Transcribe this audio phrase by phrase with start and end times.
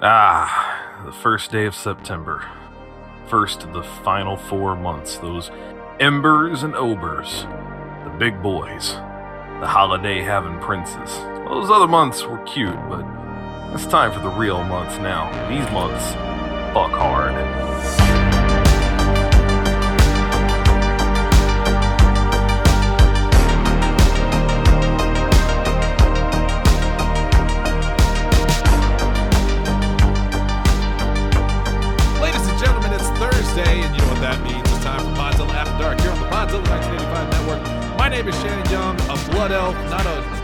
[0.00, 2.44] Ah, the first day of September.
[3.26, 5.18] First of the final four months.
[5.18, 5.50] Those
[5.98, 7.42] embers and obers.
[8.04, 8.92] The big boys.
[9.58, 11.18] The holiday having princes.
[11.48, 13.04] Those other months were cute, but
[13.74, 15.32] it's time for the real months now.
[15.48, 16.12] These months,
[16.72, 17.34] fuck hard.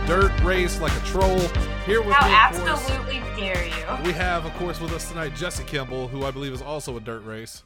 [0.06, 1.38] Dirt race like a troll.
[1.86, 4.04] Here with How me, of course, absolutely dare you?
[4.04, 7.00] we have, of course, with us tonight Jesse Kimball, who I believe is also a
[7.00, 7.62] dirt race.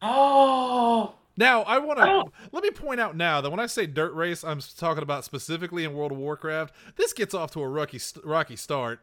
[0.00, 2.06] Oh, Now, I want to oh.
[2.06, 5.24] don't- let me point out now that when I say dirt race, I'm talking about
[5.24, 6.74] specifically in World of Warcraft.
[6.96, 9.00] This gets off to a rocky rocky start.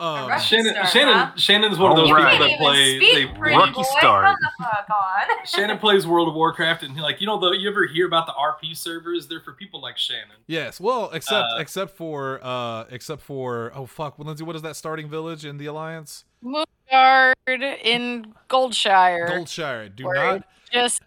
[0.00, 0.72] Um, rocky- Shannon.
[0.74, 1.14] Start, Shannon.
[1.14, 1.32] huh?
[1.36, 2.32] Shannon's one of those Alright.
[2.32, 2.96] people that even play.
[2.96, 3.82] speak, They, pretty Rookie boy.
[3.82, 4.24] start.
[4.26, 5.36] Come the fuck on.
[5.46, 8.26] Shannon plays World of Warcraft, and he like you know the you ever hear about
[8.26, 9.28] the RP servers?
[9.28, 10.36] They're for people like Shannon.
[10.46, 14.62] Yes, well, except Uh, except for uh except for oh fuck, well, Lindsay, what is
[14.62, 16.24] that starting village in the Alliance?
[16.42, 17.34] Moonguard
[17.82, 19.28] in Goldshire.
[19.28, 19.94] Goldshire.
[19.94, 20.14] Do Word.
[20.16, 20.42] not.
[20.72, 21.02] Just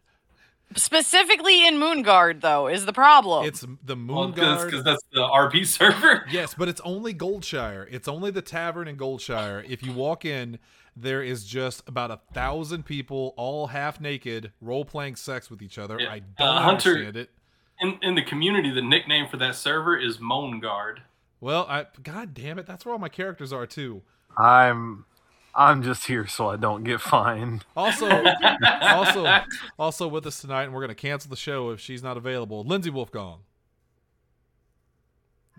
[0.77, 3.45] specifically in Moonguard, though, is the problem.
[3.45, 4.65] It's the Moonguard.
[4.65, 6.25] because that's the RP server.
[6.31, 7.87] yes, but it's only Goldshire.
[7.89, 9.63] It's only the tavern in Goldshire.
[9.67, 10.59] If you walk in,
[10.95, 15.77] there is just about a thousand people, all half naked, role playing sex with each
[15.77, 15.99] other.
[15.99, 16.11] Yeah.
[16.11, 17.29] I don't Uh, Hunter- understand it.
[17.79, 20.99] In in the community, the nickname for that server is Moonguard.
[21.41, 24.03] Well, I god damn it, that's where all my characters are too.
[24.37, 25.05] I'm
[25.55, 27.63] I'm just here so I don't get fined.
[27.77, 28.09] Also,
[28.81, 29.39] also,
[29.77, 32.63] also with us tonight, and we're gonna cancel the show if she's not available.
[32.63, 33.39] Lindsay Wolfgong.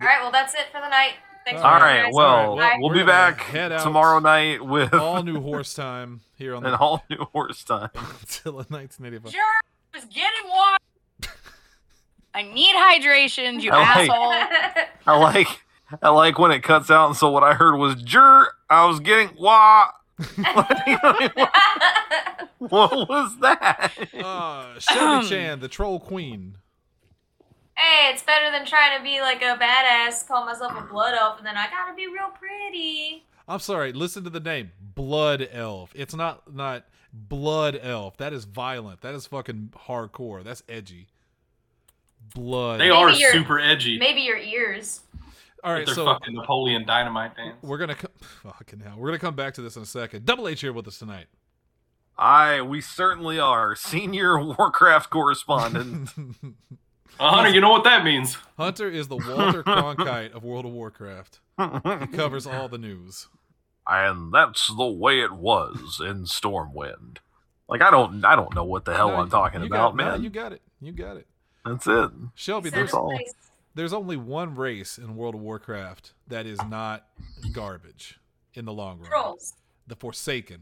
[0.01, 1.13] All right, well that's it for the night.
[1.45, 2.13] Thanks for All All right, guys.
[2.15, 2.77] well, Bye.
[2.81, 3.83] we'll We're be back head out.
[3.83, 7.91] tomorrow night with All new horse time here on an the all new horse time.
[7.95, 9.31] Podzilla 1985.
[9.33, 9.43] Sure,
[9.95, 10.79] was getting water.
[12.37, 14.87] I need hydration, you I like- asshole.
[15.07, 15.47] I like
[16.03, 19.01] I like when it cuts out and so what I heard was jur I was
[19.01, 19.89] getting wah
[22.59, 23.93] what was that?
[24.17, 26.57] Uh, Shelby Chan, the troll queen.
[27.77, 31.39] hey, it's better than trying to be like a badass, call myself a blood elf,
[31.39, 33.25] and then I gotta be real pretty.
[33.47, 33.93] I'm sorry.
[33.93, 35.93] Listen to the name, Blood Elf.
[35.95, 38.17] It's not not Blood Elf.
[38.17, 39.03] That is violent.
[39.03, 40.43] That is fucking hardcore.
[40.43, 41.09] That's edgy.
[42.35, 42.81] Blood.
[42.81, 43.99] They Maybe are you're- super edgy.
[43.99, 45.01] Maybe your ears.
[45.65, 47.57] All right, so fucking Napoleon Dynamite dance.
[47.63, 48.09] we're gonna co-
[48.43, 48.95] fucking hell.
[48.99, 50.25] We're gonna come back to this in a second.
[50.27, 51.27] Double H here with us tonight.
[52.19, 56.11] I we certainly are senior Warcraft correspondent.
[57.21, 58.37] Uh, Hunter, you know what that means?
[58.59, 61.39] Hunter is the Walter Cronkite of World of Warcraft.
[61.57, 63.29] He covers all the news.
[63.87, 67.19] and that's the way it was in Stormwind.
[67.69, 70.05] Like I don't I don't know what the hell No, I'm talking you about, got,
[70.05, 70.23] no, man.
[70.25, 70.63] you got it.
[70.81, 71.29] You got it.
[71.65, 72.11] That's it.
[72.35, 73.11] Shelby, Center there's all.
[73.11, 73.33] place.
[73.75, 77.07] There's only one race in World of Warcraft that is not
[77.53, 78.19] garbage
[78.55, 79.11] in the long run.
[79.11, 79.55] Trolls.
[79.87, 80.61] The Forsaken.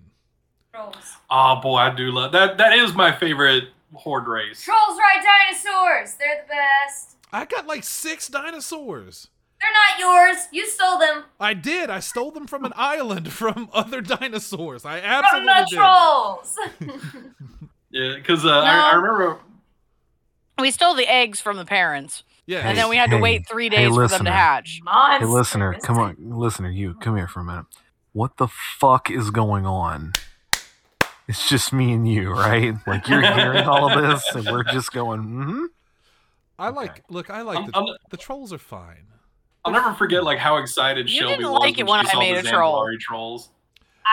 [0.74, 0.96] Trolls.
[1.30, 2.58] Oh boy, I do love that.
[2.58, 3.64] That is my favorite
[3.94, 4.62] horde race.
[4.62, 6.14] Trolls ride dinosaurs.
[6.14, 7.16] They're the best.
[7.32, 9.28] I got like six dinosaurs.
[9.60, 10.48] They're not yours.
[10.50, 11.88] You stole them I did.
[11.88, 14.84] I stole them from an island from other dinosaurs.
[14.84, 16.88] I absolutely from absolutely the did.
[16.88, 17.28] trolls.
[17.94, 19.38] Yeah, because uh, I, I remember.
[20.58, 22.68] we stole the eggs from the parents, Yeah.
[22.68, 24.80] and then we had to hey, wait three hey, days for them to hatch.
[24.82, 25.26] Monster.
[25.26, 27.66] Hey listener, come on listener, you come here for a minute.
[28.12, 30.12] What the fuck is going on?
[31.28, 32.74] It's just me and you, right?
[32.86, 35.64] Like you're hearing all of this and we're just going, mm-hmm.
[36.58, 37.02] I like.
[37.08, 39.06] Look, I like I'm- the, I'm- the trolls are fine.
[39.64, 42.10] I'll never forget like how excited You Shelby didn't was like it when when she
[42.10, 42.84] I saw made the a troll.
[42.84, 43.50] Zandalari trolls.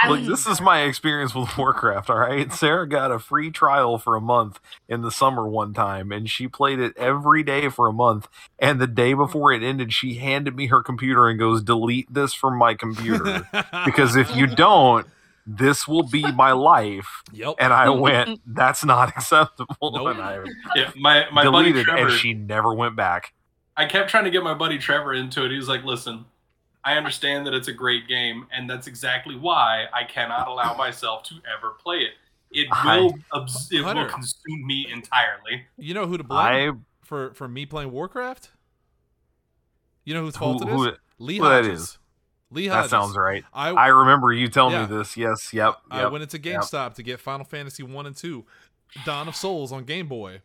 [0.03, 2.51] I Look, this is my experience with Warcraft, all right?
[2.53, 6.47] Sarah got a free trial for a month in the summer one time, and she
[6.47, 8.27] played it every day for a month.
[8.59, 12.33] And the day before it ended, she handed me her computer and goes, Delete this
[12.33, 13.47] from my computer.
[13.85, 15.07] because if you don't,
[15.45, 17.23] this will be my life.
[17.33, 17.55] Yep.
[17.59, 19.75] And I went, That's not acceptable.
[19.81, 20.07] Nope.
[20.15, 20.43] And I
[20.75, 22.07] Yeah, my my buddy deleted, Trevor.
[22.09, 23.33] and she never went back.
[23.75, 25.51] I kept trying to get my buddy Trevor into it.
[25.51, 26.25] He was like, "Listen,
[26.83, 31.23] I understand that it's a great game, and that's exactly why I cannot allow myself
[31.23, 32.11] to ever play it.
[32.51, 34.03] It I- will abs- it Hunter.
[34.03, 36.39] will consume me entirely." You know who to blame
[37.01, 38.51] I for for me playing Warcraft?
[40.05, 40.73] You know whose who, fault it is?
[40.73, 41.81] who, Lee who that Hodges.
[41.81, 41.97] is?
[42.51, 43.43] Lee that sounds right.
[43.53, 44.87] I, I remember you telling Yeah.
[44.87, 45.15] me this.
[45.15, 46.11] Yes, yep, I yep.
[46.11, 48.45] went into GameStop to get Final Fantasy one and two,
[49.05, 50.41] Dawn of Souls on Game Boy,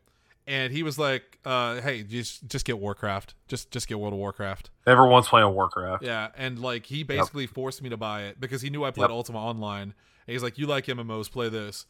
[0.47, 3.35] and he was like, uh, "Hey, just just get Warcraft.
[3.49, 6.03] Just just get World of Warcraft." Everyone's playing Warcraft.
[6.05, 9.05] Yeah, and like he basically forced me to buy it because he knew I played
[9.05, 9.11] Yep.
[9.11, 9.95] Ultima Online.
[10.27, 11.31] And he's like, "You like MMOs?
[11.31, 11.87] Play this."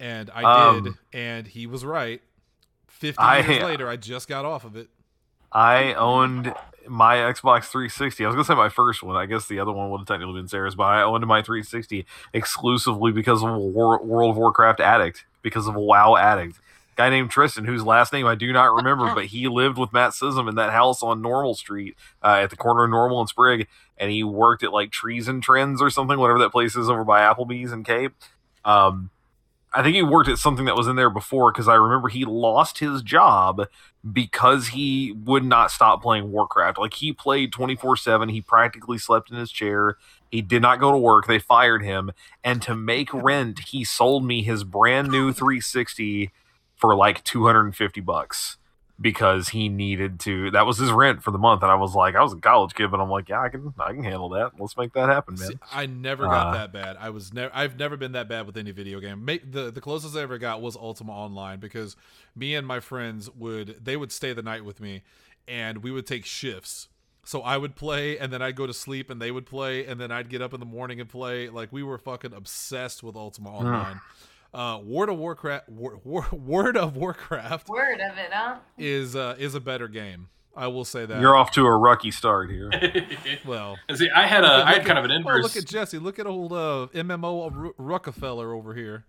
[0.00, 0.40] And I
[0.74, 2.20] did, Um, and he was right.
[2.86, 4.88] Fifty I- years later, I just got off of it.
[5.50, 6.52] I owned
[6.86, 8.22] my Xbox 360.
[8.24, 9.16] I was gonna say my first one.
[9.16, 12.04] I guess the other one would have technically been Sarah's, but I owned my 360
[12.34, 16.60] exclusively because of a War- World of Warcraft addict, because of a WoW addict.
[16.98, 20.10] Guy named Tristan, whose last name I do not remember, but he lived with Matt
[20.10, 23.68] Sism in that house on Normal Street uh, at the corner of Normal and Sprigg,
[23.96, 27.04] and he worked at like Trees and Trends or something, whatever that place is over
[27.04, 28.14] by Applebee's and Cape.
[28.64, 29.10] Um,
[29.72, 32.24] I think he worked at something that was in there before because I remember he
[32.24, 33.68] lost his job
[34.12, 36.78] because he would not stop playing Warcraft.
[36.78, 38.28] Like he played 24 7.
[38.28, 39.98] He practically slept in his chair.
[40.32, 41.28] He did not go to work.
[41.28, 42.10] They fired him.
[42.42, 46.32] And to make rent, he sold me his brand new 360
[46.78, 48.56] for like 250 bucks
[49.00, 50.50] because he needed to.
[50.50, 51.62] That was his rent for the month.
[51.62, 53.72] And I was like, I was a college kid, but I'm like, yeah, I can,
[53.78, 54.52] I can handle that.
[54.58, 55.48] Let's make that happen, man.
[55.50, 56.96] See, I never got Uh, that bad.
[56.98, 57.54] I was never.
[57.54, 59.24] I've never been that bad with any video game.
[59.26, 61.94] The The closest I ever got was Ultima Online because
[62.34, 65.02] me and my friends would they would stay the night with me,
[65.46, 66.88] and we would take shifts.
[67.24, 70.00] So I would play, and then I'd go to sleep, and they would play, and
[70.00, 71.50] then I'd get up in the morning and play.
[71.50, 74.00] Like we were fucking obsessed with Ultima Online.
[74.54, 78.56] Uh, Word of Warcraft, War, War, Word of Warcraft Word of it, huh?
[78.78, 80.28] is uh, is a better game.
[80.56, 81.20] I will say that.
[81.20, 82.70] You're off to a rocky start here.
[83.46, 83.76] well.
[83.88, 85.42] And see, I had a, Look I had kind at- of an Oh, inverse.
[85.44, 85.98] look at Jesse.
[85.98, 89.04] Look at old uh, MMO Ru- Rockefeller over here.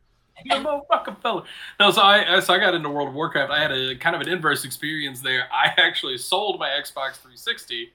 [0.52, 1.44] MMO Rockefeller.
[1.80, 3.52] No, so I so I got into World of Warcraft.
[3.52, 5.48] I had a kind of an inverse experience there.
[5.52, 7.94] I actually sold my Xbox 360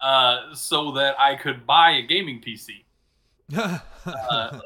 [0.00, 2.81] uh, so that I could buy a gaming PC.
[3.56, 3.78] Uh,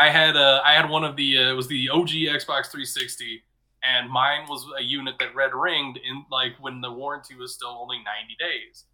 [0.00, 3.42] I had uh, I had one of the uh, it was the OG Xbox 360,
[3.82, 7.76] and mine was a unit that red ringed in like when the warranty was still
[7.80, 8.84] only 90 days.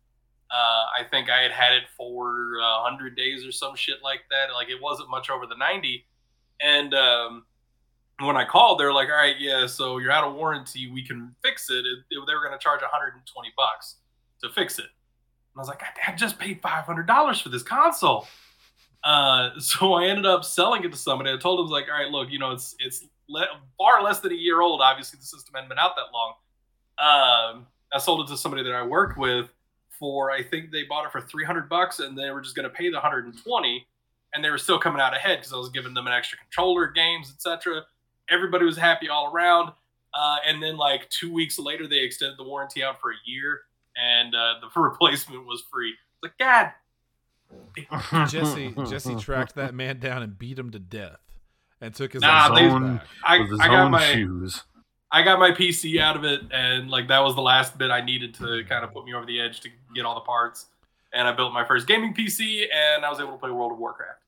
[0.51, 4.21] Uh, I think I had had it for uh, 100 days or some shit like
[4.31, 4.53] that.
[4.55, 6.05] Like it wasn't much over the 90,
[6.61, 7.45] and um,
[8.21, 10.91] when I called, they were like, "All right, yeah, so you're out of warranty.
[10.91, 13.97] We can fix it." it, it- they were going to charge 120 bucks
[14.43, 14.85] to fix it.
[14.85, 18.27] And I was like, "God, I just paid 500 dollars for this console."
[19.05, 21.31] Uh, so I ended up selling it to somebody.
[21.31, 23.47] I told them, like, "All right, look, you know, it's it's le-
[23.79, 24.81] far less than a year old.
[24.81, 26.35] Obviously, the system hadn't been out that long."
[26.99, 29.49] Um, I sold it to somebody that I worked with
[29.99, 32.75] for I think they bought it for 300 bucks, and they were just going to
[32.75, 33.87] pay the 120
[34.35, 36.87] and they were still coming out ahead because I was giving them an extra controller,
[36.87, 37.83] games, etc.
[38.31, 39.73] Everybody was happy all around.
[40.15, 43.61] Uh, and then like two weeks later, they extended the warranty out for a year,
[43.97, 45.95] and uh, the replacement was free.
[46.23, 46.73] Like, God,
[48.29, 51.19] Jesse Jesse tracked that man down and beat him to death,
[51.81, 53.07] and took his Nah, Xbox they- back.
[53.25, 54.63] I, his I got my shoes.
[55.15, 58.01] I got my PC out of it, and like that was the last bit I
[58.01, 60.67] needed to kind of put me over the edge to get all the parts.
[61.13, 63.79] And I built my first gaming PC, and I was able to play World of
[63.79, 64.21] Warcraft.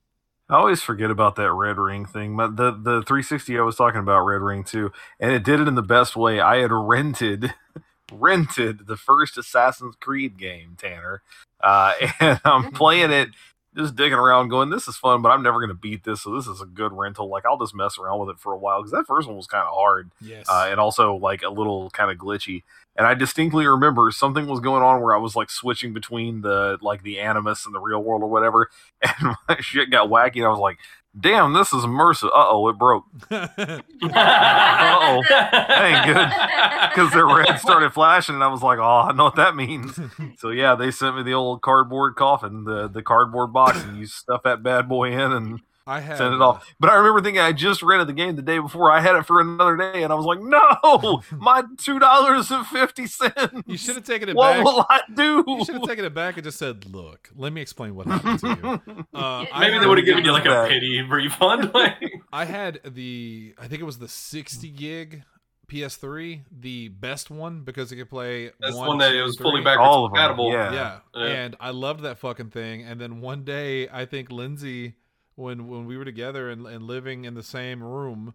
[0.51, 2.37] I always forget about that red ring thing.
[2.37, 5.69] But the the 360 I was talking about red ring too, and it did it
[5.69, 6.39] in the best way.
[6.41, 7.55] I had rented
[8.13, 11.23] rented the first Assassin's Creed game, Tanner,
[11.63, 13.31] uh, and I'm playing it,
[13.77, 16.23] just digging around, going, "This is fun," but I'm never gonna beat this.
[16.23, 17.29] So this is a good rental.
[17.29, 19.47] Like I'll just mess around with it for a while because that first one was
[19.47, 20.47] kind of hard Yes.
[20.49, 22.63] uh, and also like a little kind of glitchy.
[22.97, 26.79] And I distinctly remember something was going on where I was like switching between the
[26.81, 28.71] like the animus and the real world or whatever,
[29.03, 30.37] and my shit got wacky.
[30.37, 30.79] And I was like,
[31.19, 35.23] "Damn, this is immersive." Uh oh, it broke Uh-oh.
[35.31, 36.29] ain't good.
[36.95, 39.99] because the red started flashing, and I was like, "Oh, I know what that means."
[40.39, 44.07] so yeah, they sent me the old cardboard coffin, the the cardboard box, and you
[44.07, 46.67] stuff that bad boy in and I had send it off.
[46.81, 48.91] But I remember thinking I just rented the game the day before.
[48.91, 52.61] I had it for another day, and I was like, "No, my two dollars and
[52.61, 53.63] and fifty cents." cents.
[53.67, 54.65] You should have taken it What back.
[54.65, 57.61] will I do?" You should have taken it back and just said, "Look, let me
[57.61, 60.47] explain what happened to you." Uh, I Maybe had- they would have given you like
[60.47, 61.71] a pity refund.
[62.33, 65.23] I had the I think it was the 60 gig
[65.69, 69.37] PS3, the best one because it could play that's one, one that two, it was
[69.37, 69.45] three.
[69.45, 70.53] fully backwards All of them, compatible.
[70.53, 70.73] yeah.
[70.73, 70.99] Yeah.
[71.15, 71.25] Yeah.
[71.27, 72.83] and I loved that fucking thing.
[72.83, 74.95] And then one day, I think Lindsay,
[75.37, 78.35] when when we were together and, and living in the same room,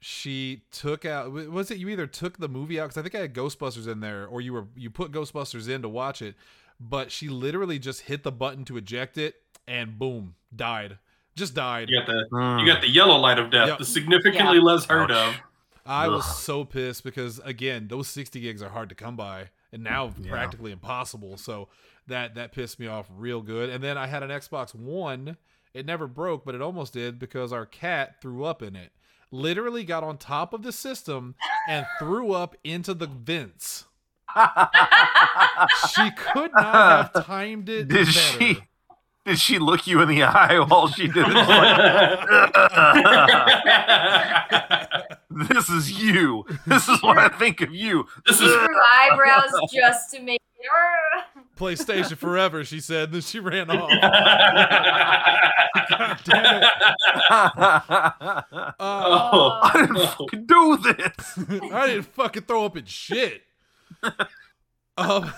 [0.00, 1.32] she took out.
[1.32, 4.00] Was it you either took the movie out because I think I had Ghostbusters in
[4.00, 6.34] there, or you were you put Ghostbusters in to watch it,
[6.78, 9.36] but she literally just hit the button to eject it,
[9.66, 10.98] and boom, died.
[11.36, 11.88] Just died.
[11.88, 12.60] You got the Mm.
[12.60, 13.78] you got the yellow light of death, Yep.
[13.78, 15.34] the significantly less heard Ouch.
[15.36, 15.40] of.
[15.86, 19.82] I was so pissed because again, those 60 gigs are hard to come by and
[19.82, 20.30] now Yeah.
[20.30, 21.36] practically impossible.
[21.38, 21.68] So
[22.08, 23.70] that that pissed me off real good.
[23.70, 25.36] And then I had an Xbox 1.
[25.74, 28.92] It never broke, but it almost did because our cat threw up in it.
[29.30, 31.34] literally got on top of the system
[31.68, 33.84] and threw up into the vents.
[35.94, 38.10] She could not have timed it Did better.
[38.12, 38.58] she?
[39.26, 41.34] Did she look you in the eye while she did it?
[41.34, 42.20] Like,
[45.30, 46.44] this is you.
[46.66, 48.06] This is what I think of you.
[48.26, 51.37] This is Drew eyebrows just to make it.
[51.58, 53.12] PlayStation forever, she said.
[53.12, 53.90] Then she ran off.
[55.90, 56.68] God damn it.
[57.30, 59.60] Uh, Oh.
[59.62, 61.38] I didn't fucking do this.
[61.72, 63.42] I didn't fucking throw up in shit.
[64.96, 65.32] Um,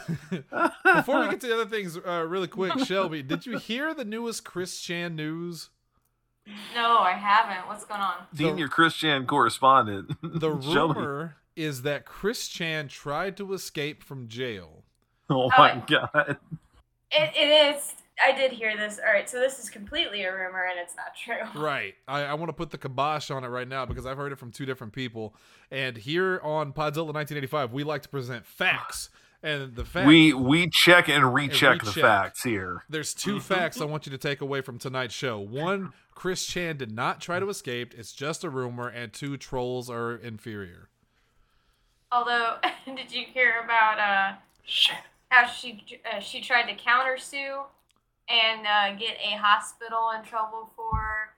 [0.94, 4.04] before we get to the other things, uh, really quick, Shelby, did you hear the
[4.04, 5.70] newest Chris Chan news?
[6.74, 7.68] No, I haven't.
[7.68, 8.14] What's going on?
[8.34, 10.16] Senior Christian correspondent.
[10.22, 11.00] The Shelby.
[11.00, 14.84] rumor is that Chris Chan tried to escape from jail.
[15.32, 16.36] Oh my god.
[17.12, 17.94] It, it is.
[18.22, 18.98] I did hear this.
[19.04, 21.46] All right, so this is completely a rumor and it's not true.
[21.62, 21.94] Right.
[22.06, 24.38] I, I want to put the kibosh on it right now because I've heard it
[24.38, 25.34] from two different people.
[25.70, 29.08] And here on Podzilla 1985, we like to present facts.
[29.42, 32.02] And the fact We we check and recheck the recheck.
[32.02, 32.84] facts here.
[32.90, 35.38] There's two facts I want you to take away from tonight's show.
[35.38, 37.94] One, Chris Chan did not try to escape.
[37.96, 38.88] It's just a rumor.
[38.88, 40.90] And two, trolls are inferior.
[42.12, 42.56] Although,
[42.94, 44.96] did you hear about uh, Shit.
[45.30, 45.82] How she
[46.12, 47.62] uh, she tried to counter sue
[48.28, 51.30] and uh, get a hospital in trouble for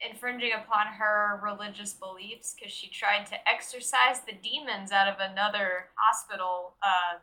[0.00, 5.86] infringing upon her religious beliefs because she tried to exorcise the demons out of another
[5.96, 7.18] hospital uh,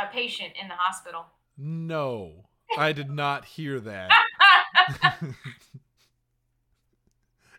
[0.00, 1.26] a patient in the hospital.
[1.58, 2.44] No,
[2.78, 4.10] I did not hear that.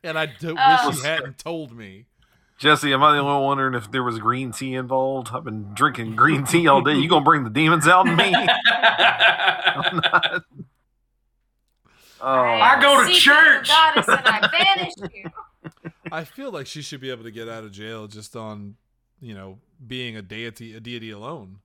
[0.04, 2.06] and I do wish you hadn't told me.
[2.62, 5.30] Jesse, am I the only one wondering if there was green tea involved?
[5.34, 6.94] I've been drinking green tea all day.
[6.94, 8.36] You gonna bring the demons out in me?
[8.36, 10.44] I'm not.
[12.22, 13.68] Oh, I go to church.
[13.68, 15.32] the Goddess and I banish you.
[16.12, 18.76] I feel like she should be able to get out of jail just on,
[19.20, 21.62] you know, being a deity, a deity alone.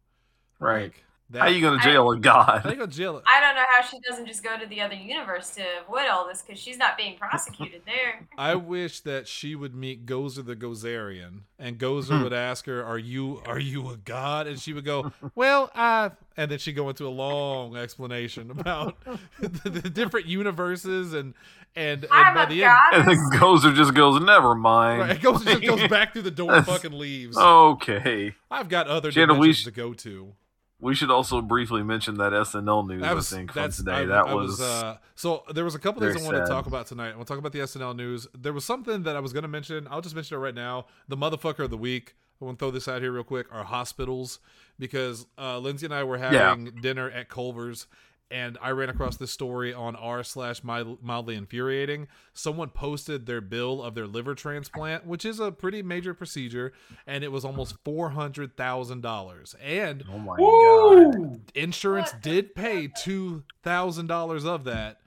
[0.59, 0.85] right.
[0.85, 2.63] Like, that, How you gonna jail a How you god?
[2.65, 3.23] go to jail?
[3.27, 6.27] I don't know how she doesn't just go to the other universe to avoid all
[6.29, 8.27] this because she's not being prosecuted there.
[8.39, 12.23] I wish that she would meet Gozer the Gozerian, and Gozer Hmm.
[12.25, 16.13] would ask her, "Are you are you a god?" And she would go, "Well, I,"
[16.37, 18.97] and then she'd go into a long explanation about
[19.41, 21.35] the, the different universes and
[21.75, 23.19] and, and I'm by a the And goddess.
[23.31, 25.01] then Gozer just goes, never mind.
[25.01, 27.37] right, Gozer just goes back through the door and fucking leaves.
[27.37, 28.35] Okay.
[28.51, 30.33] I've got other Shannon, dimensions sh- to go to.
[30.79, 33.01] We should also briefly mention that SNL news.
[33.03, 33.93] Was I think from today.
[33.93, 36.67] I, that I was, uh, so there was a couple things I wanted to talk
[36.67, 37.13] about tonight.
[37.13, 38.27] I want to talk about the SNL news.
[38.37, 39.89] There was something that I was going to mention.
[39.91, 40.87] I'll just mention it right now.
[41.09, 42.15] The motherfucker of the week.
[42.41, 43.47] I want to throw this out here real quick.
[43.51, 44.39] Are hospitals
[44.79, 46.33] because uh, Lindsay and I were Yeah.
[46.51, 47.87] having dinner at Culver's.
[48.29, 52.09] And I ran across this story on r slash mild- mildly infuriating.
[52.33, 56.73] Someone posted their bill of their liver transplant, which is a pretty major procedure,
[57.07, 59.55] and it was almost four hundred thousand dollars.
[59.63, 61.41] And oh my god.
[61.55, 62.23] Insurance What?
[62.23, 64.99] did pay two thousand dollars of that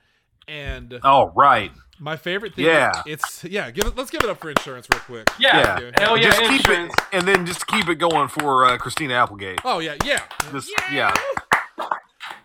[0.47, 1.71] and Oh right.
[1.99, 2.91] my favorite thing Yeah.
[3.05, 5.79] it's yeah give it let's give it up for insurance real quick Yeah.
[5.79, 5.91] you.
[5.97, 6.93] Hell yeah, just keep insurance.
[6.97, 9.59] it, and then just keep it going for uh, Christina Applegate.
[9.65, 10.21] oh yeah yeah
[10.51, 11.13] Just yeah.
[11.13, 11.13] Yeah,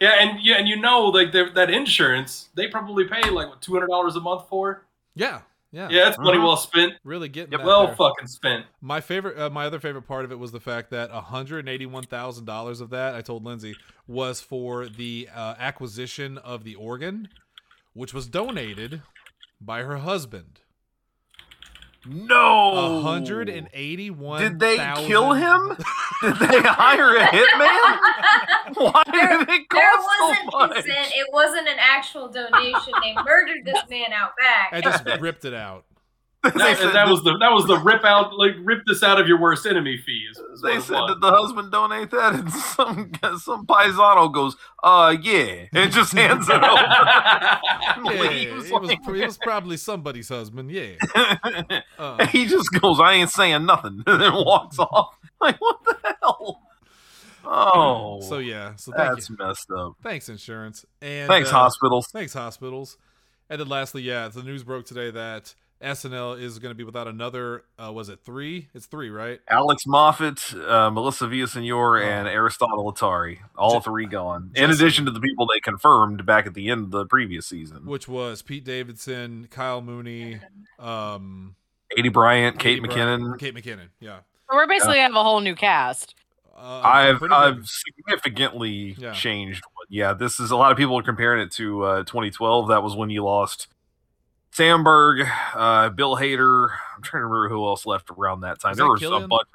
[0.01, 3.89] and yeah, and you know, like that insurance, they probably pay like what two hundred
[3.89, 4.85] dollars a month for.
[5.15, 5.41] yeah
[5.73, 6.45] yeah Yeah, that's money Mhm.
[6.45, 6.95] well spent.
[7.03, 7.61] really getting Yep.
[7.61, 7.97] that Well there.
[7.97, 8.67] fucking spent.
[8.81, 12.91] my favorite uh, my other favorite part of it was the fact that $181000 of
[12.91, 13.75] that i told lindsay
[14.07, 17.29] was for the uh, acquisition of the organ
[17.93, 19.03] which was donated
[19.61, 20.61] by her husband
[22.07, 22.99] No.
[22.99, 24.41] A hundred and eighty-one.
[24.43, 25.77] Did they kill him?
[26.23, 28.75] Did they hire a hitman?
[28.77, 30.73] Why There- did it There cost wasn't so much?
[30.85, 31.13] consent.
[31.17, 32.93] It wasn't an actual donation.
[33.03, 34.71] They murdered this man out back.
[34.73, 35.85] I just ripped it out.
[36.45, 39.19] They That, said that was the that was the rip out like rip this out
[39.21, 40.27] of your worst enemy fee.
[40.31, 44.55] Is, is what They said that the husband donate that, and some some paisano goes,
[44.83, 46.65] "Uh, yeah," and just hands it over.
[48.15, 50.71] Yeah, Leaves it was, like it was probably somebody's husband.
[50.71, 50.93] Yeah.
[51.99, 55.17] Uh, he just goes, "I ain't saying nothing," and then walks off.
[55.41, 56.61] Like, what the hell?
[57.47, 58.75] Oh, so yeah.
[58.77, 59.37] So thank that's you.
[59.39, 59.95] messed up.
[60.03, 62.09] Thanks insurance and Thanks, uh, hospitals.
[62.09, 62.97] Thanks hospitals.
[63.51, 65.55] And then lastly, yeah, the news broke today that
[65.85, 67.65] SNL is going to be without another.
[67.79, 68.69] Uh, was it three?
[68.75, 69.41] It's three, right?
[69.49, 74.51] Alex Moffat, uh, Melissa Villasenor, and Aristotle Athari, all Je- three gone.
[74.55, 77.87] In addition to the people they confirmed back at the end of the previous season:
[77.87, 80.41] Which was Pete Davidson, Kyle Mooney,
[80.79, 81.57] um,
[81.97, 83.39] Aidy Bryant, Kate Katie Bryant- McKinnon.
[83.39, 83.89] Kate McKinnon.
[84.01, 84.19] Yeah.
[84.51, 86.15] So we're basically gonna have a whole new cast.
[86.57, 87.23] Uh, I've.
[87.33, 89.13] I've significantly Yeah.
[89.13, 89.63] changed.
[89.91, 92.69] Yeah, this is a lot of people are comparing it to uh, 2012.
[92.69, 93.67] That was when you lost
[94.57, 96.69] Samberg, uh, Bill Hader.
[96.97, 98.71] I'm trying to remember who else left around that time.
[98.71, 99.29] Was there that was a Killam?
[99.29, 99.49] bunch.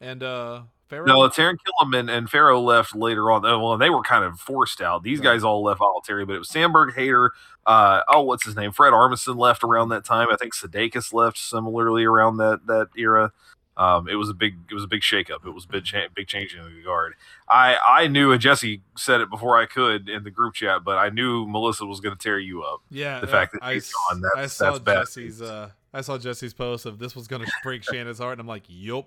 [0.00, 1.06] And uh, Pharoah.
[1.06, 3.44] No, Taran Killam and, Pharoah left later on.
[3.44, 5.02] Oh, Well, they were kind of forced out.
[5.02, 5.24] These Right.
[5.34, 7.30] guys all left voluntary, but it was Samberg, Hader.
[7.66, 8.72] Uh, oh, what's his name?
[8.72, 10.28] Fred Armisen left around that time.
[10.32, 13.32] I think Sudeikis left similarly around that that era.
[13.78, 15.46] Um, it was a big it was a big shakeup.
[15.46, 17.14] It was a big cha- big change in the guard.
[17.48, 20.98] I I knew, and Jesse said it before I could in the group chat, but
[20.98, 22.80] I knew Melissa was going to tear you up.
[22.90, 24.98] yeah, the fact that I, he's s- gone, that's- I saw that's bad.
[25.02, 25.40] Jesse's.
[25.40, 28.48] Uh, I saw Jesse's post of this was going to break Shannon's heart, and I'm
[28.48, 29.06] like, yup.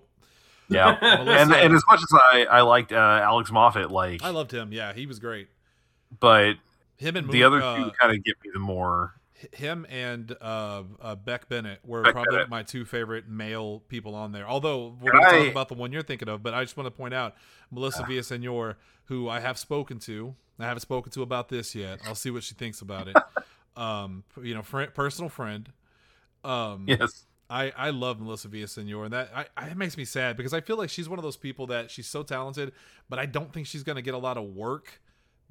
[0.69, 4.29] Yeah, Melissa- and and as much as I I liked uh, Alex Moffat, like, I
[4.29, 4.71] loved him.
[4.71, 5.49] Yeah, he was great.
[6.19, 6.53] but
[6.95, 9.15] Him and the Moon- other uh, two kind of get me the more.
[9.53, 12.49] Him and uh, uh, Beck Bennett were Beck probably Bennett.
[12.49, 14.47] my two favorite male people on there.
[14.47, 16.87] Although we're going to talk about the one you're thinking of, but I just want
[16.87, 17.35] to point out
[17.71, 20.35] Melissa Villasenor, who I have spoken to.
[20.59, 21.99] I haven't spoken to about this yet.
[22.05, 23.15] I'll see what she thinks about it.
[23.75, 25.71] um, you know, friend, personal friend.
[26.43, 27.25] Um, Yes.
[27.49, 30.61] I, I love Melissa Villasenor, and that I, I, it makes me sad because I
[30.61, 32.71] feel like she's one of those people that she's so talented,
[33.09, 35.01] but I don't think she's going to get a lot of work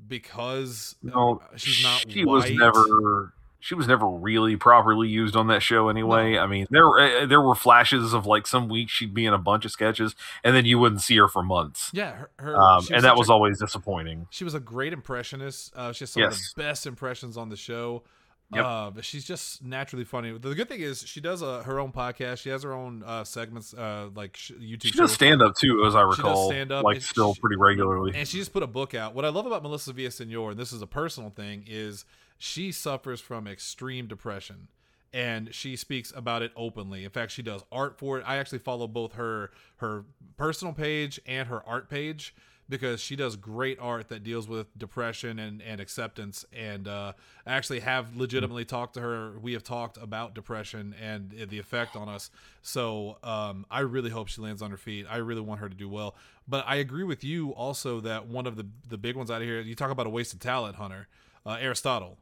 [0.08, 2.06] because uh, No, she's not.
[2.08, 3.34] She was never.
[3.62, 6.38] She was never really properly used on that show anyway.
[6.38, 9.38] I mean, there uh, there were flashes of like some weeks she'd be in a
[9.38, 11.90] bunch of sketches, and then you wouldn't see her for months.
[11.92, 14.26] Yeah, her, her Um, and that was a- always disappointing.
[14.30, 15.72] She was a great impressionist.
[15.76, 18.02] Uh, she has some of the best impressions on the show.
[18.52, 18.64] Yep.
[18.64, 20.32] Uh, but she's just naturally funny.
[20.36, 22.38] The good thing is she does uh, her own podcast.
[22.38, 24.86] She has her own uh, segments, uh, like sh- YouTube.
[24.86, 26.48] She does stand up too, as I She does recall.
[26.50, 28.10] stand-up, like still she- pretty regularly.
[28.12, 29.14] and she just put a book out.
[29.14, 32.04] What I love about Melissa Villasenor, and this is a personal thing, is
[32.42, 34.68] she suffers from extreme depression,
[35.12, 37.04] and she speaks about it openly.
[37.04, 38.24] In fact, she does art for it.
[38.26, 40.06] I actually follow both her her
[40.38, 42.34] personal page and her art page
[42.70, 46.46] because she does great art that deals with depression and, and acceptance.
[46.56, 47.12] And uh,
[47.44, 49.38] I actually have legitimately talked to her.
[49.42, 52.30] We have talked about depression and the effect on us.
[52.62, 55.04] So um, i really hope she lands on her feet.
[55.10, 56.14] I really want her to do well.
[56.48, 59.46] But i agree with you also that one of the the big ones out of
[59.46, 61.06] here you talk about a wasted talent hunter.
[61.44, 62.18] Uh, aristotle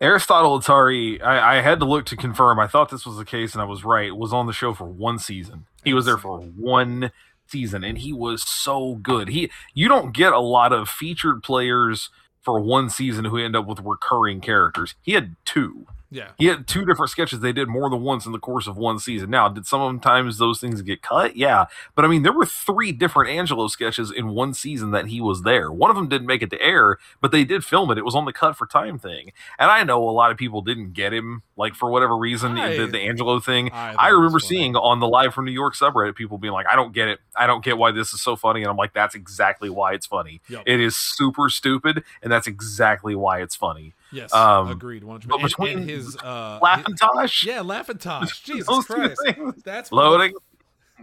[0.00, 2.58] Aristotle Athari, I, I had to look to confirm.
[2.58, 4.14] I thought this was the case, and I was right.
[4.14, 5.66] Was on the show for one season.
[5.84, 7.10] He was there for one
[7.46, 9.28] season, and he was so good.
[9.28, 12.10] He, you don't get a lot of featured players
[12.42, 14.94] for one season who end up with recurring characters.
[15.02, 15.86] He had two.
[16.14, 18.76] Yeah He had two different sketches they did more than once in the course of
[18.76, 19.30] one season.
[19.30, 21.36] Now, did sometimes those things get cut?
[21.36, 21.66] Yeah.
[21.94, 25.42] But I mean, there were three different Angelo sketches in one season that he was
[25.42, 25.70] there.
[25.72, 27.98] One of them didn't make it to air, but they did film it.
[27.98, 29.32] It was on the cut for time thing.
[29.58, 32.76] And I know a lot of people didn't get him, like for whatever reason, I-
[32.76, 33.70] the, the Angelo thing.
[33.72, 36.76] I, I remember seeing on the live from New York subreddit people being like, I
[36.76, 37.20] don't get it.
[37.36, 38.62] I don't get why this is so funny.
[38.62, 40.40] And I'm like, that's exactly why it's funny.
[40.48, 40.62] Yep.
[40.66, 43.92] It is super stupid, and that's exactly why it's funny.
[44.14, 49.20] Yes um, agreed 100 but between and his uh Laughintosh, yeah Laughintosh jesus christ
[49.64, 50.32] that's loading,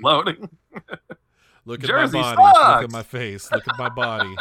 [0.02, 0.50] loading.
[1.66, 2.76] Look at Jersey my body.
[2.76, 3.52] Look at my face.
[3.52, 4.36] Look at my body.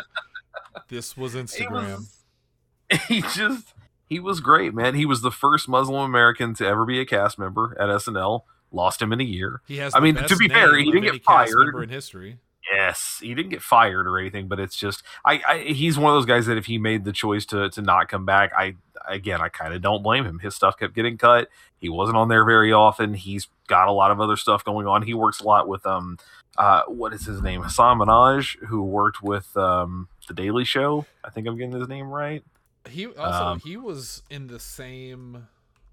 [0.88, 1.98] This was He Instagram.
[1.98, 3.74] was, he just
[4.08, 4.94] he was great, man.
[4.94, 8.42] He was the first Muslim American to ever be a cast member at SNL.
[8.72, 9.60] Lost him in a year.
[9.68, 9.94] He has.
[9.94, 11.50] I mean, to be fair, he didn't get fired.
[11.56, 12.38] member in history.
[12.70, 16.16] Yes, he didn't get fired or anything, but it's just I, I he's one of
[16.16, 18.76] those guys that if he made the choice to to not come back, I
[19.08, 20.38] again I kind of don't blame him.
[20.38, 21.48] His stuff kept getting cut.
[21.78, 23.14] He wasn't on there very often.
[23.14, 25.02] He's got a lot of other stuff going on.
[25.02, 26.18] He works a lot with um
[26.56, 27.62] uh what is his name?
[27.62, 31.06] Hasan Minhaj, who worked with um the Daily Show.
[31.24, 32.44] I think I'm getting his name right.
[32.88, 35.48] He also Um, he was in the same.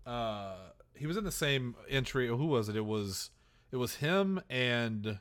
[0.05, 0.55] uh
[0.93, 2.27] He was in the same entry.
[2.27, 2.75] Who was it?
[2.75, 3.31] It was
[3.71, 5.19] it was him and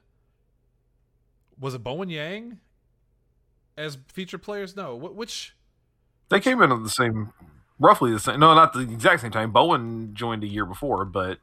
[1.59, 2.59] was it Bowen Yang
[3.77, 4.77] as featured players?
[4.77, 5.55] No, wh- which
[6.29, 7.33] They came in at the same
[7.79, 9.53] roughly the same no, not the exact same time.
[9.53, 11.38] Bowen joined a year before, but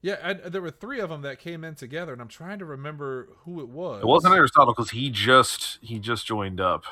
[0.00, 2.64] yeah, I, there were three of them that came in together, and I'm trying to
[2.64, 4.02] remember who it was.
[4.02, 6.84] it wasn't Aristotle because he just he just joined up.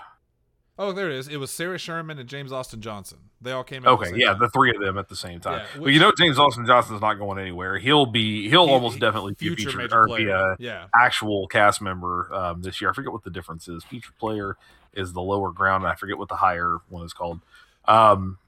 [0.82, 1.28] Oh, there it is.
[1.28, 3.18] It was Sarah Sherman and James Austin Johnson.
[3.42, 3.82] They all came.
[3.82, 4.38] the Okay, same yeah, time.
[4.38, 5.58] the three of them at the same time.
[5.74, 7.76] Yeah, but you know, James Austin Johnson's not going anywhere.
[7.78, 10.24] He'll be, he'll He- almost he- definitely be future featured or player.
[10.24, 12.90] be a yeah, actual cast member um, this year.
[12.90, 13.84] I forget what the difference is.
[13.84, 14.56] Featured player
[14.94, 15.84] is the lower ground.
[15.84, 17.40] And I forget what the higher one is called.
[17.84, 18.38] Um,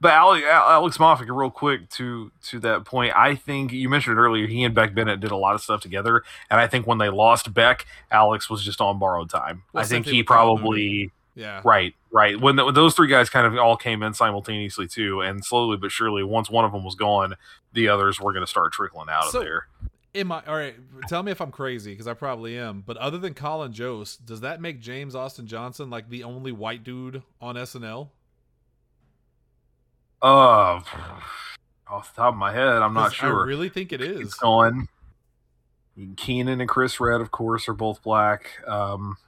[0.00, 4.46] but Alex, Alex Moffat, real quick to to that point, I think you mentioned earlier.
[4.48, 7.08] He and Beck Bennett did a lot of stuff together, and I think when they
[7.08, 9.62] lost Beck, Alex was just on borrowed time.
[9.72, 11.12] Well, I think he probably.
[11.36, 11.60] Yeah.
[11.64, 12.40] Right, right.
[12.40, 15.76] When, the, when those three guys kind of all came in simultaneously too, and slowly
[15.76, 17.34] but surely, once one of them was gone,
[17.74, 19.66] the others were going to start trickling out So- of there.
[20.14, 20.74] Am I all right?
[21.08, 22.82] Tell me if I'm crazy because I probably am.
[22.86, 26.82] But other than Colin Jost, does that make James Austin Johnson like the only white
[26.82, 28.08] dude on SNL?
[30.22, 30.80] Uh,
[31.86, 33.42] off the top of my head, I'm not sure.
[33.42, 34.34] I really think It's is.
[34.34, 34.88] going.
[36.16, 38.52] Kenan and Chris Redd, of course, are both black.
[38.66, 39.18] Um,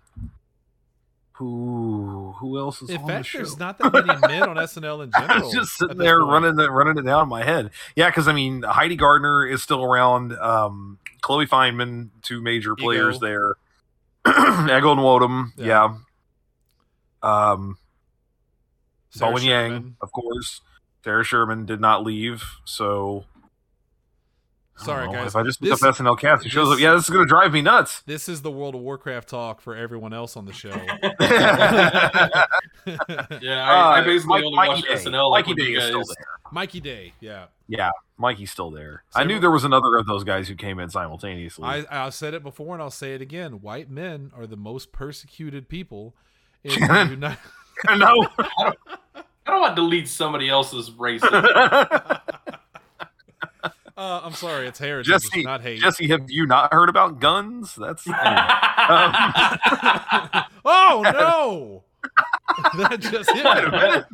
[1.38, 3.38] who who else is In on the show?
[3.38, 5.44] there's not that many men on SNL in I general.
[5.46, 6.32] was just sitting there point.
[6.44, 7.70] running it, running it down in my head.
[7.96, 10.32] Yeah, because I mean, Heidi Gardner is still around.
[10.34, 13.26] Um, Chloe Fineman, two major players Ego.
[13.26, 13.54] there.
[14.78, 15.94] Ego Nwodim, Yeah.
[17.22, 17.50] yeah.
[17.52, 17.78] Um,
[19.18, 20.60] Bowen Yang, of course.
[21.04, 23.24] Sarah Sherman did not leave, so.
[24.80, 25.12] I don't Sorry, know.
[25.12, 25.26] guys.
[25.28, 26.78] If I just look This- up SNL cast, it shows up.
[26.78, 28.02] Yeah, this is going to drive me nuts.
[28.02, 30.70] This is the World of Warcraft talk for everyone else on the show.
[33.40, 34.94] Yeah, I, I Uh, basically Mike- only Mikey watch Day.
[35.10, 36.26] SNL like Mikey when Day you is still there.
[36.52, 37.46] Mikey Day, yeah.
[37.66, 39.04] Yeah, Mikey's still there.
[39.10, 41.64] So I knew everyone- there was another of those guys who came in simultaneously.
[41.64, 43.60] I I said it before and I'll say it again.
[43.60, 46.14] White men are the most persecuted people
[46.64, 47.10] in the Shannon.
[47.10, 47.38] United.
[47.98, 48.26] no.
[48.38, 48.72] I
[49.52, 51.22] don't want to delete somebody else's race.
[53.98, 55.80] Uh, I'm sorry, it's heritage, Jesse, it's not hate.
[55.80, 57.74] Jesse, have you not heard about guns?
[57.74, 58.22] That's anyway.
[58.22, 59.12] Um,
[60.64, 61.82] oh no!
[62.78, 64.06] that just hit Wait a minute.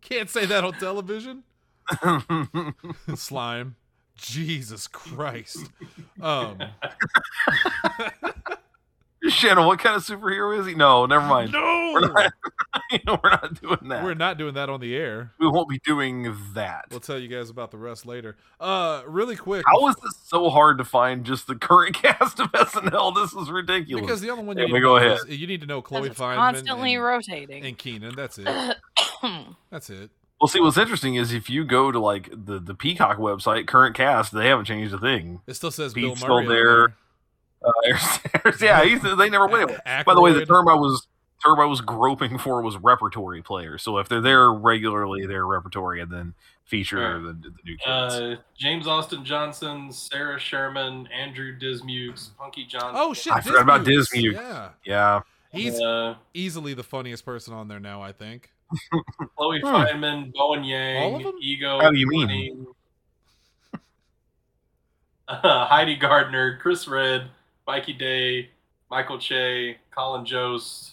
[0.00, 1.42] Can't say that on television.
[3.14, 3.76] Slime.
[4.16, 5.70] Jesus Christ.
[6.22, 6.56] Um,
[9.28, 10.74] Shannon, what kind of superhero is he?
[10.74, 11.52] No, never mind.
[11.52, 12.32] no, We're not,
[13.22, 14.04] we're not doing that.
[14.04, 15.32] we're not doing that on the air.
[15.38, 16.86] we won't be doing that.
[16.90, 18.36] We'll tell you guys about the rest later.
[18.60, 19.64] Uh, really quick.
[19.66, 23.14] How is this so hard to find just the current cast of SNL?
[23.14, 24.02] This is ridiculous.
[24.02, 25.18] Because the only one Yeah, you we need go ahead.
[25.28, 27.64] is- you need to know Chloe Because Fineman constantly and, rotating.
[27.64, 28.14] and Kenan.
[28.14, 28.46] That's it.
[29.70, 30.10] That's it.
[30.40, 33.94] well, see, what's interesting is if you go to like the, the Peacock website, current
[33.96, 35.40] cast, they haven't changed a thing.
[35.46, 36.48] It still says Pete's Bill still Murray.
[36.48, 36.94] there.
[37.64, 39.62] Uh, yeah, he's, they never win.
[39.62, 40.04] anywhere.
[40.04, 40.48] By the way, the Aykroyd.
[40.48, 41.06] term I was
[41.44, 43.82] term I was groping for was repertory players.
[43.82, 47.20] So if they're there regularly, they're repertory, and then feature Sure.
[47.20, 47.86] the, the new kids.
[47.86, 52.92] Uh, James Austin Johnson, Sarah Sherman, Andrew Dismukes, Punky Johnson.
[52.94, 53.32] Oh shit!
[53.32, 54.10] I forgot about Dismukes.
[54.34, 54.34] Dismukes.
[54.36, 55.20] Yeah, yeah,
[55.52, 58.02] he's uh, easily the funniest person on there now.
[58.02, 58.50] I think.
[59.36, 59.66] Chloe Hmm.
[59.66, 61.32] Fineman, Bowen All Yang.
[61.40, 61.80] Ego.
[61.80, 62.66] How do you mean?
[65.28, 67.28] Uh, Heidi Gardner, Chris Redd,
[67.66, 68.50] Mikey Day,
[68.90, 70.92] Michael Che, Colin Jost,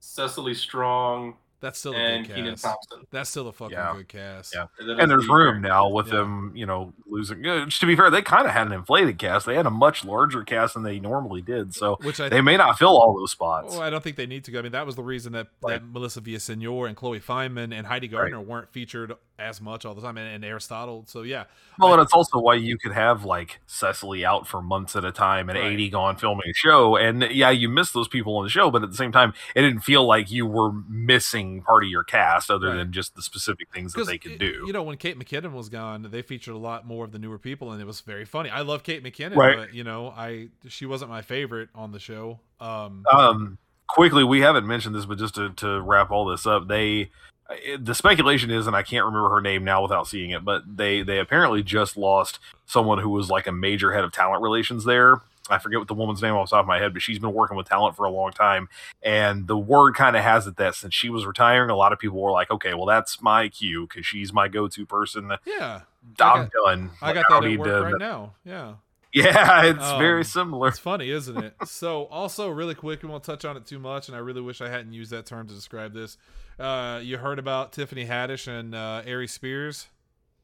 [0.00, 2.64] Cecily Strong, That's still a and good Kenan cast.
[2.64, 3.06] Thompson.
[3.10, 3.94] That's still a fucking Yeah.
[3.96, 4.54] good cast.
[4.54, 4.66] Yeah.
[4.78, 6.16] then and there's the- room now with Yeah.
[6.18, 7.42] them, you know, losing.
[7.42, 9.46] To be fair, they kind of had an inflated cast.
[9.46, 12.58] They had a much larger cast than they normally did, so Which I they may
[12.58, 13.74] not fill all those spots.
[13.78, 14.50] Oh, I don't think they need to.
[14.50, 14.58] go.
[14.58, 15.80] I mean, that was the reason that, Right.
[15.80, 20.00] that Melissa Villasenor and Chloe Fineman and Heidi Gardner weren't featured as much all the
[20.00, 21.04] time, and, and Aristotle.
[21.08, 21.44] So yeah,
[21.78, 25.04] Well, I- and it's also why you could have like Cecily out for months at
[25.04, 25.72] a time and Right.
[25.72, 26.96] 80 gone filming a show.
[26.96, 29.62] And yeah, you miss those people on the show, but at the same time, it
[29.62, 32.76] didn't feel like you were missing part of your cast other Right.
[32.76, 34.64] than just the specific things that they could y- do.
[34.66, 37.38] You know, when Kate McKinnon was gone, they featured a lot more of the newer
[37.38, 38.50] people, and it was very funny.
[38.50, 39.56] I love Kate McKinnon, Right.
[39.56, 42.38] but you know, I she wasn't my favorite on the show.
[42.60, 46.68] Um, um, quickly, we haven't mentioned this, but just to, to wrap all this up,
[46.68, 47.10] they.
[47.50, 50.62] It- The speculation is, and I can't remember her name now without seeing it, but
[50.76, 54.84] they they apparently just lost someone who was like a major head of talent relations
[54.84, 55.20] there.
[55.50, 57.34] I forget what the woman's name off the top of my head, but she's been
[57.34, 58.70] working with talent for a long time.
[59.02, 61.98] And the word kind of has it that since she was retiring, a lot of
[61.98, 65.32] people were like, okay, well, that's my cue because she's my go to person.
[65.44, 65.80] yeah,
[66.18, 66.90] I'm got- done.
[67.02, 68.32] I got that at need work to- right now.
[68.46, 68.72] Yeah.
[69.14, 70.68] Yeah, it's Um, very similar.
[70.68, 71.54] It's funny, isn't it?
[71.66, 74.60] So, also, really quick, we won't touch on it too much, and I really wish
[74.60, 76.18] I hadn't used that term to describe this.
[76.58, 79.86] Uh, you heard about Tiffany Haddish and uh, Aries Spears?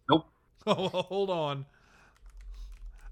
[0.08, 0.26] Nope.
[0.66, 1.64] Oh, hold on.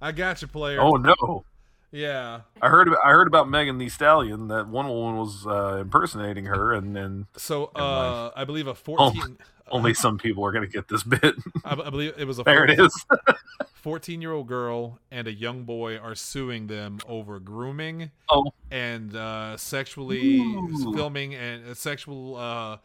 [0.01, 0.81] I got you, player.
[0.81, 1.45] Oh no.
[1.91, 2.43] Yeah.
[2.61, 6.45] I heard about, I heard about Megan Thee Stallion that one woman was uh, impersonating
[6.45, 9.39] her, and then So, uh, I believe a 14.
[9.71, 11.35] only some people are going to get this bit.
[11.65, 13.07] I, I believe it was a there it is.
[13.79, 18.53] 14 year old girl and a young boy are suing them over grooming Oh.
[18.71, 20.93] and uh, sexually Ooh.
[20.95, 22.37] filming and uh, sexual.
[22.37, 22.79] Uh,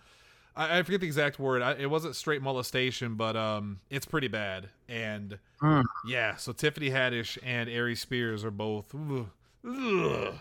[0.56, 1.62] I, I forget the exact word.
[1.62, 4.69] I, it wasn't straight molestation, but um, it's pretty bad.
[4.88, 5.82] And Hmm.
[6.08, 8.93] yeah, so Tiffany Haddish and Aries Spears are both.
[8.93, 9.27] ugh,
[9.67, 10.34] ugh.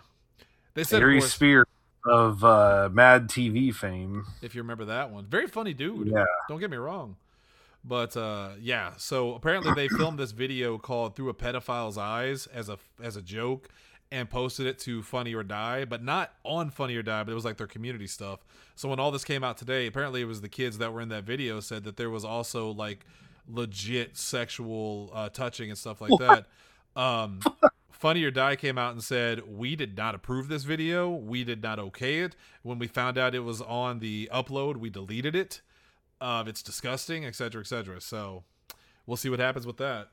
[0.75, 1.67] They said, of Harry course, Spear
[2.05, 4.25] of uh, Mad TV fame.
[4.43, 6.09] if you remember that one, very funny dude.
[6.09, 6.25] Yeah.
[6.49, 7.17] Don't get me wrong.
[7.85, 12.69] But uh, yeah, so apparently they filmed this video called "Through a Pedophile's Eyes" as
[12.69, 13.69] a as a joke,
[14.13, 17.35] and posted it to Funny or Die, but not on Funny or Die, but it
[17.35, 18.45] was like their community stuff.
[18.77, 21.09] So when all this came out today, apparently it was the kids that were in
[21.09, 23.05] that video said that there was also like
[23.49, 26.47] legit sexual uh, touching and stuff like that.
[26.95, 27.41] Um,
[27.91, 31.09] Funny or Die came out and said, We did not approve this video.
[31.09, 32.37] We did not okay it.
[32.63, 35.63] When we found out it was on the upload, we deleted it.
[36.23, 38.01] Uh, it's disgusting, etc., etc.
[38.01, 38.45] So
[39.07, 40.09] we'll see what happens with that.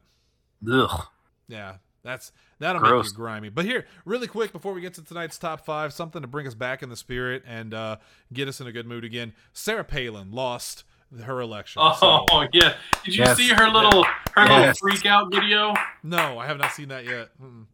[0.71, 1.05] Ugh.
[1.47, 3.07] Yeah, that's that'll make Gross.
[3.11, 3.49] you grimy.
[3.49, 6.53] But here, really quick before we get to tonight's top five, something to bring us
[6.55, 7.97] back in the spirit and uh,
[8.33, 9.33] get us in a good mood again.
[9.53, 10.83] Sarah Palin lost
[11.23, 11.81] her election.
[11.83, 12.75] Oh so- yeah.
[13.03, 13.37] Did you Yes.
[13.37, 14.03] see her little
[14.35, 14.79] her little Yes.
[14.79, 15.73] freak out video?
[16.03, 17.29] no, I have not seen that yet.
[17.41, 17.65] Mm-mm.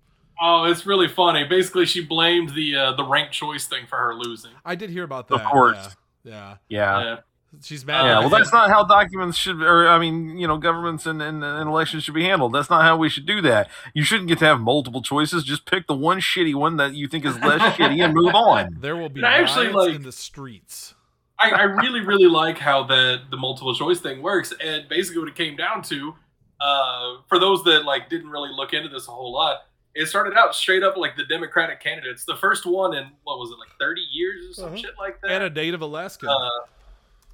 [0.41, 1.45] Oh, it's really funny.
[1.45, 4.52] Basically, she blamed the uh, the ranked choice thing for her losing.
[4.65, 5.36] I did hear about that.
[5.36, 5.95] Of course.
[6.24, 6.56] Yeah, yeah.
[6.67, 7.04] Yeah.
[7.04, 7.17] Yeah.
[7.63, 8.06] She's mad.
[8.06, 11.44] Yeah, well, that's not how documents should, or I mean, you know, governments and, and,
[11.44, 12.54] and elections should be handled.
[12.54, 13.70] That's not how we should do that.
[13.94, 15.44] You shouldn't get to have multiple choices.
[15.44, 18.78] Just pick the one shitty one that you think is less shitty and move on.
[18.82, 20.94] there will be And I actually, riots like- in the streets.
[21.38, 24.54] I, I really, really like how the the multiple choice thing works.
[24.63, 26.13] And basically, what it came down to,
[26.62, 29.58] uh, for those that like didn't really look into this a whole lot,
[29.94, 32.24] it started out straight up like the Democratic candidates.
[32.24, 34.76] The first one in what was it, like thirty years or some Uh-huh.
[34.78, 35.32] shit like that.
[35.32, 36.30] And a native Alaskan.
[36.30, 36.50] Uh,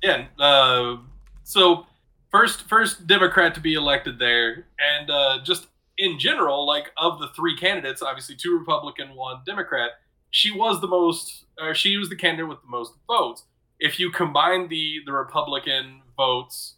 [0.01, 0.25] yeah.
[0.39, 0.97] Uh,
[1.43, 1.85] so
[2.31, 7.27] first, first Democrat to be elected there, and uh, just in general, like of the
[7.35, 9.91] three candidates, obviously two Republican, one Democrat.
[10.31, 13.43] She was the most, or she was the candidate with the most votes.
[13.79, 16.75] If you combine the the Republican votes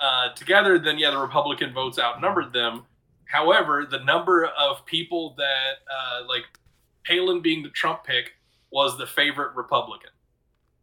[0.00, 2.84] uh, together, then yeah, the Republican votes outnumbered them.
[3.26, 6.44] However, the number of people that uh, like
[7.04, 8.32] Palin being the Trump pick
[8.72, 10.09] was the favorite Republican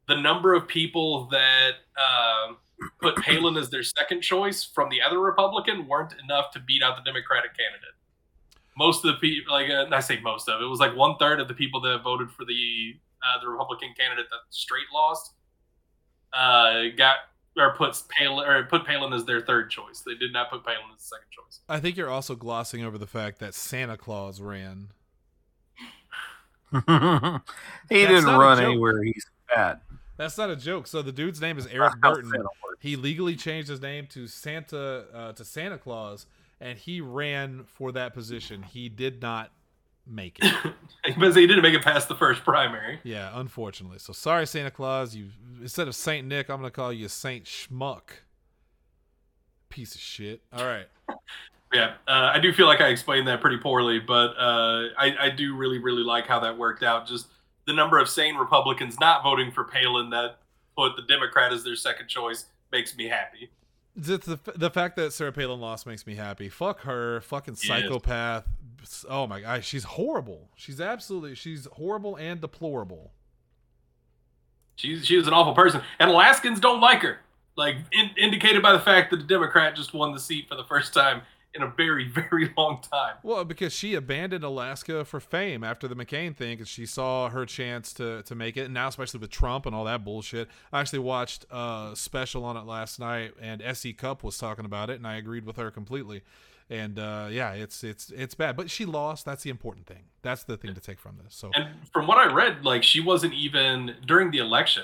[0.07, 2.57] the number of people that um,
[3.01, 6.95] put Palin as their second choice from the other Republican weren't enough to beat out
[6.95, 7.95] the Democratic candidate.
[8.77, 11.39] Most of the people, like uh, I say, most of it was like one third
[11.39, 15.33] of the people that voted for the uh, the Republican candidate that straight lost
[16.33, 17.17] uh, got
[17.57, 20.03] or puts Palin or put Palin as their third choice.
[20.05, 21.59] They did not put Palin as the second choice.
[21.67, 24.89] I think you're also glossing over the fact that Santa Claus ran.
[26.71, 27.41] he That's
[27.89, 29.01] didn't run anywhere.
[29.01, 29.81] He's fat.
[30.17, 30.87] That's not a joke.
[30.87, 32.31] So the dude's name is Eric Burton.
[32.79, 36.25] He legally changed his name to Santa uh, to Santa Claus,
[36.59, 38.63] and he ran for that position.
[38.63, 39.51] He did not
[40.05, 40.53] make it.
[41.05, 42.99] Because he didn't make it past the first primary.
[43.03, 43.97] yeah, unfortunately.
[43.97, 45.15] So sorry, Santa Claus.
[45.15, 45.29] You
[45.61, 48.01] instead of Saint Nick, I'm gonna call you Saint Schmuck.
[49.69, 50.41] Piece of shit.
[50.51, 50.87] All right.
[51.73, 55.29] Yeah, uh, I do feel like I explained that pretty poorly, but uh, I, I
[55.29, 57.05] do really, really like how that worked out.
[57.05, 57.27] Just
[57.67, 60.39] the number of sane Republicans not voting for Palin that
[60.75, 63.49] put the Democrat as their second choice makes me happy.
[63.95, 66.49] The, the, the fact that Sarah Palin lost makes me happy.
[66.49, 67.67] Fuck her, fucking Yes.
[67.67, 68.45] psychopath.
[69.09, 70.49] Oh my god, she's horrible.
[70.55, 73.11] She's absolutely she's horrible and deplorable.
[74.75, 77.17] She's she was an awful person, and Alaskans don't like her.
[77.55, 80.63] Like in, indicated by the fact that the Democrat just won the seat for the
[80.63, 81.23] first time
[81.57, 83.15] in a very, very long time.
[83.23, 87.45] Well, because she abandoned Alaska for fame after the McCain thing, because she saw her
[87.45, 90.47] chance to to make it, and now especially with Trump and all that bullshit.
[90.71, 93.93] I actually watched a special on it last night, and S.E.
[93.93, 96.23] Cupp was talking about it, and I agreed with her completely.
[96.69, 99.25] And uh, yeah, it's it's it's bad, but she lost.
[99.25, 100.03] That's the important thing.
[100.21, 101.33] That's the thing to take from this.
[101.33, 104.83] So And from what I read, like she wasn't even during the election.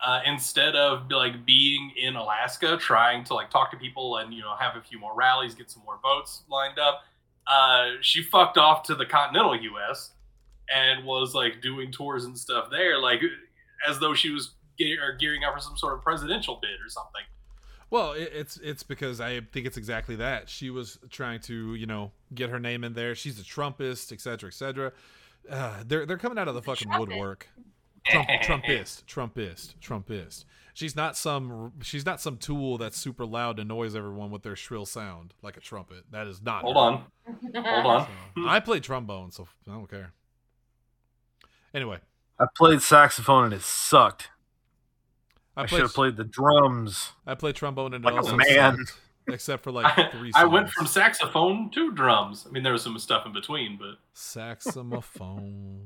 [0.00, 4.40] Uh, instead of like being in Alaska trying to like talk to people and you
[4.40, 7.02] know have a few more rallies, get some more votes lined up,
[7.48, 10.12] uh, she fucked off to the continental U.S.
[10.72, 13.20] and was like doing tours and stuff there, like
[13.88, 16.88] as though she was ge- or gearing up for some sort of presidential bid or
[16.88, 17.22] something.
[17.90, 20.48] Well, it, it's it's because I think it's exactly that.
[20.48, 23.14] She was trying to, you know, get her name in there.
[23.14, 24.92] She's a Trumpist, et cetera, et cetera.
[25.50, 27.08] Uh, they're they're coming out of the fucking Trumpet.
[27.08, 27.48] woodwork.
[28.10, 30.44] Trump, Trumpist, Trumpist, Trumpist.
[30.74, 34.54] She's not some she's not some tool that's super loud and annoys everyone with their
[34.56, 36.04] shrill sound like a trumpet.
[36.12, 36.62] That is not.
[36.62, 36.80] Hold her.
[36.80, 37.04] on,
[37.64, 38.06] hold on.
[38.36, 40.12] So, I play trombone, so I don't care.
[41.74, 41.98] Anyway,
[42.38, 44.28] I played saxophone and it sucked.
[45.56, 47.10] I I, should have played the drums.
[47.26, 48.76] I played trombone and Like it a also man.
[48.76, 50.30] sucked, except for like three.
[50.36, 52.46] I went from saxophone to drums.
[52.48, 55.82] I mean, there was some stuff in between, but saxophone.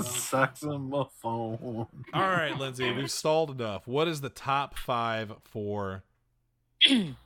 [0.00, 1.16] Saxophone.
[1.24, 3.86] All right, Lindsay, we've stalled enough.
[3.86, 6.02] What is the top five for
[6.80, 7.16] tonight?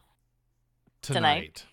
[1.02, 1.64] Tonight.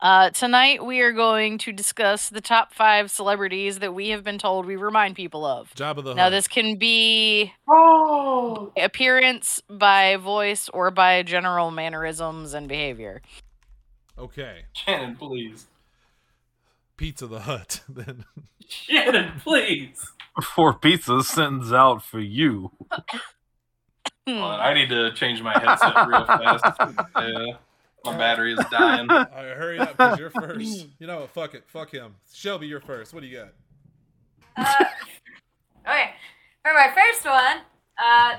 [0.00, 4.36] Uh, tonight we are going to discuss the top five celebrities that we have been
[4.36, 5.74] told we remind people of.
[5.74, 6.32] Job of the Now Hutt.
[6.32, 8.70] this can be Oh.
[8.76, 13.22] appearance by voice or by general mannerisms and behavior.
[14.18, 15.66] Okay, Shannon, please.
[16.98, 17.80] Pizza the Hut.
[17.88, 18.24] Then
[18.68, 20.12] Shannon, please.
[20.42, 22.72] Four pizzas sends out for you.
[24.26, 24.38] Hmm.
[24.38, 26.64] Hold on, I need to change my headset real fast.
[27.16, 27.56] Yeah,
[28.04, 29.08] my battery is dying.
[29.10, 30.86] All right, hurry up because you're first.
[30.98, 31.30] You know what?
[31.30, 31.64] Fuck it.
[31.66, 32.14] Fuck him.
[32.32, 33.12] Shelby, you're first.
[33.12, 33.52] What do you got?
[34.56, 34.84] Uh,
[35.86, 36.10] okay,
[36.62, 37.58] for my first one,
[37.98, 38.36] uh,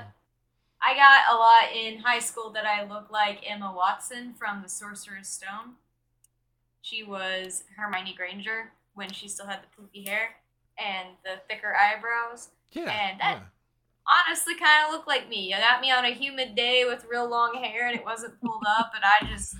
[0.82, 4.68] I got a lot in high school that I looked like Emma Watson from The
[4.68, 5.76] Sorcerer's Stone.
[6.82, 10.30] She was Hermione Granger when she still had the poofy hair
[10.76, 12.48] and the thicker eyebrows.
[12.72, 12.90] Yeah.
[12.90, 13.48] And that- yeah.
[14.06, 15.50] Honestly, kind of looked like me.
[15.50, 18.62] You got me on a humid day with real long hair and it wasn't pulled
[18.78, 19.54] up, and I just.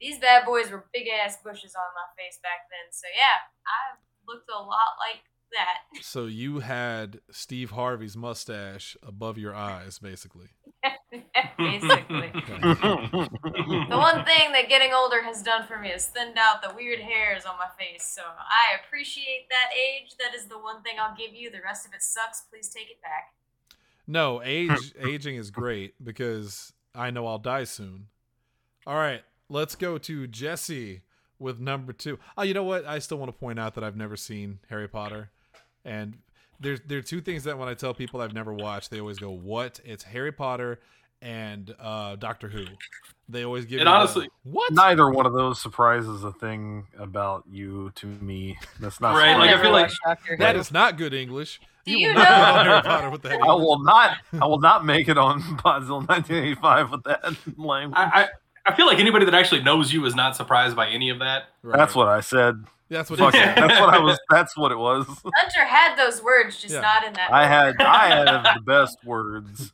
[0.00, 2.86] These bad boys were big ass bushes on my face back then.
[2.90, 5.78] So yeah, I looked a lot like that.
[6.02, 10.48] So you had Steve Harvey's mustache above your eyes, basically.
[11.58, 12.32] Basically.
[13.88, 17.00] The one thing that getting older has done for me is thinned out the weird
[17.00, 18.04] hairs on my face.
[18.04, 20.14] So I appreciate that age.
[20.18, 21.50] That is the one thing I'll give you.
[21.50, 22.42] The rest of it sucks.
[22.42, 23.32] Please take it back.
[24.06, 28.06] No, age aging is great because I know I'll die soon.
[28.86, 31.02] All right, let's go to Jesse
[31.38, 32.18] with number two.
[32.36, 32.86] Oh, you know what?
[32.86, 35.30] I still want to point out that I've never seen Harry Potter,
[35.88, 36.18] and
[36.60, 39.18] there's there are two things that when I tell people I've never watched, they always
[39.18, 40.78] go, "What?" It's Harry Potter
[41.22, 42.64] and uh, Doctor Who.
[43.30, 43.80] They always give.
[43.80, 44.72] And me the, honestly- what?
[44.72, 48.58] Neither one of those surprises a thing about you to me.
[48.80, 50.42] That's not Right, like, I feel like- watched Doctor Who.
[50.42, 51.60] that is not good English.
[51.84, 53.32] Do will you not get on know- Harry Potter with that.
[53.42, 54.16] I will not.
[54.40, 57.22] I will not make it on Podzilla 1985 with that
[57.58, 57.98] language.
[57.98, 58.28] I, I
[58.66, 61.44] I feel like anybody that actually knows you is not surprised by any of that.
[61.62, 61.76] Right.
[61.78, 62.64] That's what I said.
[62.88, 63.38] That's what Fuck it.
[63.38, 63.56] said.
[63.56, 64.18] That's what I was.
[64.30, 65.06] That's what it was.
[65.36, 66.80] Hunter had those words, just Yeah.
[66.80, 67.32] not in that.
[67.32, 67.78] I order.
[67.78, 67.82] had.
[67.82, 69.72] I had the best words.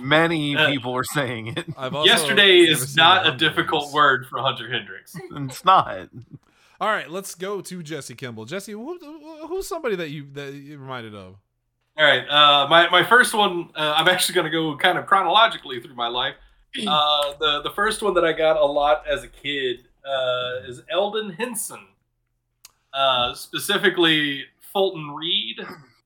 [0.00, 1.66] Many Uh, people are saying it.
[1.76, 3.94] I've also Yesterday is not a difficult Games.
[3.94, 5.16] word for Hunter Hendricks.
[5.30, 6.08] It's not.
[6.80, 8.44] All right, let's go to Jesse Kimball.
[8.44, 8.98] Jesse, who,
[9.48, 11.36] who's somebody that you that you reminded of?
[11.96, 13.70] All right, uh, my my first one.
[13.74, 16.34] Uh, I'm actually going to go kind of chronologically through my life.
[16.86, 20.82] Uh, the the first one that I got a lot as a kid uh, is
[20.90, 21.80] Elden Henson,
[22.94, 25.56] uh, specifically Fulton Reed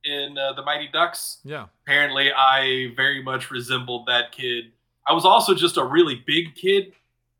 [0.04, 1.38] in uh, the Mighty Ducks.
[1.44, 4.72] Yeah, Apparently, I very much resembled that kid.
[5.06, 6.92] I was also just a really big kid,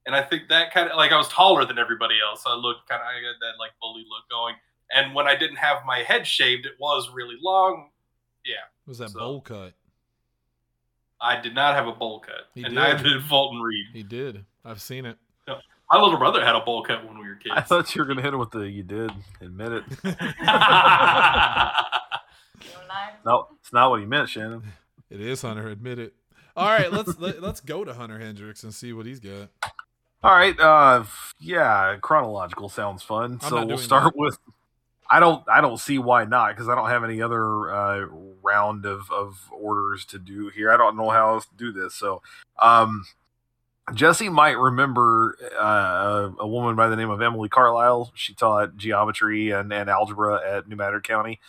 [0.06, 2.42] and I think that kind of like I was taller than everybody else.
[2.46, 4.54] I looked kind of I got that like bully look going.
[4.94, 7.88] And when I didn't have my head shaved, it was really long.
[8.44, 9.72] it was that So- bowl cut?
[11.20, 12.80] I did not have a bowl cut, He and did.
[12.80, 13.86] neither did Fulton Reed.
[13.92, 14.44] He did.
[14.64, 15.18] I've seen it.
[15.92, 17.52] My little brother had a bowl cut when we were kids.
[17.54, 18.60] I thought you were gonna hit him with the.
[18.60, 19.84] You did admit it.
[23.24, 24.62] No it's not what he meant, Shannon.
[25.10, 25.68] it is Hunter.
[25.68, 26.14] Admit it.
[26.56, 29.48] All right, let's let, let's go to Hunter Hendricks and see what he's got.
[30.22, 30.58] All right.
[30.58, 31.04] Uh,
[31.40, 33.38] yeah, chronological sounds fun.
[33.42, 34.12] I'm so we'll start that.
[34.16, 34.38] with.
[35.10, 35.44] I don't.
[35.48, 38.06] I don't see why not because I don't have any other uh,
[38.42, 40.70] round of, of orders to do here.
[40.70, 41.94] I don't know how else to do this.
[41.94, 42.22] So,
[42.58, 43.04] um,
[43.94, 48.12] Jesse might remember uh, a woman by the name of Emily Carlisle.
[48.14, 51.40] She taught geometry and, and algebra at New Matter County.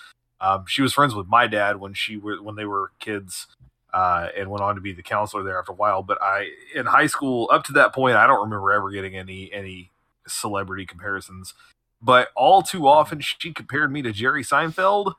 [0.42, 3.48] Um, she was friends with my dad when she were when they were kids,
[3.94, 6.04] uh, and went on to be the counselor there after a while.
[6.04, 9.52] But I, in high school, up to that point, I don't remember ever getting any
[9.54, 9.92] any
[10.28, 11.54] celebrity comparisons.
[12.02, 15.14] But all too often, she compared me to Jerry Seinfeld.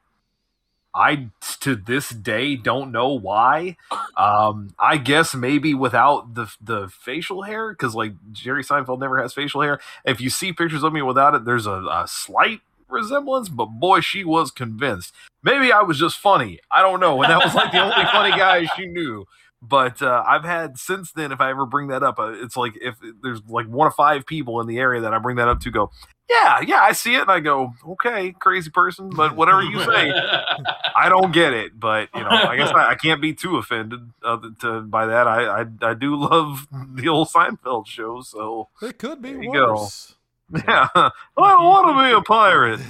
[0.94, 1.28] I
[1.60, 3.76] to this day don't know why.
[4.16, 9.34] Um, I guess maybe without the the facial hair, because like Jerry Seinfeld never has
[9.34, 9.80] facial hair.
[10.04, 14.00] If you see pictures of me without it, there's a, a slight resemblance, but boy,
[14.00, 15.12] she was convinced.
[15.42, 16.60] Maybe I was just funny.
[16.70, 17.20] I don't know.
[17.22, 19.26] And that was like the only funny guy she knew.
[19.66, 22.74] But uh, I've had since then, if I ever bring that up, uh, it's like
[22.80, 25.60] if there's like one of five people in the area that I bring that up
[25.60, 25.90] to go,
[26.28, 27.22] yeah, yeah, I see it.
[27.22, 30.12] And I go, okay, crazy person, but whatever you say,
[30.96, 31.78] I don't get it.
[31.78, 35.26] But, you know, I guess I, I can't be too offended uh, to, by that.
[35.26, 38.20] I, I, I do love the old Seinfeld show.
[38.22, 39.72] So, It could be There you go.
[39.74, 40.14] worse.
[40.68, 42.80] yeah, I don't want to be a pirate.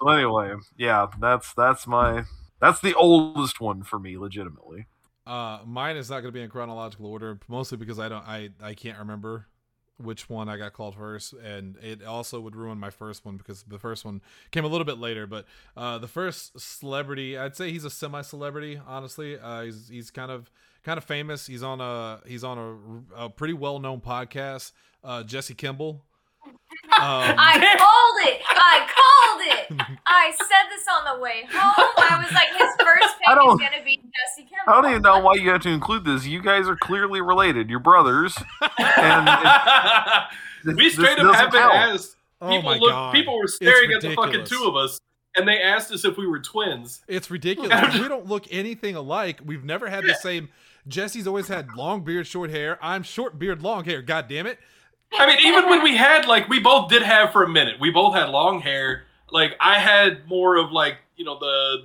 [0.00, 2.24] So anyway, yeah, that's that's my
[2.60, 4.86] that's the oldest one for me, legitimately.
[5.26, 8.50] Uh, mine is not going to be in chronological order, mostly because I don't, I,
[8.60, 9.46] I can't remember
[9.98, 13.62] which one I got called first, and it also would ruin my first one because
[13.62, 15.26] the first one came a little bit later.
[15.26, 18.80] But uh, the first celebrity, I'd say he's a semi-celebrity.
[18.84, 20.50] Honestly, uh, he's he's kind of
[20.82, 21.46] kind of famous.
[21.46, 22.58] He's on a he's on
[23.16, 24.72] a, a pretty well-known podcast.
[25.04, 26.02] Uh, Jesse Kimball.
[26.44, 28.42] Um, I called it.
[28.48, 29.98] I called it.
[30.06, 31.92] I said this on the way home.
[31.98, 34.66] I was like, his first pick is gonna be Jesse Kimball.
[34.74, 36.26] I don't even know why you have to include this.
[36.26, 37.70] You guys are clearly related.
[37.70, 38.36] You're brothers.
[38.60, 40.26] And it-
[40.76, 41.74] we this straight up doesn't have been count.
[41.74, 42.16] asked.
[42.40, 43.14] oh People my look.
[43.14, 44.98] People were staring at the fucking two of us,
[45.36, 47.02] and they asked us if we were twins.
[47.08, 47.94] It's ridiculous.
[47.98, 49.40] we don't look anything alike.
[49.44, 50.48] We've never had the same.
[50.88, 52.78] Jesse's always had long beard, short hair.
[52.82, 54.02] I'm short beard, long hair.
[54.02, 54.58] God damn it!
[55.18, 57.90] I mean, even when we had like we both did have for a minute, we
[57.90, 59.04] both had long hair.
[59.30, 61.82] Like I had more of like you know the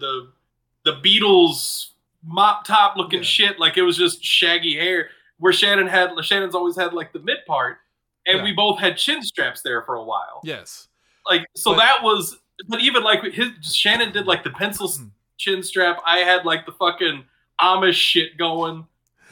[0.84, 1.90] the the Beatles
[2.26, 3.26] mop top looking Yeah.
[3.26, 3.60] shit.
[3.60, 5.10] Like it was just shaggy hair.
[5.40, 7.78] Where Shannon had Shannon's always had like the mid part,
[8.26, 8.44] and Yeah.
[8.44, 10.42] we both had chin straps there for a while.
[10.44, 10.88] Yes.
[11.30, 12.38] Like so But- that was.
[12.68, 15.10] But even like his Shannon did like the pencil Hmm.
[15.38, 16.02] chin strap.
[16.08, 17.26] I had like the fucking
[17.62, 18.88] Amish shit going.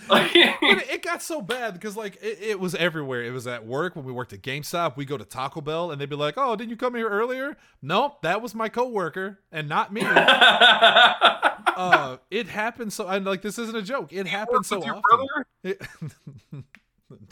[0.10, 3.24] It, it got so bad because like it, it was everywhere.
[3.24, 4.98] It was at work when we worked at GameStop.
[4.98, 7.58] We go to Taco Bell and they'd be like, "Oh, didn't you come here earlier?"
[7.82, 10.02] Nope, that was my coworker and not me.
[11.76, 13.08] uh, it happened so.
[13.08, 14.14] I'm like, this isn't a joke.
[14.14, 15.28] It happens so often.
[15.64, 15.82] It-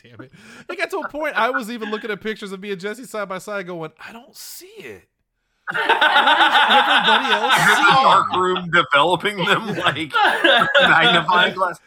[0.03, 0.31] Damn it!
[0.69, 1.35] It got to a point.
[1.35, 4.13] I was even looking at pictures of me and Jesse side by side, going, "I
[4.13, 5.07] don't see it."
[5.73, 10.11] Everybody else Is dark room developing them like
[10.81, 11.79] magnifying glass?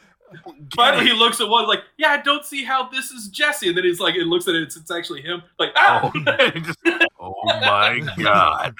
[0.74, 3.76] Finally, he looks at one like, "Yeah, I don't see how this is Jesse," and
[3.76, 6.10] then he's like, "It looks at it, it's, it's actually him." Like, ah!
[6.12, 6.78] Oh, just-
[7.20, 8.74] oh my god!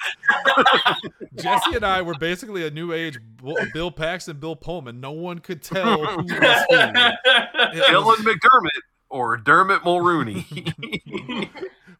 [1.35, 4.99] Jesse and I were basically a new age Bill Bill Paxton, Bill Pullman.
[4.99, 6.75] No one could tell who was who.
[6.75, 10.45] Dylan McDermott or Dermot Mulroney.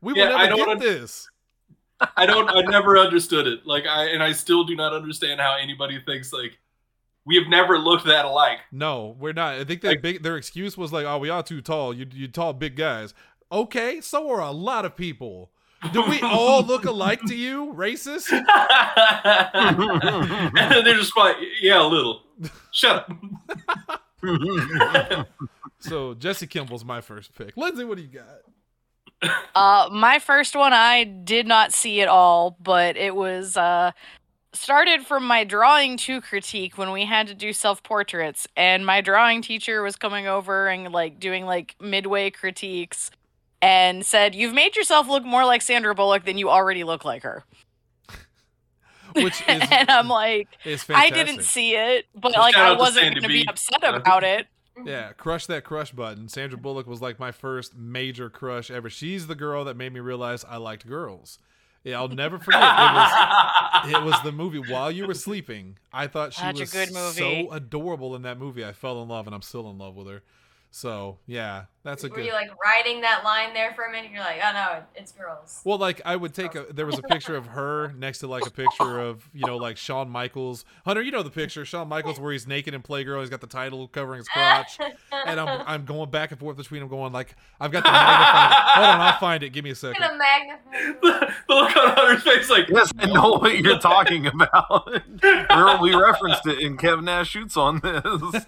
[0.02, 1.30] we Yeah, will I never don't get un- this.
[2.16, 2.48] I don't.
[2.50, 3.66] I never understood it.
[3.66, 6.58] Like, I and I still do not understand how anybody thinks like
[7.28, 8.58] we have never looked that alike.
[8.72, 9.54] No, we're not.
[9.56, 11.94] I think their Like- big their excuse was like, "Oh, we are too tall.
[11.94, 13.14] You you tall big guys."
[13.52, 15.52] Okay, so are a lot of people.
[15.94, 18.32] Do we all look alike to you, racist?
[19.54, 22.24] and then they're just like, "Yeah, a little."
[22.72, 23.12] Shut up.
[25.80, 27.56] So Jesse Kimball's my first pick.
[27.56, 29.32] Lindsay, what do you got?
[29.54, 33.92] Uh, my first one I did not see at all, but it was uh
[34.54, 39.02] started from my drawing to critique when we had to do self portraits, and my
[39.02, 43.12] drawing teacher was coming over and like doing like midway critiques,
[43.62, 47.24] and said, "You've made yourself look more like Sandra Bullock than you already look like
[47.24, 47.44] her."
[49.14, 50.50] Which is and I'm like,
[50.90, 54.48] I didn't see it, but Shout like I wasn't going to be upset about it.
[54.86, 56.30] Yeah, crush that crush button.
[56.30, 58.92] Sandra Bullock was like my first major crush ever.
[58.92, 61.40] She's the girl that made me realize I liked girls.
[61.88, 62.62] Yeah, I'll never forget.
[62.62, 63.12] It was
[63.94, 65.78] it was the movie while you were sleeping.
[65.94, 67.46] I thought she Such a was good movie.
[67.48, 68.66] so adorable in that movie.
[68.66, 70.22] I fell in love, and I'm still in love with her.
[70.70, 72.26] So yeah, that's a Were good.
[72.26, 74.12] you like writing that line there for a minute?
[74.12, 75.62] You're like, oh no, it's girls.
[75.64, 76.66] Well, like I would take a.
[76.72, 79.78] There was a picture of her next to like a picture of you know like
[79.78, 80.66] Shawn Michaels.
[80.86, 83.22] Hunter, you know the picture, Shawn Michaels where he's naked in Playgirl.
[83.22, 84.78] He's got the title covering his crotch,
[85.26, 88.64] and I'm I'm going back and forth between them, going like I've got the magnifying.
[88.76, 89.50] Hold on, I'll find it.
[89.50, 90.02] Give me a second.
[90.02, 90.96] Look the magnifying.
[91.02, 94.88] the look on Hunter's face, like, yes, I know what you're talking about.
[95.24, 98.46] We're- we referenced it in Kevin Nash shoots on this.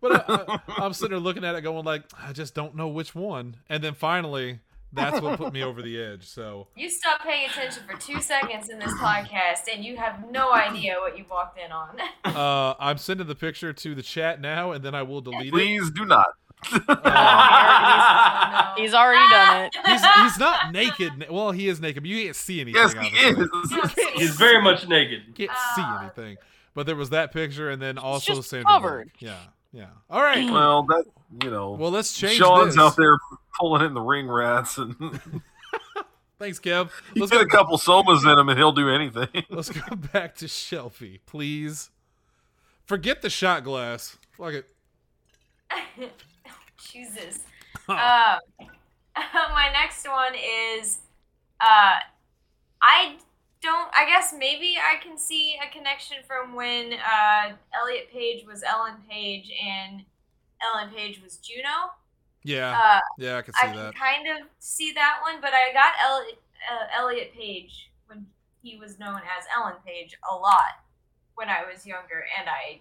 [0.00, 2.88] But I, I, I'm sitting there looking at it, going like, I just don't know
[2.88, 3.56] which one.
[3.68, 4.60] And then finally,
[4.92, 6.26] that's what put me over the edge.
[6.26, 10.52] So You stopped paying attention for two seconds in this podcast, and you have no
[10.54, 11.96] idea what you walked in on.
[12.24, 15.52] uh, I'm sending the picture to the chat now, and then I will delete it.
[15.52, 16.26] Please do not.
[16.72, 16.78] No.
[18.82, 19.76] He's already done it.
[19.86, 21.26] He's he's not naked.
[21.30, 22.80] Well, he is naked, but you can't see anything.
[22.82, 24.02] Yes, he obviously.
[24.04, 24.10] is.
[24.14, 25.22] he's very much naked.
[25.28, 26.00] You can't see Ah.
[26.02, 26.36] anything.
[26.74, 28.64] But there was that picture, and then also just Sandra.
[28.66, 28.82] Bullock.
[28.82, 29.10] covered.
[29.20, 29.36] Yeah,
[29.72, 29.86] yeah.
[30.10, 30.48] All right.
[30.52, 31.04] Well, that
[31.42, 31.72] you know.
[31.72, 32.82] Well, let's change Shawn's this.
[32.82, 33.16] out there
[33.58, 34.94] pulling in the ring rats, and
[36.38, 36.90] Thanks, Kev.
[37.14, 39.28] he's Let's got go, a couple somas in him, and he'll do anything.
[39.50, 41.90] let's go back to Shelby, please.
[42.86, 44.16] Forget the shot glass.
[44.36, 44.66] Fuck it.
[46.90, 47.40] Jesus.
[47.88, 48.38] Uh,
[49.16, 50.32] my next one
[50.78, 50.98] is,
[51.60, 51.96] uh,
[52.80, 53.16] I
[53.62, 53.90] don't.
[53.94, 58.94] I guess maybe I can see a connection from when uh, Elliot Page was Ellen
[59.08, 60.02] Page and
[60.62, 61.92] Ellen Page was Juno.
[62.44, 63.94] Yeah, Uh, yeah, I can see I see can that.
[63.94, 66.40] kind of see that one, but I got Elliot,
[66.72, 68.26] uh, Elliot Page when
[68.62, 70.80] he was known as Ellen Page a lot
[71.34, 72.80] when I was younger, and I.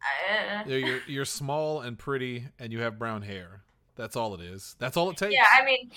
[0.00, 3.62] I Yeah, you're you're small and pretty, and you have brown hair.
[3.96, 4.76] That's all it is.
[4.78, 5.34] That's all it takes.
[5.34, 5.90] Yeah, I mean,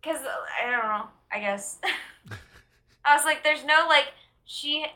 [0.00, 1.08] because I don't know.
[1.30, 1.78] I guess
[3.04, 4.12] I was like, "There's no like
[4.44, 4.86] she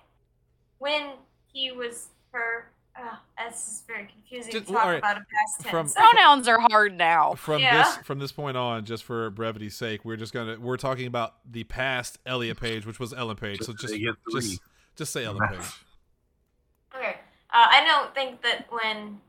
[0.78, 1.10] when
[1.52, 5.60] he was her." Oh, this is very confusing Just- to talk alright, about a past
[5.60, 5.70] tense.
[5.70, 5.94] from- tense.
[5.94, 7.34] Pronouns are hard now.
[7.34, 7.82] from Yeah.
[7.82, 11.34] this from this point on, just for brevity's sake, we're just gonna we're talking about
[11.44, 13.60] the past Elliot Page, which was Ellen Page.
[13.60, 14.40] So Just just to get three.
[14.40, 14.60] just
[14.96, 15.60] just say Ellen Page.
[16.96, 17.16] Okay.
[17.50, 19.20] Uh, I don't think that when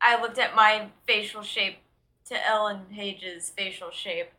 [0.00, 1.78] I looked at my facial shape
[2.26, 4.30] to Ellen Page's facial shape,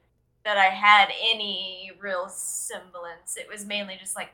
[0.45, 3.35] that I had any real semblance.
[3.35, 4.29] It was mainly just like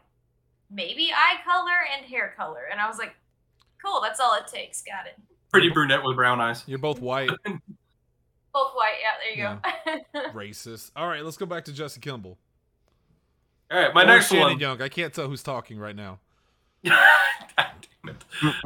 [0.69, 3.15] maybe eye color and hair color, and I was like,
[3.83, 5.17] "Cool, that's all it takes." Got it.
[5.51, 6.63] Pretty brunette with brown eyes.
[6.67, 7.29] You're both white,
[8.53, 8.95] Both white.
[9.01, 9.57] Yeah, there
[9.95, 10.29] you go.
[10.37, 10.91] racist.
[10.95, 12.37] All right, let's go back to Jesse Kimball.
[13.71, 14.59] All right, my Or next Shannon one.
[14.59, 14.81] Young.
[14.81, 16.19] I can't tell who's talking right now.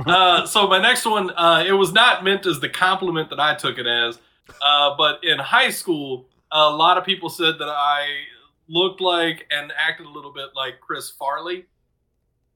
[0.05, 3.53] Uh, so my next one, uh, it was not meant as the compliment that I
[3.55, 4.17] took it as,
[4.61, 6.25] uh, but in high school,
[6.55, 8.07] a lot of people said that I
[8.67, 11.65] looked like and acted a little bit like Chris Farley.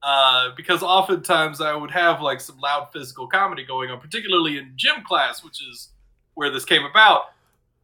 [0.02, 4.72] Uh, because oftentimes I would have like some loud physical comedy going on, particularly in
[4.74, 5.90] gym class, which is
[6.34, 7.24] where this came about.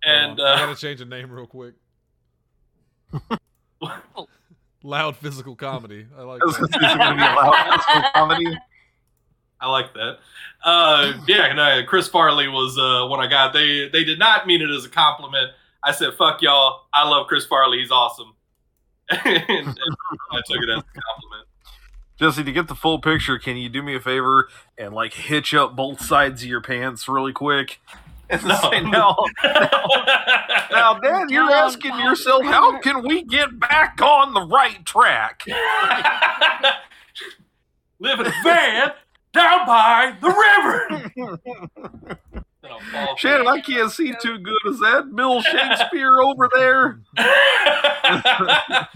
[0.02, 1.74] And on, I uh, gotta change the name real quick.
[4.82, 6.06] Loud physical comedy.
[6.16, 6.56] I like that.
[6.70, 8.58] going to be a loud physical comedy.
[9.60, 10.18] I like that.
[10.64, 13.52] Uh, yeah, no, Chris Farley was uh, when I got.
[13.52, 15.50] They they did not mean it as a compliment.
[15.86, 17.78] I said, "Fuck y'all, I love Chris Farley.
[17.78, 18.34] He's awesome."
[19.08, 19.78] and, and
[20.32, 21.48] I took it as a compliment.
[22.18, 25.54] Jesse, to get the full picture, can you do me a favor and like hitch
[25.54, 27.78] up both sides of your pants really quick?
[28.28, 28.56] And No.
[28.70, 29.16] say, now,
[30.72, 35.42] now, Dad, you're asking yourself, how can we get back on the right track?
[37.98, 38.92] Live in a van
[39.32, 42.18] down by the river.
[42.68, 44.56] Then I'll fall Shannon, I can't see too good.
[44.66, 47.00] Is that Bill Shakespeare over there?
[47.16, 48.86] I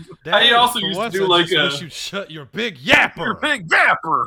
[0.56, 3.16] also used to do like a- you'd shut your big yapper.
[3.18, 4.26] Your big yapper.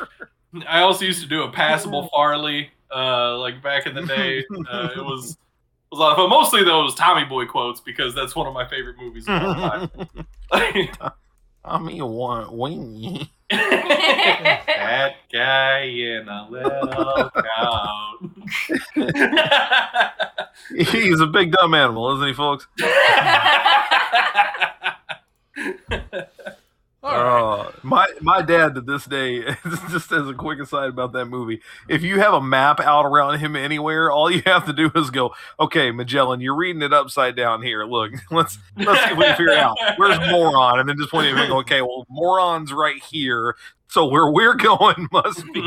[0.68, 4.44] I also used to do a passable Farley, uh, like back in the day.
[4.70, 5.36] Uh, it was
[5.90, 6.30] was a lot of fun.
[6.30, 9.42] Mostly though, it was Tommy Boy quotes because that's one of my favorite movies of
[9.42, 9.90] all time.
[11.64, 13.30] I mean, one wingy.
[13.52, 18.18] That guy in a little coat.
[20.76, 22.66] He's a big dumb animal, isn't he, folks?
[27.84, 28.22] All right.
[28.22, 29.42] My my dad to this day,
[29.90, 33.38] just as a quick aside about that movie, if you have a map out around
[33.38, 37.36] him anywhere, all you have to do is go, okay, Magellan, you're reading it upside
[37.36, 37.84] down here.
[37.84, 39.76] Look, let's let's see if we can figure out.
[39.96, 40.80] Where's moron?
[40.80, 43.56] And then just point at him and go, okay, well, moron's right here.
[43.88, 45.60] So where we're going must be.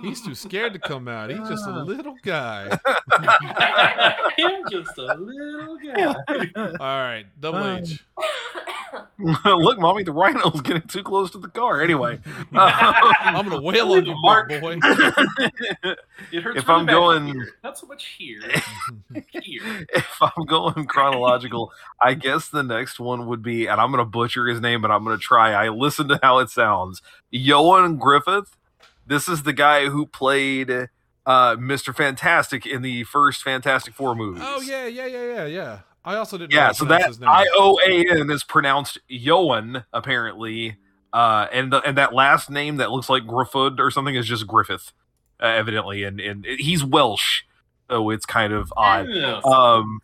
[0.00, 1.28] He's too scared to come out.
[1.28, 1.82] He's just a ah.
[1.82, 2.78] little guy.
[4.38, 6.14] I'm just a little guy.
[6.56, 8.02] All right, Double H.
[9.44, 11.80] Look, mommy, the rhino's getting too close to the car.
[11.82, 14.48] Anyway, um, I'm gonna wail on you, Mark.
[14.48, 14.78] boy.
[16.32, 17.50] It hurts If really I'm going- here.
[17.62, 18.40] not so much here,
[19.30, 19.86] here.
[19.94, 21.72] if I'm going chronological,
[22.02, 24.90] I guess the next one would be, and I'm going to butcher his name, but
[24.90, 25.52] I'm going to try.
[25.52, 27.02] I listened to how it sounds.
[27.30, 28.56] Johan Griffith.
[29.06, 31.94] This is the guy who played uh, Mr.
[31.94, 34.42] Fantastic in the first Fantastic Four movies.
[34.44, 35.78] Oh yeah, yeah, yeah, yeah, yeah.
[36.04, 36.52] I also didn't.
[36.52, 37.28] know Yeah, so pronounce that.
[37.28, 40.76] I O A N is pronounced Johan, apparently.
[41.12, 44.46] Uh, and the, and that last name that looks like Griffith or something is just
[44.46, 44.92] Griffith,
[45.40, 47.42] uh, evidently, and and he's Welsh,
[47.88, 49.08] so it's kind of odd.
[49.08, 49.40] Yeah.
[49.44, 50.00] Um,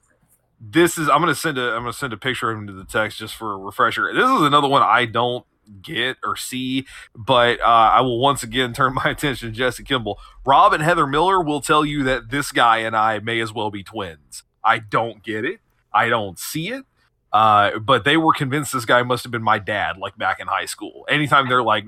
[0.60, 2.84] this is I'm gonna send a I'm gonna send a picture of him to the
[2.84, 4.12] text just for a refresher.
[4.14, 5.44] This is another one I don't
[5.82, 10.18] get or see, but uh, I will once again turn my attention to Jesse Kimball.
[10.44, 13.70] Rob and Heather Miller will tell you that this guy and I may as well
[13.70, 14.44] be twins.
[14.62, 15.60] I don't get it.
[15.92, 16.84] I don't see it.
[17.32, 20.48] Uh, but they were convinced this guy must have been my dad, like back in
[20.48, 21.06] high school.
[21.08, 21.84] Anytime they're like,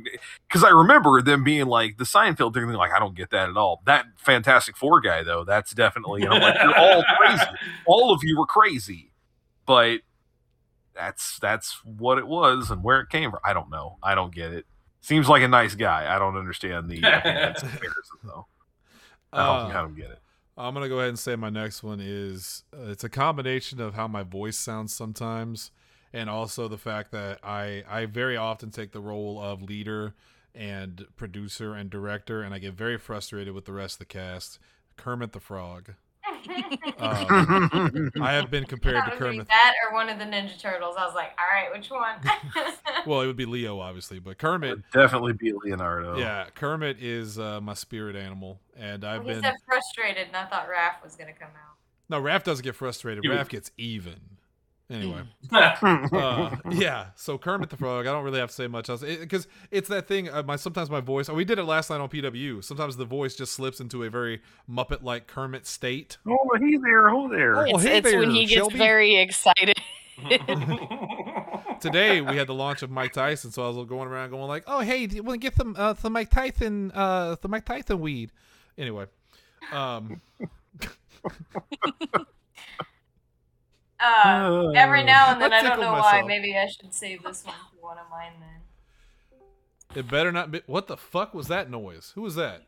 [0.46, 3.56] because I remember them being like the Seinfeld thing, like, I don't get that at
[3.56, 3.82] all.
[3.86, 7.42] That Fantastic Four guy, though, that's definitely, and I'm like, you're all crazy.
[7.86, 9.10] All of you were crazy,
[9.66, 9.98] but
[10.94, 13.40] that's that's what it was and where it came from.
[13.44, 13.98] I don't know.
[14.00, 14.64] I don't get it.
[15.00, 16.14] Seems like a nice guy.
[16.14, 18.46] I don't understand the comparison though.
[19.32, 20.21] I don't, I Uh, don't get it.
[20.56, 23.94] I'm gonna go ahead and say my next one is uh, it's a combination of
[23.94, 25.70] how my voice sounds sometimes,
[26.12, 30.14] and also the fact that I I very often take the role of leader
[30.54, 34.58] and producer and director, and I get very frustrated with the rest of the cast.
[34.96, 35.94] Kermit the Frog.
[36.98, 39.48] Um, I have been compared That to was gonna Kermit.
[39.48, 40.94] that or one of the Ninja Turtles.
[40.98, 42.16] I was like, all right, which one?
[43.06, 44.70] Well, it would be Leo, obviously, but Kermit.
[44.76, 46.16] Would definitely be Leonardo.
[46.18, 49.42] Yeah, Kermit is uh, my spirit animal, and I've he been.
[49.42, 51.76] said frustrated, and I thought Raph was gonna come out.
[52.08, 53.24] No, Raph doesn't get frustrated.
[53.24, 54.20] You Raph gets even.
[54.92, 55.22] Anyway.
[55.52, 57.08] Uh, yeah.
[57.14, 60.08] So Kermit the Frog, I don't really have to say much else because it's that
[60.08, 60.30] thing.
[60.30, 61.28] Uh, my sometimes my voice.
[61.28, 62.64] Oh, we did it last night on PW.
[62.64, 64.40] Sometimes the voice just slips into a very
[64.70, 66.16] Muppet-like Kermit state.
[66.26, 67.10] oh, he there.
[67.10, 67.56] Oh, there.
[67.58, 68.78] Oh, it's hey it's when there, he gets Shelby.
[68.78, 69.78] very excited.
[71.80, 74.64] Today we had the launch of Mike Tyson, so I was going around going like,
[74.66, 77.64] "Oh, hey, do you want to get some uh, some Mike Tyson uh the Mike
[77.64, 78.30] Tyson weed?"
[78.78, 79.06] Anyway,
[79.72, 80.20] um,
[84.02, 86.22] Uh, every now and then, I I don't tickled know why.
[86.22, 89.98] Maybe I should save this one for one of mine then.
[89.98, 90.62] it better not be.
[90.66, 92.12] What the fuck was that noise?
[92.14, 92.62] Who was that?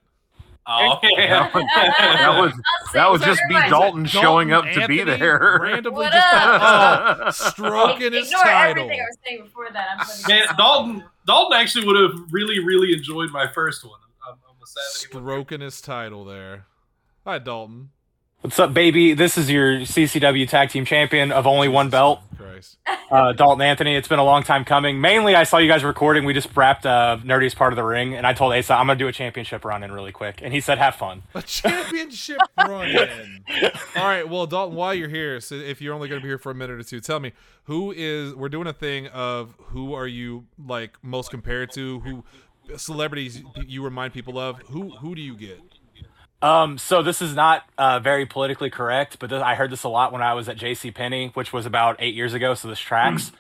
[0.67, 1.51] Oh yeah.
[1.51, 2.53] That would, that would,
[2.95, 5.59] that would just be Dalton showing up to be there.
[5.63, 7.21] Randomly What just up?
[7.23, 8.85] oh, stroking his Ignore title.
[8.85, 9.89] everything I was saying before that.
[9.93, 10.47] I'm putting Man.
[10.57, 13.99] Dalton Dalton actually would have really really enjoyed my first one.
[14.27, 14.81] I'm, I'm sad
[15.13, 15.21] that.
[15.21, 16.67] Stroking his title there.
[17.27, 17.91] Hi, Dalton.
[18.45, 19.15] What's up, baby?
[19.15, 22.77] This is your CCW Tag Team Champion of only one belt, Christ.
[23.11, 23.97] uh, Dalton Anthony.
[23.97, 25.01] It's been a long time coming.
[25.01, 26.27] Mainly, I saw you guys recording.
[26.27, 28.99] We just wrapped uh, Nerdy's part of the ring, and I told Asa I'm gonna
[28.99, 32.91] do a championship run in really quick, and he said, "Have fun." A championship run
[32.91, 33.41] in.
[33.97, 36.37] All right, well, Dalton, while you're here, so if you're only going to be here
[36.37, 37.33] for a minute or two, tell me
[37.63, 38.35] who is.
[38.35, 42.01] We're doing a thing of who are you like most compared to?
[42.01, 42.25] Who
[42.77, 44.59] celebrities you remind people of?
[44.69, 45.61] Who who do you get?
[46.45, 49.89] Um, so this is not uh, very politically correct, but this, I heard this a
[49.89, 50.91] lot when I was at J.C.
[50.91, 52.53] Penney, which was about eight years ago.
[52.55, 53.33] So this tracks.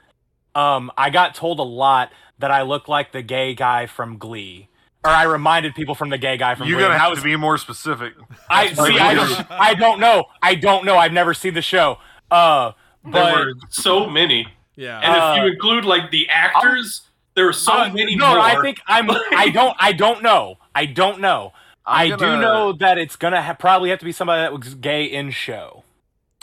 [0.55, 4.69] um, I got told a lot that I look like the gay guy from Glee,
[5.05, 6.87] or I reminded people from the gay guy from You're Glee.
[6.87, 8.15] gonna have was to be more specific.
[8.49, 8.99] I see.
[8.99, 9.51] I don't.
[9.51, 10.25] I don't know.
[10.43, 10.97] I don't know.
[10.97, 11.99] I've never seen the show.
[12.31, 12.73] Uh,
[13.05, 14.47] There but were so many,
[14.77, 14.99] Yeah.
[15.01, 17.03] and Uh, if you include like the actors,
[17.35, 18.39] there are so uh, many no, more.
[18.39, 19.11] I think I'm.
[19.11, 19.77] I don't.
[19.79, 20.57] I don't know.
[20.75, 21.53] I don't know.
[21.87, 24.53] I I'm do gonna- know that it's gonna ha- probably have to be somebody that
[24.59, 25.83] was gay in show.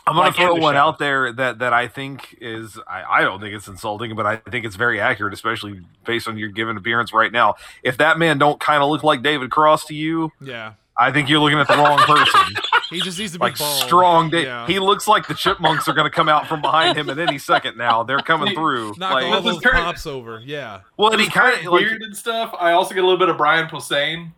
[0.08, 0.80] I'm gonna like throw one show.
[0.80, 4.38] out there that that I think is I, I don't think it's insulting, but I
[4.38, 7.56] think it's very accurate, especially based on your given appearance right now.
[7.84, 10.74] If that man don't kind of look like David Cross to you, yeah.
[10.98, 12.42] I think you're looking at the wrong person.
[12.92, 13.82] He just needs to be like bald.
[13.84, 14.30] strong.
[14.30, 14.68] Da- Yeah.
[14.68, 17.78] He looks like the chipmunks are gonna come out from behind him at any second.
[17.78, 18.94] Now they're coming through.
[18.98, 20.42] Knock Like, all those current- pops over.
[20.46, 20.82] Yeah.
[20.98, 22.54] well, and he kind kinda of like weird and stuff.
[22.60, 24.32] I also get a little bit of Brian Posehn.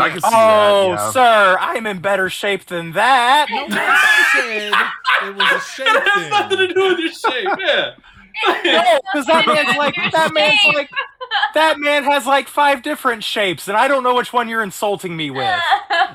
[0.00, 1.00] I can see Oh, that.
[1.00, 1.10] Yeah.
[1.10, 3.46] sir, I'm in better shape than that.
[3.50, 4.72] No one said
[5.28, 7.48] it was a shape It has nothing to do with your shape.
[7.58, 7.90] Yeah.
[8.46, 10.90] No, because that man's like that man's like
[11.54, 15.16] that man has like five different shapes, and I don't know which one you're insulting
[15.16, 15.60] me with.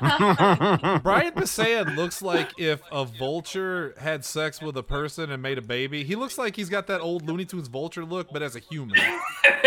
[1.02, 5.62] Brian Pasayan looks like if a vulture had sex with a person and made a
[5.62, 6.04] baby.
[6.04, 9.00] He looks like he's got that old Looney Tunes vulture look, but as a human.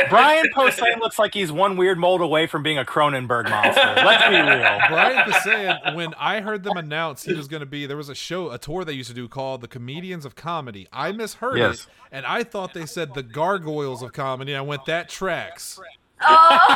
[0.09, 3.81] Brian Posehn looks like he's one weird mold away from being a Cronenberg monster.
[4.05, 4.79] Let's be real.
[4.89, 8.15] Brian Pasayan, when I heard them announce he was going to be, there was a
[8.15, 10.87] show, a tour they used to do called The Comedians of Comedy.
[10.91, 11.81] I misheard Yes.
[11.81, 14.55] it, and I thought they said The Gargoyles of Comedy.
[14.55, 15.79] I went, that tracks.
[16.21, 16.75] oh,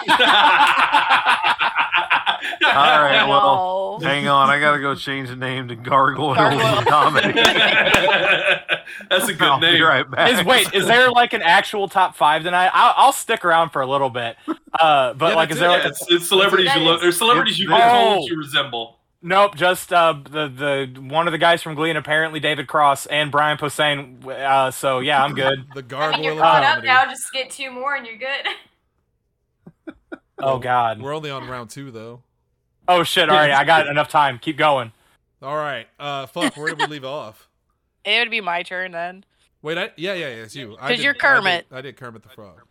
[2.64, 4.08] All right, well, No.
[4.08, 4.50] hang on.
[4.50, 6.62] I gotta go change the name to Gargoyles Gargoyle.
[6.80, 7.34] of Comedy.
[7.34, 9.84] That's a good I'll be name.
[9.84, 10.32] right back.
[10.40, 12.70] Is wait, is there like an actual top five tonight?
[12.74, 14.38] I'll, I'll stick around for a little bit.
[14.80, 15.72] Uh, but Yeah, like, is there it.
[15.74, 16.96] like Yeah, a, it's, it's celebrities you look.
[16.98, 18.26] is- There's celebrities you've Oh.
[18.28, 19.00] you resemble.
[19.22, 19.56] Nope?
[19.56, 23.32] Just uh, the the one of the guys from Glee and apparently David Cross and
[23.32, 24.26] Brian Posehn.
[24.26, 25.66] Uh, so yeah, I'm good.
[25.76, 27.06] The I mean, you're caught up now.
[27.06, 28.48] Just get two more and you're good.
[30.44, 31.00] Oh God.
[31.02, 32.24] We're only on round two, though.
[32.88, 33.30] Oh shit.
[33.30, 34.40] All right, I got enough time.
[34.40, 34.92] Keep going.
[35.40, 35.88] All right.
[36.00, 37.48] Uh, fuck, where did we leave off?
[38.04, 39.24] It would be my turn then.
[39.62, 40.70] Wait, I, yeah, yeah, yeah, it's you.
[40.72, 41.66] Because you're I did- Kermit.
[41.72, 42.62] I did, Kermit the Frog.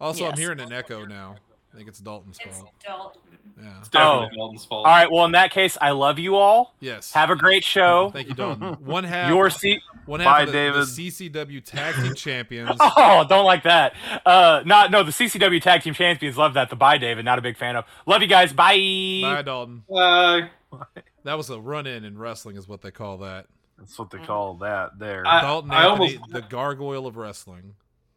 [0.00, 1.36] Also, I'm hearing an echo now.
[1.72, 2.72] I think it's Dalton's It's fault.
[2.84, 3.20] Dalton.
[3.62, 3.78] Yeah.
[3.80, 4.36] It's definitely Oh.
[4.36, 4.86] Dalton's fault.
[4.86, 5.10] All right.
[5.10, 6.74] Well, in that case, I love you all.
[6.80, 7.12] Yes.
[7.12, 8.10] Have a great show.
[8.12, 8.74] Thank you, Dalton.
[8.84, 9.28] One half.
[9.28, 9.80] Your seat.
[10.06, 10.80] one Bye, half of the, David.
[10.82, 12.76] the CCW Tag Team Champions.
[12.80, 13.94] Oh, don't like that.
[14.24, 15.02] Uh, not no.
[15.02, 16.70] The CCW Tag Team Champions love that.
[16.70, 17.24] The bye, David.
[17.24, 17.84] Not a big fan of.
[18.06, 18.52] Love you guys.
[18.52, 19.20] Bye.
[19.22, 19.82] Bye, Dalton.
[19.94, 20.42] Uh,
[21.24, 23.46] That was a run-in in wrestling, is what they call that.
[23.76, 25.26] That's what they call that there.
[25.26, 27.74] I- Dalton I Anthony, almost- the gargoyle of wrestling.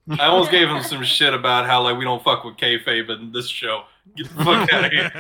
[0.10, 3.32] I almost gave him some shit about how like we don't fuck with kayfabe in
[3.32, 3.84] this show.
[4.18, 5.12] Get the fuck out of here.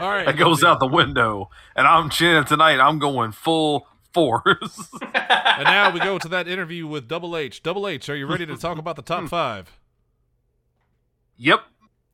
[0.00, 0.26] All right.
[0.26, 1.50] that goes out the window.
[1.74, 2.78] And I'm chinning tonight.
[2.78, 4.90] I'm going full force.
[5.02, 7.62] And now we go to that interview with Double H.
[7.62, 9.26] Double H, are you ready to talk about the top hmm.
[9.26, 9.78] five?
[11.36, 11.60] yep.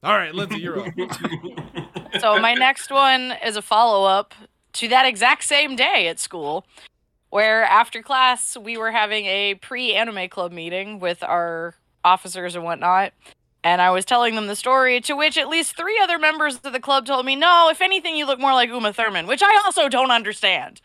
[0.02, 0.94] All right, Lindsay, you're up.
[2.20, 4.34] So my next one is a follow up
[4.74, 6.64] to that exact same day at school,
[7.30, 11.74] where after class we were having a pre anime club meeting with our
[12.04, 13.12] officers and whatnot.
[13.64, 16.72] And I was telling them the story, to which at least three other members of
[16.72, 19.62] the club told me, no, if anything, you look more like Uma Thurman, which I
[19.64, 20.80] also don't understand.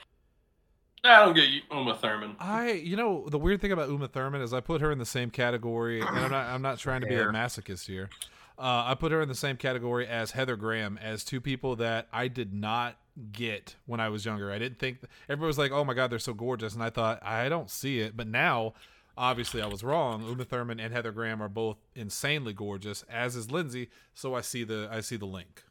[1.03, 2.35] I don't get you, Uma Thurman.
[2.39, 5.05] I, you know, the weird thing about Uma Thurman is I put her in the
[5.05, 8.09] same category, and I'm not, I'm not trying to be a masochist here.
[8.57, 12.07] Uh, I put her in the same category as Heather Graham, as two people that
[12.11, 12.95] I did not
[13.31, 14.51] get when I was younger.
[14.51, 14.99] I didn't think
[15.29, 17.99] everybody was like, "Oh my god, they're so gorgeous," and I thought I don't see
[17.99, 18.15] it.
[18.17, 18.73] But now,
[19.17, 20.25] obviously, I was wrong.
[20.27, 23.89] Uma Thurman and Heather Graham are both insanely gorgeous, as is Lindsay.
[24.15, 25.63] So I see the I see the link.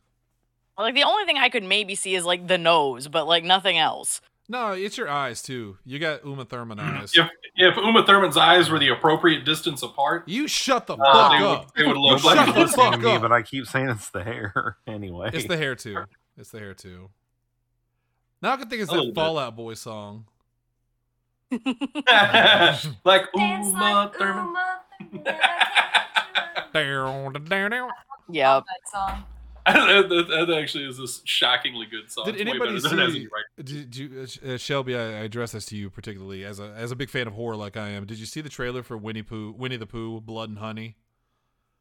[0.79, 3.79] Like the only thing I could maybe see is like the nose, but like nothing
[3.79, 4.21] else.
[4.49, 5.79] No, it's your eyes too.
[5.85, 7.13] You got Uma Thurman eyes.
[7.15, 11.33] If if Uma Thurman's eyes were the appropriate distance apart, You shut the uh, fuck
[11.33, 11.75] they, would, up.
[11.75, 14.11] they would Nobody's look Shut like the listening to me, but I keep saying it's
[14.11, 15.31] the hair anyway.
[15.33, 16.05] It's the hair too.
[16.37, 17.11] It's the hair too.
[18.43, 19.21] Now I can think it's A little that bit.
[19.21, 20.25] Fall Out Boy song.
[21.51, 21.63] like
[23.33, 24.47] Dance Uma like Thurman.
[24.47, 24.81] Uma
[25.13, 27.91] Thurman, I can't Down, down, down.
[28.31, 28.65] Yep.
[28.67, 29.25] that song.
[29.67, 32.25] that, that- that actually is a shockingly good song.
[32.25, 33.65] Did It's anybody better than see- right?
[33.65, 34.97] Did you, uh, Shelby?
[34.97, 37.55] I, I address this to you particularly as a as a big fan of horror,
[37.57, 38.07] like I am.
[38.07, 40.97] Did you see the trailer for Winnie Pooh, Winnie the Pooh, Blood and Honey?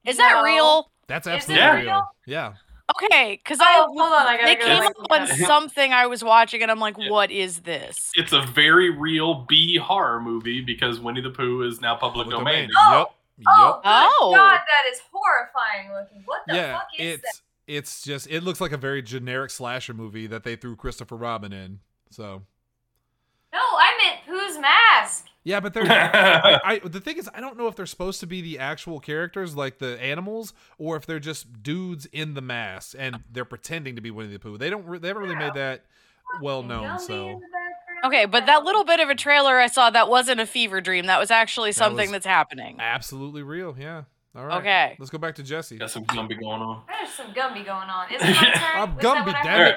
[0.05, 0.43] Is that No.
[0.43, 0.91] real?
[1.07, 1.81] That's absolutely real.
[1.81, 2.03] real?
[2.25, 2.53] Yeah,
[2.95, 5.93] Okay, because Oh, I hold on, I gotta they go came up at on something
[5.93, 7.09] I was watching, and I'm like, Yeah.
[7.09, 8.11] what is this?
[8.15, 12.39] It's a very real B horror movie because Winnie the Pooh is now public, Public
[12.45, 12.69] domain.
[12.77, 12.97] Oh.
[12.99, 13.07] Yep.
[13.47, 13.81] Oh, Yep.
[13.85, 14.33] Oh.
[14.35, 16.21] God, that is horrifying looking.
[16.25, 17.41] What the Yeah, fuck is it's that?
[17.67, 21.51] it's just it looks like a very generic slasher movie that they threw Christopher Robin
[21.53, 21.79] in.
[22.11, 22.43] So
[23.53, 25.25] No, I meant Pooh's mask.
[25.43, 28.27] Yeah, but they're I, I the thing is I don't know if they're supposed to
[28.27, 32.95] be the actual characters like the animals or if they're just dudes in the mask
[32.97, 34.57] and they're pretending to be Winnie the Pooh.
[34.57, 35.85] They don't re- they haven't really made that
[36.41, 36.99] well known.
[36.99, 37.41] So.
[38.03, 41.05] Okay, but that little bit of a trailer I saw that wasn't a fever dream.
[41.05, 42.77] That was actually something was- that's happening.
[42.79, 43.75] absolutely real.
[43.79, 44.03] Yeah.
[44.35, 44.59] All right.
[44.59, 44.95] Okay.
[44.97, 45.77] Let's go back to Jesse.
[45.77, 46.83] Got some Gumby going on.
[46.87, 48.11] There's some Gumby going on.
[48.13, 48.55] Is it my turn?
[48.75, 49.75] I'm Was that Gumby, damn it.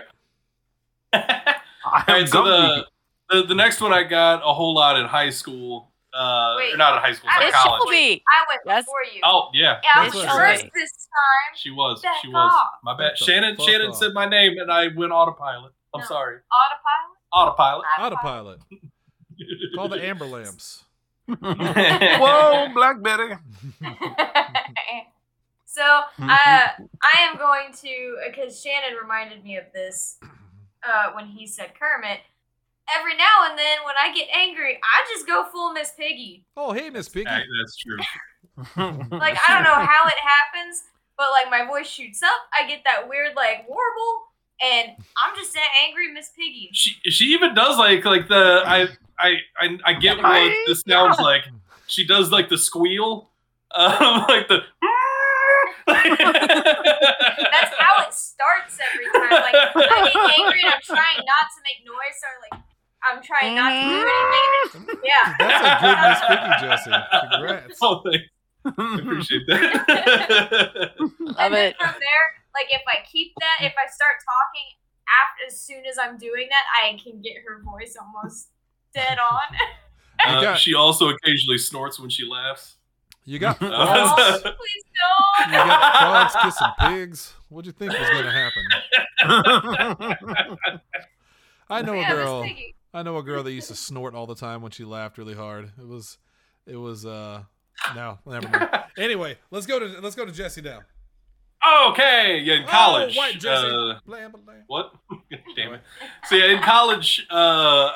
[1.13, 1.55] I
[1.85, 2.77] All am right, so Gumby.
[2.77, 2.87] the,
[3.31, 5.91] the the next one I got a whole lot in high school.
[6.17, 6.73] Uh, Wait.
[6.73, 7.81] or not in high school, I sorry, It's was college.
[7.91, 8.23] Shelby.
[8.29, 8.85] I went Yes.
[8.85, 9.21] before you.
[9.25, 10.71] Oh yeah, yeah, I That's was first said.
[10.73, 11.57] this time.
[11.57, 12.03] she was.
[12.03, 12.53] Back She was.
[12.55, 12.71] off.
[12.85, 13.19] My bad.
[13.19, 13.27] Fuck.
[13.29, 13.57] Shannon.
[13.59, 13.97] Shannon off.
[13.97, 15.73] said my name, and I went autopilot.
[15.93, 16.07] I'm No.
[16.07, 16.39] sorry.
[17.33, 17.85] Autopilot?
[17.99, 18.61] Autopilot.
[18.61, 18.61] Autopilot.
[19.75, 20.85] Call the amber lamps.
[21.27, 23.35] Whoa, Black Betty.
[25.67, 26.79] so uh, I
[27.23, 30.19] am going to because Shannon reminded me of this
[30.87, 32.21] uh, when he said Kermit.
[32.99, 36.45] Every now and then, when I get angry, I just go full Miss Piggy.
[36.57, 37.29] Oh, hey, Miss Piggy.
[37.29, 37.99] Hey, that's true.
[38.77, 40.85] Like I don't know how it happens,
[41.17, 42.39] but like my voice shoots up.
[42.53, 44.23] I get that weird like warble,
[44.63, 46.71] and I'm just that angry Miss Piggy.
[46.73, 51.19] She she even does like like the I I I, I get what this sounds
[51.19, 51.43] like.
[51.87, 53.29] She does like the squeal,
[53.75, 54.63] um, like the.
[55.87, 59.31] That's how it starts every time.
[59.31, 62.64] Like I get angry and I'm trying not to make noise, or like
[63.11, 65.01] I'm trying not to do anything.
[65.05, 65.35] Yeah.
[65.39, 66.91] That's a good Miss Piggy, Jesse.
[67.33, 67.79] Congrats.
[67.83, 68.25] Oh, thanks.
[68.67, 70.95] I appreciate that.
[70.99, 71.77] Love and then it.
[71.77, 74.69] from there, like if I keep that, if I start talking
[75.05, 78.49] after as soon as I'm doing that, I can get her voice almost
[78.95, 79.41] dead on.
[80.25, 80.55] Uh, Okay.
[80.59, 82.77] She also occasionally snorts when she laughs.
[83.25, 85.49] You got Uh, oh, please don't.
[85.49, 87.35] You got frogs kissing pigs.
[87.49, 88.63] What'd you think was going to happen?
[91.69, 92.47] I know a Yeah, Miss girl.
[92.95, 93.01] Piggy.
[93.01, 95.35] I know a girl that used to snort all the time when she laughed really
[95.35, 95.73] hard.
[95.79, 96.19] It was,
[96.67, 97.05] it was.
[97.05, 97.43] uh
[97.95, 98.69] No, never mind.
[98.97, 100.81] Anyway, let's go to let's go to Jesse now.
[101.91, 103.17] okay, yeah, in college.
[103.17, 103.67] oh, white Jesse.
[103.67, 104.63] uh, Blam, blam, blam.
[104.69, 104.93] what?
[105.57, 105.81] Damn it.
[106.29, 107.35] So yeah, in college, uh,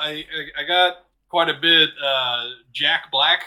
[0.01, 0.25] I,
[0.57, 0.95] I I got
[1.29, 1.89] quite a bit.
[2.03, 3.43] Uh, Jack Black.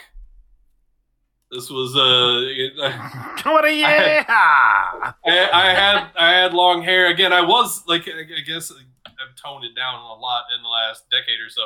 [1.51, 2.75] This was uh, it-
[3.45, 4.23] what a yeah!
[4.27, 5.13] I,
[5.53, 7.31] I had I had long hair again.
[7.31, 8.71] I was like I I guess
[9.05, 11.63] I've toned it down a lot in the last decade or so.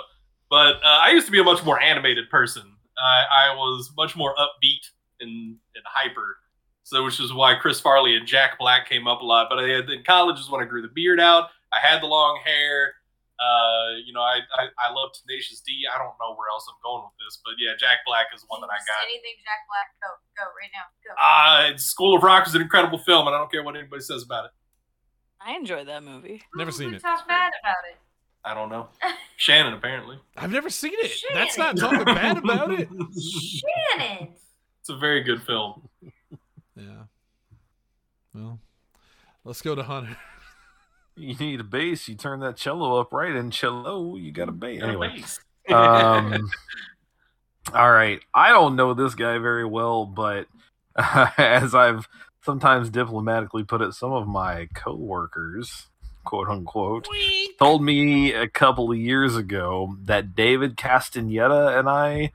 [0.49, 2.63] But uh, I used to be a much more animated person.
[2.97, 4.83] I, I was much more upbeat
[5.19, 6.37] and, and hyper.
[6.83, 9.47] So which is why Chris Farley and Jack Black came up a lot.
[9.49, 11.49] But I had, in college is when I grew the beard out.
[11.73, 12.93] I had the long hair.
[13.37, 15.83] Uh, you know, I, I I love Tenacious D.
[15.93, 18.61] I don't know where else I'm going with this, but yeah, Jack Black is one
[18.61, 19.05] that I got.
[19.05, 21.13] Anything Jack Black, go, go right now, go.
[21.13, 24.23] Uh, School of Rock is an incredible film, and I don't care what anybody says
[24.23, 24.51] about it.
[25.47, 26.43] I enjoyed that movie.
[26.55, 27.01] Never Who seen it.
[27.01, 27.97] Talk bad about it.
[28.43, 28.89] I don't know.
[29.37, 30.19] Shannon, apparently.
[30.35, 31.11] I've never seen it.
[31.33, 32.89] That's not talking bad about it.
[32.89, 34.33] Shannon.
[34.81, 35.87] It's a very good film.
[36.75, 37.03] Yeah.
[38.33, 38.59] Well,
[39.45, 40.17] let's go to Hunter.
[41.15, 42.09] You need a bass.
[42.09, 44.83] You turn that cello up right, and cello, you got a bass.
[44.83, 45.23] Anyway,
[45.69, 46.51] um,
[47.73, 48.19] all right.
[48.33, 50.47] I don't know this guy very well, but
[51.37, 52.07] as I've
[52.47, 55.87] sometimes diplomatically put it, some of my coworkers,
[56.23, 57.05] quote unquote,
[57.59, 62.31] told me a couple of years ago that David Castaneda and I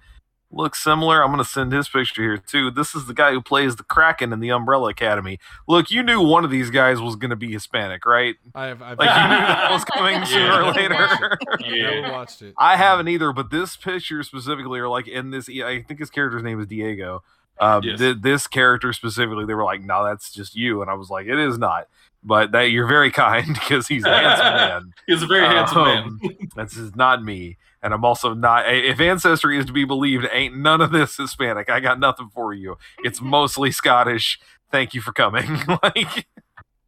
[0.50, 1.22] look similar.
[1.24, 2.70] I'm going to send his picture here too.
[2.70, 5.38] This is the guy who plays the Kraken in the Umbrella Academy.
[5.66, 8.34] Look, you knew one of these guys was going to be Hispanic, right?
[8.54, 8.82] I have.
[8.82, 10.70] I've, Like you knew that was coming sooner or Yeah.
[10.72, 11.38] later.
[11.54, 12.52] I've never watched it.
[12.58, 16.42] I haven't either, but this picture specifically, or like in this, I think his character's
[16.42, 17.22] name is Diego.
[17.62, 17.98] Uh, Yes.
[17.98, 21.26] thi- this character specifically, they were like, "No, that's just you," and I was like,
[21.26, 21.86] "It is not."
[22.24, 24.92] But that you're very kind because he's a handsome man.
[25.06, 26.02] He's a very handsome man.
[26.04, 26.20] Um,
[26.56, 28.64] This is not me, and I'm also not.
[28.72, 31.70] If ancestry is to be believed, ain't none of this Hispanic.
[31.70, 32.76] I got nothing for you.
[33.04, 34.38] It's mostly Scottish.
[34.70, 35.60] Thank you for coming.
[35.82, 36.26] like,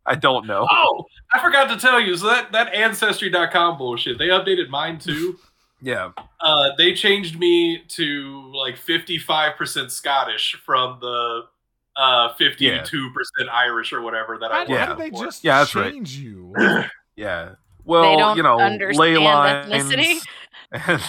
[0.07, 0.67] I don't know.
[0.71, 2.17] Oh, I forgot to tell you.
[2.17, 4.19] So that that ancestry.com bullshit.
[4.19, 5.39] They updated mine too.
[5.85, 11.43] Yeah, Uh, they changed me to like 55% Scottish from the
[11.97, 12.89] uh 52%
[13.53, 14.69] Irish or whatever that I How, was.
[14.71, 14.87] Yeah.
[14.87, 15.25] how did they before.
[15.27, 15.95] just Yeah, that's right.
[15.95, 16.55] you?
[17.17, 17.51] yeah.
[17.85, 19.71] Well, don't you know, understand ley lines.
[19.71, 20.21] ethnicity?
[20.73, 21.01] And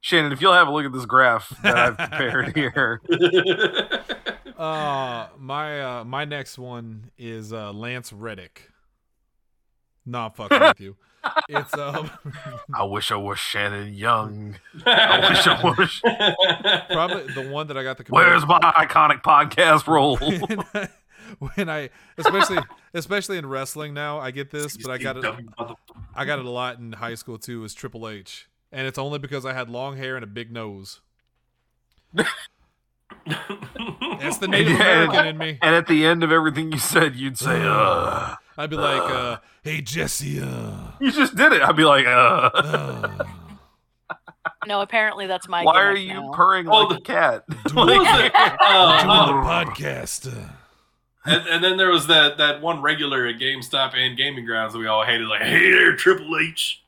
[0.00, 3.00] Shannon, if you'll have a look at this graph that I've prepared here.
[4.56, 8.70] Uh, my uh, my next one is uh, Lance Reddick.
[10.06, 10.96] Not fucking with you.
[11.48, 12.10] It's um
[12.74, 14.56] I wish I was Shannon Young.
[14.84, 16.00] I wish I was.
[16.90, 18.04] probably the one that I got the.
[18.08, 20.16] Where's my iconic podcast role?
[20.18, 20.88] when I,
[21.38, 22.58] when I especially
[22.94, 25.24] especially in wrestling now I get this, but I got it
[26.14, 27.64] I got it a lot in high school too.
[27.64, 31.00] Is Triple H, and it's only because I had long hair and a big nose.
[33.26, 35.04] That's the Native Yeah.
[35.04, 35.58] American in me.
[35.62, 38.36] and at the end of everything you said, you'd say, uh.
[38.58, 41.60] I'd be like, uh, "Hey Jesse, uh, You just did it.
[41.62, 42.50] I'd be like, uh.
[42.54, 43.24] uh,
[44.66, 45.62] No, apparently that's my.
[45.62, 46.30] Why are you now.
[46.32, 47.44] purring Oh, like the- a cat?
[47.74, 48.32] What was it?
[48.34, 49.32] Uh, doing uh, the
[49.72, 50.32] podcast."
[51.28, 54.78] And, and then there was that, that one regular at GameStop and Gaming Grounds that
[54.78, 56.84] we all hated, like, hey there, Triple H.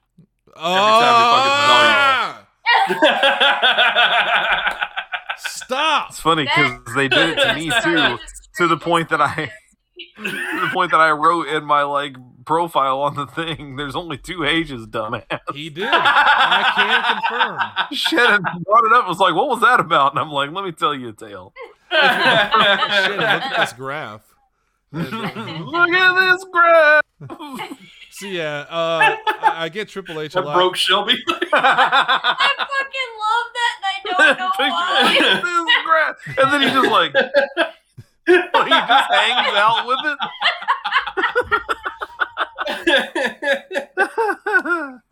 [0.56, 2.46] Ah!
[5.38, 6.10] Stop!
[6.10, 8.18] It's funny because they did it to me too,
[8.58, 9.50] to the point that I,
[10.16, 13.76] to the point that I wrote in my like profile on the thing.
[13.76, 15.24] There's only two H's, dumbass.
[15.54, 15.88] He did.
[15.90, 17.58] I can't confirm.
[17.92, 19.06] Shannon brought it up.
[19.08, 20.12] Was like, what was that about?
[20.12, 21.52] And I'm like, let me tell you a tale.
[21.90, 24.22] Shit, look at this graph.
[24.90, 25.18] And, uh,
[25.66, 27.02] Look at this graph.
[28.10, 30.54] so yeah, uh, I, I get Triple H a lot.
[30.54, 31.12] broke Shelby.
[31.28, 35.12] I fucking love that, and I don't know why.
[35.12, 36.38] Picture this graph.
[36.38, 37.12] And then he's just like,
[38.28, 40.18] he just hangs out with it.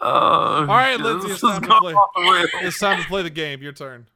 [0.00, 1.92] Oh, All right, shit, Lindsay, this it's time to play.
[1.92, 2.48] the.
[2.66, 3.62] It's time to play the game.
[3.62, 4.06] Your turn.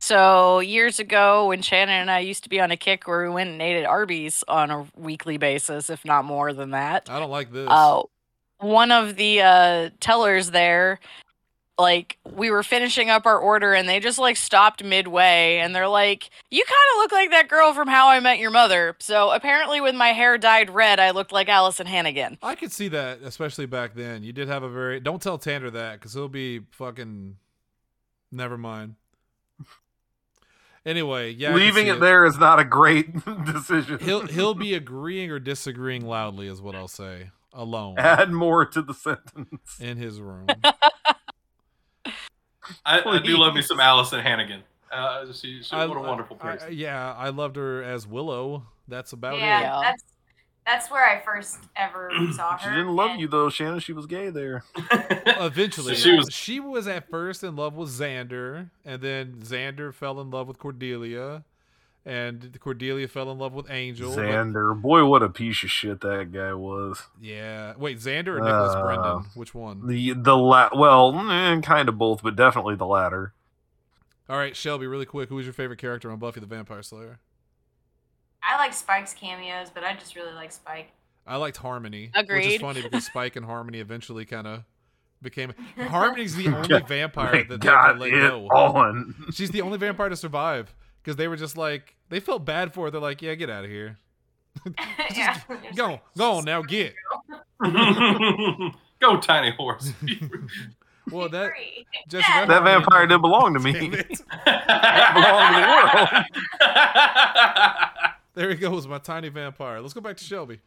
[0.00, 3.32] So years ago, when Shannon and I used to be on a kick where we
[3.32, 7.08] went and ate at Arby's on a weekly basis, if not more than that.
[7.08, 7.68] I don't like this.
[7.70, 8.02] Uh,
[8.58, 10.98] one of the uh, tellers there,
[11.78, 15.88] like we were finishing up our order, and they just like stopped midway, and they're
[15.88, 19.30] like, "You kind of look like that girl from How I Met Your Mother." So
[19.30, 22.38] apparently, with my hair dyed red, I looked like Alyson Hannigan.
[22.42, 24.22] I could see that, especially back then.
[24.22, 25.00] You did have a very.
[25.00, 27.36] Don't tell Tanner that, because he'll be fucking.
[28.30, 28.96] Never mind.
[30.84, 31.54] Anyway, yeah.
[31.54, 33.98] Leaving see it there is not a great decision.
[34.00, 37.30] He'll he'll be agreeing or disagreeing loudly, is what I'll say.
[37.54, 39.78] Alone add more to the sentence.
[39.78, 40.46] in his room.
[42.84, 44.62] I, I do love me some Alyson Hannigan.
[44.90, 46.72] Uh, she, she, I- what a wonderful I- person.
[46.72, 48.64] yeah, I loved her as Willow.
[48.88, 49.62] That's about Yeah, it.
[49.62, 49.80] Yeah.
[49.82, 50.04] that's
[50.64, 52.58] that's where I first ever saw her.
[52.58, 53.80] She didn't love and- you though, Shannon.
[53.80, 54.62] She was gay there.
[55.26, 59.92] Eventually, So she was- she was at first in love with Xander, and then Xander
[59.92, 61.44] fell in love with Cordelia,
[62.04, 64.14] and Cordelia fell in love with Angel.
[64.14, 67.02] but- Xander, boy, what a piece of shit that guy was.
[67.20, 67.74] yeah.
[67.76, 69.24] Wait, Xander or Nicholas Uh, Brendon?
[69.34, 69.86] Which one?
[69.86, 73.32] The the la- well, eh, kind of both, but definitely the latter.
[74.28, 75.28] All right, Shelby, really quick.
[75.28, 77.18] Who was your favorite character on Buffy the Vampire Slayer?
[78.42, 80.90] I like Spike's cameos, but I just really like Spike.
[81.26, 82.10] I liked Harmony.
[82.14, 82.44] Agreed.
[82.46, 84.64] Which is funny because Spike and Harmony eventually kind of
[85.20, 85.52] became.
[85.78, 88.48] Harmony's the only vampire They that they ever let it go.
[88.48, 89.14] on.
[89.32, 92.88] She's the only vampire to survive because they were just like they felt bad for
[92.88, 92.90] it.
[92.92, 93.98] They're like, yeah, get out of here.
[95.14, 95.40] yeah.
[95.74, 96.94] Go, like, go on now, get.
[99.00, 99.92] Go, tiny horse.
[101.10, 101.86] Well, that free.
[102.08, 102.46] Jesse, Yeah.
[102.46, 103.72] That vampire didn't belong to me.
[103.72, 103.82] it.
[103.82, 106.24] belong to the world.
[108.34, 109.80] There he goes, my tiny vampire.
[109.80, 110.60] Let's go back to Shelby.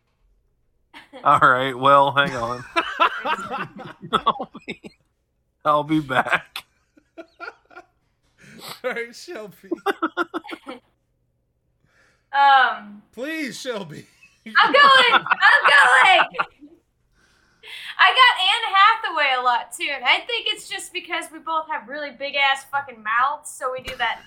[1.23, 1.73] All right.
[1.77, 2.63] Well, hang on.
[4.11, 4.91] I'll, be,
[5.63, 6.64] I'll be back.
[8.84, 9.70] All right, Shelby.
[12.34, 14.05] Um, Please, Shelby.
[14.45, 15.13] I'm going.
[15.13, 16.28] I'm going.
[17.97, 21.70] I got Anne Hathaway a lot too, and I think it's just because we both
[21.70, 24.22] have really big ass fucking mouths, so we do that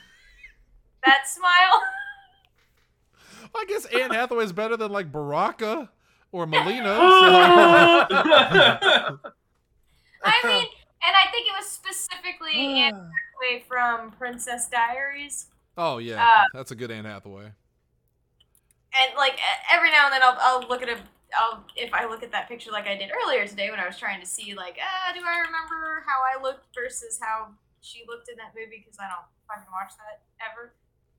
[1.04, 1.82] that smile.
[3.54, 5.90] I guess Anne Hathaway is better than like Baraka
[6.32, 6.94] or Molina.
[6.96, 7.02] so-
[10.24, 10.66] I mean,
[11.06, 13.10] and I think it was specifically Anne
[13.40, 15.46] Hathaway from Princess Diaries.
[15.76, 17.44] Oh yeah, Uh, that's a good Anne Hathaway.
[17.44, 19.38] And like
[19.72, 20.98] every now and then, I'll, I'll look at a.
[21.38, 23.98] I'll if I look at that picture like I did earlier today when I was
[23.98, 27.48] trying to see like, ah, do I remember how I looked versus how
[27.82, 30.72] she looked in that movie because I don't fucking watch that ever.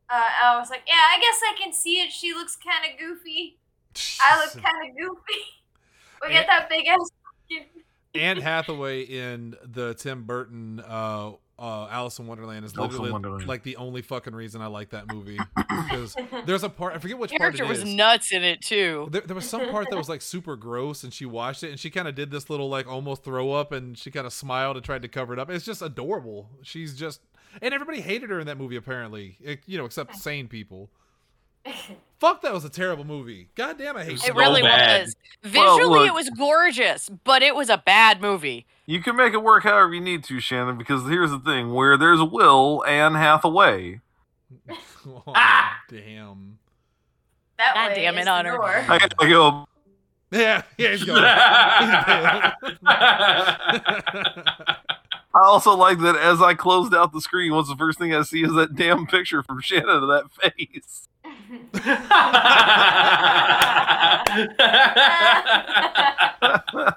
[0.10, 2.12] Uh, I was like, yeah, I guess I can see it.
[2.12, 3.60] She looks kind of goofy.
[4.22, 5.42] I look kind of goofy.
[6.22, 7.10] We got that big ass.
[8.14, 13.48] Anne Hathaway in the Tim Burton uh, uh, Alice in Wonderland is Alice literally Wonderland.
[13.48, 17.18] like the only fucking reason I like that movie because there's a part I forget
[17.18, 17.94] which Character part it was is.
[17.96, 19.08] nuts in it too.
[19.12, 21.80] There, there was some part that was like super gross, and she watched it, and
[21.80, 24.78] she kind of did this little like almost throw up, and she kind of smiled
[24.78, 25.50] and tried to cover it up.
[25.50, 26.50] It's just adorable.
[26.64, 27.22] She's just,
[27.62, 30.90] and everybody hated her in that movie apparently, it- you know, except sane people.
[32.20, 33.48] Fuck, that was a terrible movie.
[33.56, 35.04] God damn, I hate It It so really bad.
[35.06, 35.16] was.
[35.54, 38.66] Well, Visually, look- it was gorgeous, but it was a bad movie.
[38.86, 41.96] You can make it work however you need to, Shannon, because here's the thing where
[41.96, 44.02] there's Will, Anne Hathaway.
[45.08, 45.78] oh, ah!
[45.90, 46.58] damn.
[47.58, 48.62] That God way damn it, is the Honor.
[48.64, 49.66] I gotta go.
[50.32, 51.24] Yeah, yeah, he's going.
[55.34, 58.24] I also like that as I closed out the screen, what's the first thing I
[58.24, 61.08] see is that damn picture from Shannon of that face.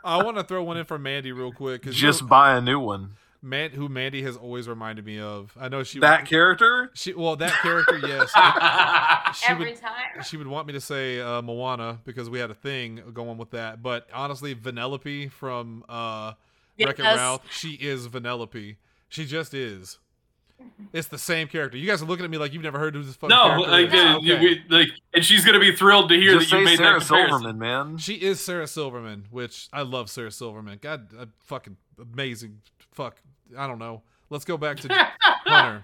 [0.05, 2.79] I want to throw one in for Mandy real quick because Just buy a new
[2.79, 3.17] one.
[3.45, 5.53] Man, who Mandy has always reminded me of.
[5.61, 6.91] I know she That character?
[6.95, 8.31] She well, that character, yes.
[9.37, 10.23] she Every would time.
[10.25, 13.51] she would want me to say uh, Moana because we had a thing going with
[13.51, 13.83] that.
[13.83, 16.35] But honestly, Vanellope from uh,
[16.87, 18.77] Wreck-It Ralph, she is Vanellope.
[19.09, 19.99] She just is.
[20.93, 21.77] It's the same character.
[21.77, 23.71] You guys are looking at me like you've never heard of this fucking no, character
[23.71, 23.95] like, is.
[23.95, 24.39] uh, Okay.
[24.41, 27.07] we, like, and she's gonna be thrilled to hear Just that you made Sarah that
[27.07, 27.39] comparison.
[27.41, 27.99] Silverman, man.
[27.99, 30.79] She is Sarah Silverman, which I love Sarah Silverman.
[30.81, 32.61] God, uh, fucking amazing.
[32.93, 33.21] Fuck,
[33.59, 34.03] I don't know.
[34.31, 34.89] Let's go back to
[35.47, 35.83] Hunter.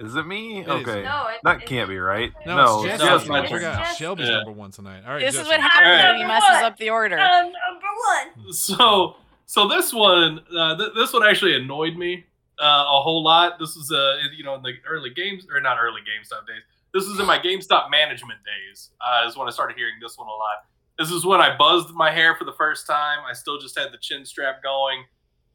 [0.00, 0.62] Is it me?
[0.62, 0.66] is.
[0.68, 1.04] Okay.
[1.04, 2.32] No, it, That it- can't be right.
[2.44, 3.28] No, No, it's it's Jesse.
[3.28, 3.30] Jesse.
[3.32, 3.78] I forgot.
[3.78, 3.96] Jesse.
[4.02, 4.34] Shelby's Yeah.
[4.38, 5.04] number one tonight.
[5.06, 6.64] All right, This is what happens when he messes one.
[6.64, 7.16] up the order.
[7.20, 8.52] Um, number one.
[8.52, 9.14] So,
[9.46, 12.24] so this one, uh, th- this one actually annoyed me
[12.58, 13.58] uh, a whole lot.
[13.58, 16.62] This was, uh, you know, in the early games or not early GameStop days.
[16.92, 18.90] This was in my GameStop management days.
[19.00, 20.64] Uh, is when I started hearing this one a lot.
[20.98, 23.18] This is when I buzzed my hair for the first time.
[23.28, 25.04] I still just had the chin strap going,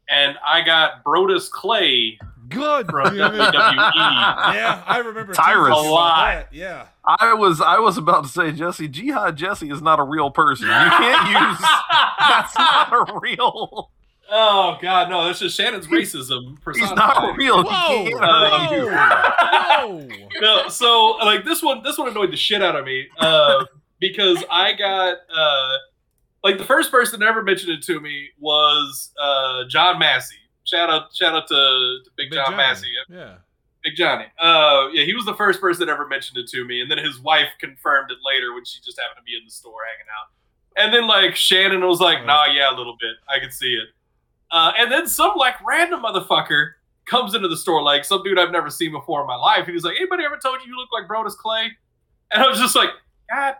[0.09, 2.87] and I got Brodus Clay Good.
[2.87, 3.15] from.
[3.15, 3.43] WWE.
[3.93, 5.77] yeah, I remember Tyrus.
[5.77, 6.47] A lot.
[6.51, 6.87] Yeah.
[7.05, 10.67] I was I was about to say Jesse Jihad Jesse is not a real person.
[10.67, 11.67] You can't use
[12.19, 13.91] that's not a real.
[14.31, 15.25] Oh God, no!
[15.25, 16.49] That's just Shannon's racism.
[16.51, 16.97] He's personified.
[16.97, 17.63] not real.
[17.63, 18.05] Whoa.
[18.05, 19.81] He Uh, hurt.
[19.81, 20.07] Whoa.
[20.41, 23.65] no, so like this one, this one annoyed the shit out of me uh,
[23.99, 25.77] because I got uh,
[26.43, 30.35] like the first person that ever mentioned it to me was uh, John Massey.
[30.63, 32.57] Shout out, shout out to, to Big, Big John Johnny.
[32.57, 33.35] Massey, Yeah.
[33.83, 34.25] Big Johnny.
[34.37, 36.97] Uh, yeah, he was the first person that ever mentioned it to me, and then
[36.97, 40.09] his wife confirmed it later when she just happened to be in the store hanging
[40.19, 40.27] out.
[40.83, 43.15] And then like Shannon was like, "Nah, yeah, a little bit.
[43.33, 43.87] I can see it."
[44.51, 46.71] Uh, and then some like random motherfucker
[47.05, 49.65] comes into the store, like some dude I've never seen before in my life.
[49.65, 51.69] And he's like, "Anybody ever told you you look like Brodus Clay?"
[52.31, 52.89] And I was just like,
[53.29, 53.55] "God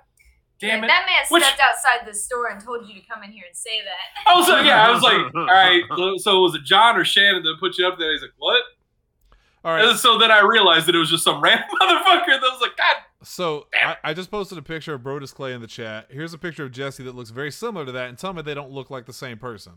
[0.59, 3.31] damn it!" That man Which- stepped outside the store and told you to come in
[3.31, 4.27] here and say that.
[4.31, 5.83] I was like, "Yeah." I was like, "All right."
[6.21, 8.11] So was it John or Shannon that put you up there?
[8.11, 8.61] He's like, "What?"
[9.65, 9.83] All right.
[9.85, 12.77] And so then I realized that it was just some random motherfucker that was like,
[12.77, 16.07] "God." So I, I just posted a picture of Brodus Clay in the chat.
[16.09, 18.53] Here's a picture of Jesse that looks very similar to that, and tell me they
[18.53, 19.73] don't look like the same person.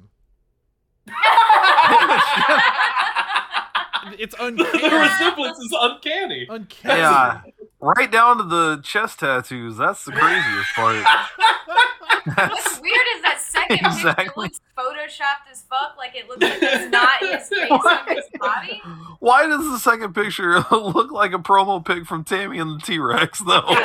[4.19, 4.69] It's uncanny.
[4.71, 5.03] the uncanny.
[5.03, 6.47] resemblance is uncanny.
[6.51, 6.99] uncanny.
[7.01, 7.41] Yeah.
[7.85, 9.77] Right down to the chest tattoos.
[9.77, 11.05] That's the craziest part.
[12.25, 14.45] What's weird is that second picture Exactly.
[14.45, 15.97] looks photoshopped as fuck.
[15.99, 18.81] Like it looks like it's not his face on his body.
[19.19, 23.01] why does the second picture look like a promo pic from Tammy and the T
[23.01, 23.63] Rex though?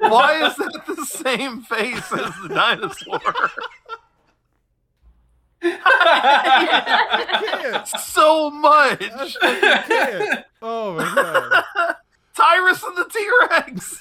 [0.00, 3.50] Why is that the same face as the dinosaur?
[5.62, 5.78] Can't.
[7.98, 9.36] So much.
[10.60, 11.96] Oh my god.
[12.36, 14.00] Tyrus and the T Rex.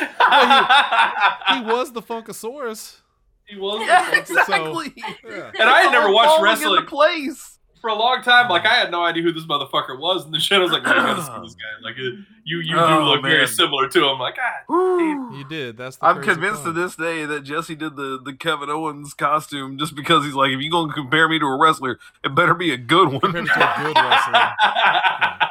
[0.00, 3.00] Oh, he was the Funkasaurus.
[3.46, 3.86] he was.
[3.86, 4.94] Yeah, exactly.
[4.96, 5.50] Yeah.
[5.58, 7.57] And I had never watched Falling wrestling into place.
[7.80, 8.48] For a long time.
[8.48, 8.74] Like uh-huh.
[8.74, 10.96] I had no idea who this motherfucker was, and the shit I was like, "Man,
[10.96, 11.82] you gotta see this guy.
[11.82, 12.24] Like you,
[12.60, 13.46] you Oh, do look very man.
[13.48, 15.36] similar to him." Like, God, Woo.
[15.36, 15.76] You did.
[15.76, 19.14] That's the I'm crazy convinced to this day that Jesse did the, the Kevin Owens
[19.14, 22.34] costume just because he's like, if you're going to compare me to a wrestler, it
[22.34, 23.20] better be a good one.
[23.20, 24.50] to a good wrestler.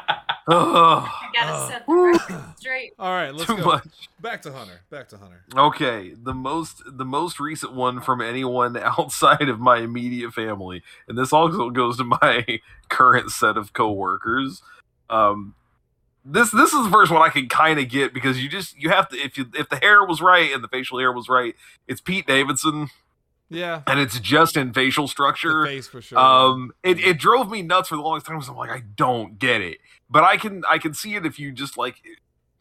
[0.50, 1.70] Ugh, I gotta Ugh.
[1.72, 2.93] set the record straight.
[2.98, 3.64] All right, let's too go.
[3.66, 3.88] much.
[4.22, 4.80] Back to Hunter.
[4.89, 5.43] Back to Hunter.
[5.56, 11.18] Okay, the most the most recent one from anyone outside of my immediate family, and
[11.18, 12.45] this also goes to my
[12.89, 14.62] current set of coworkers.
[15.10, 15.54] Um,
[16.24, 18.89] this this is the first one I can kind of get because you just you
[18.89, 21.56] have to if you if the hair was right and the facial hair was right,
[21.88, 22.89] it's Pete Davidson
[23.50, 23.82] Yeah.
[23.88, 25.66] and it's just in facial The structure.
[25.66, 26.18] face for sure.
[26.20, 28.38] Um, it, it drove me nuts for the longest time.
[28.39, 29.78] 'cause I'm like, I don't get it,
[30.10, 32.01] but I can I can see it if you just like,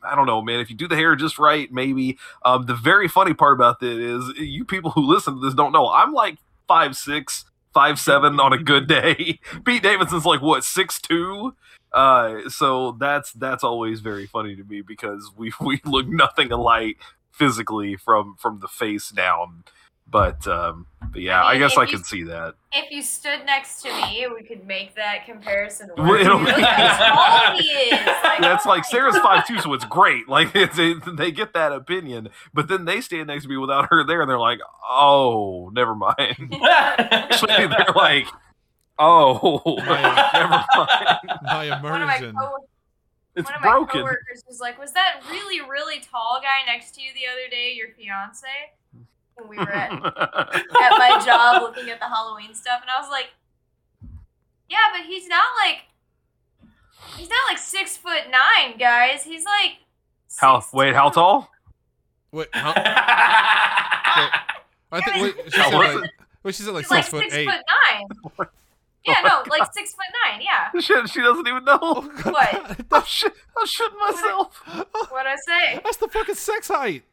[0.03, 0.61] I don't know, man.
[0.61, 2.19] If you do the hair just right, maybe.
[2.45, 5.73] Um, the very funny part about this is you people who listen to this don't
[5.73, 5.91] know.
[5.91, 6.39] I'm like
[6.69, 9.41] five six, five seven on a good day.
[9.65, 11.55] Pete Davidson's like what six two.
[11.93, 16.99] Uh, so that's that's always very funny to me because we we look nothing alike
[17.31, 19.65] physically from from the face down.
[20.09, 22.55] But um, but yeah, I I, guess I you- can see that.
[22.73, 26.21] If you stood next to me, we could make that comparison Well, work.
[26.21, 28.07] it'll- Look how tall he is.
[28.23, 29.23] Like, That's oh like Sarah's God.
[29.23, 30.29] five two, so it's great.
[30.37, 33.89] Like it's it, they get that opinion, but then they stand next to me without
[33.91, 38.27] her there, and they're like, "Oh, never mind." Actually, they're like,
[38.99, 42.37] "Oh, My- never mind." My One of my, immersion.
[43.35, 46.95] It's one of my broken." coworkers was like, "Was that really, really tall guy next
[46.97, 48.47] to you the other day your fiance?"
[49.37, 53.11] When we were at, at my job looking at the Halloween stuff, and I was
[53.11, 53.29] like,
[54.69, 55.83] "Yeah, but he's not like
[57.17, 59.25] he's not like six foot nine, guys.
[59.25, 59.79] He's like
[60.37, 60.65] how?
[60.73, 61.51] Wait, how tall?
[62.31, 64.43] Wait, how, I
[65.05, 66.11] think wait, she said like, it?
[66.43, 67.49] wait, she said like He's like six foot six eight.
[67.49, 68.07] foot nine.
[69.07, 70.41] Yeah, oh no, like six foot nine.
[70.43, 70.71] Yeah.
[70.81, 71.79] Shit, she doesn't even know.
[72.25, 72.77] What?
[72.91, 74.61] I'm, shit, I'm shitting myself.
[75.11, 75.81] What I say?
[75.85, 77.05] That's the fucking sex height.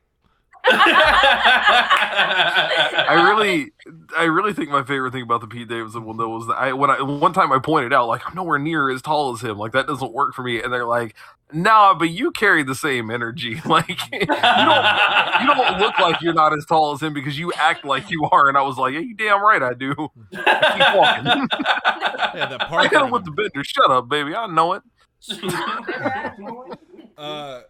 [3.06, 3.72] I really,
[4.18, 6.74] I really think my favorite thing about the Pete Davidson one though was that I
[6.74, 9.58] when I one time I pointed out like I'm nowhere near as tall as him,
[9.58, 11.16] like that doesn't work for me, and they're like,
[11.52, 16.34] Nah, but you carry the same energy, like you don't you don't look like you're
[16.34, 18.94] not as tall as him because you act like you are, and I was like,
[18.94, 19.94] Yeah, you damn right I do.
[20.34, 21.48] I keep walking.
[22.36, 22.90] Yeah, that I part.
[22.92, 23.64] hit him with the bender.
[23.64, 24.34] Shut up, baby.
[24.36, 24.82] I know it.
[27.16, 27.62] Uh,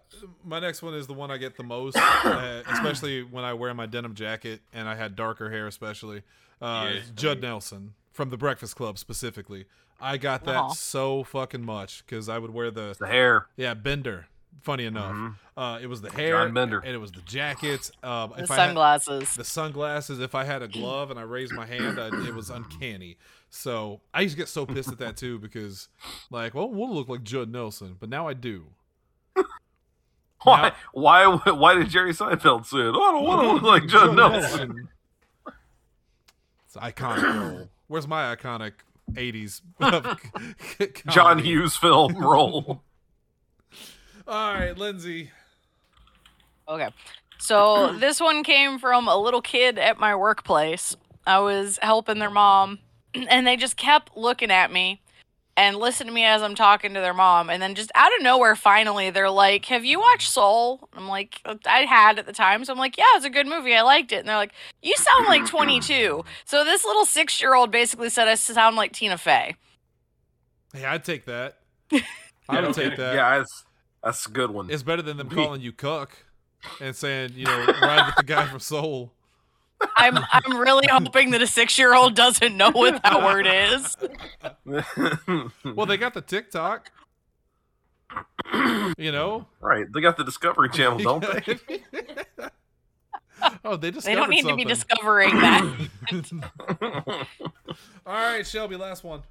[0.54, 3.74] my next one is the one I get the most, uh, especially when I wear
[3.74, 6.22] my denim jacket and I had darker hair, especially.
[6.62, 7.02] Uh, Yeah.
[7.16, 9.66] Judd Nelson from The Breakfast Club specifically.
[10.00, 10.70] I got that Aw.
[10.74, 13.48] so fucking much because I would wear the The hair.
[13.58, 14.28] yeah Bender.
[14.62, 15.36] Funny enough, Mhm.
[15.58, 16.78] uh, it was the hair, John Bender.
[16.80, 17.92] and it was the jackets.
[18.04, 19.36] Um, The if I had- sunglasses.
[19.36, 20.20] the sunglasses.
[20.20, 23.18] If I had a glove and I raised my hand, I, it was uncanny.
[23.50, 25.90] So I used to get so pissed at that too because,
[26.30, 28.68] like, well, we'll look like Judd Nelson, but now I do.
[30.44, 30.72] Why?
[30.94, 31.26] Why?
[31.26, 32.94] Why did Jerry Seinfeld say it?
[32.96, 34.90] Oh, I don't want to look like Judd Nelson.
[36.66, 37.70] It's iconic role.
[37.88, 38.74] Where's my iconic
[39.14, 39.62] '80s
[41.12, 41.40] John?
[41.40, 42.82] Hughes film role.
[44.28, 45.32] All right, Lindsay.
[46.68, 46.90] Okay.
[47.40, 50.96] So this one came from a little kid at my workplace.
[51.28, 52.80] I was helping their mom,
[53.14, 55.02] and they just kept looking at me
[55.56, 57.50] and listen to me as I'm talking to their mom.
[57.50, 60.88] And then just out of nowhere, finally, they're like, Have you watched Soul?
[60.94, 62.66] I'm like, I had at the time.
[62.66, 63.76] So I'm like, Yeah, it's a good movie.
[63.76, 64.18] I liked it.
[64.18, 66.24] And they're like, You sound like 22.
[66.46, 69.56] So this little six year old basically said I sound like Tina Fey.
[70.74, 71.60] Hey, I'd take that.
[72.50, 73.16] I would take that.
[73.16, 73.64] Yeah, that's
[74.04, 74.70] that's a good one.
[74.70, 76.12] It's better than them calling you cuck
[76.82, 79.14] and saying, you know, ride with the guy from Soul.
[79.96, 83.98] I'm I'm really hoping that a six year old doesn't know what that word is.
[85.76, 86.92] Well, they got the TikTok.
[88.98, 91.82] You know, right, they got the Discovery Channel, don't they?
[93.66, 95.88] oh, they just they don't need to be discovering that.
[98.06, 99.24] All right, Shelby, last one.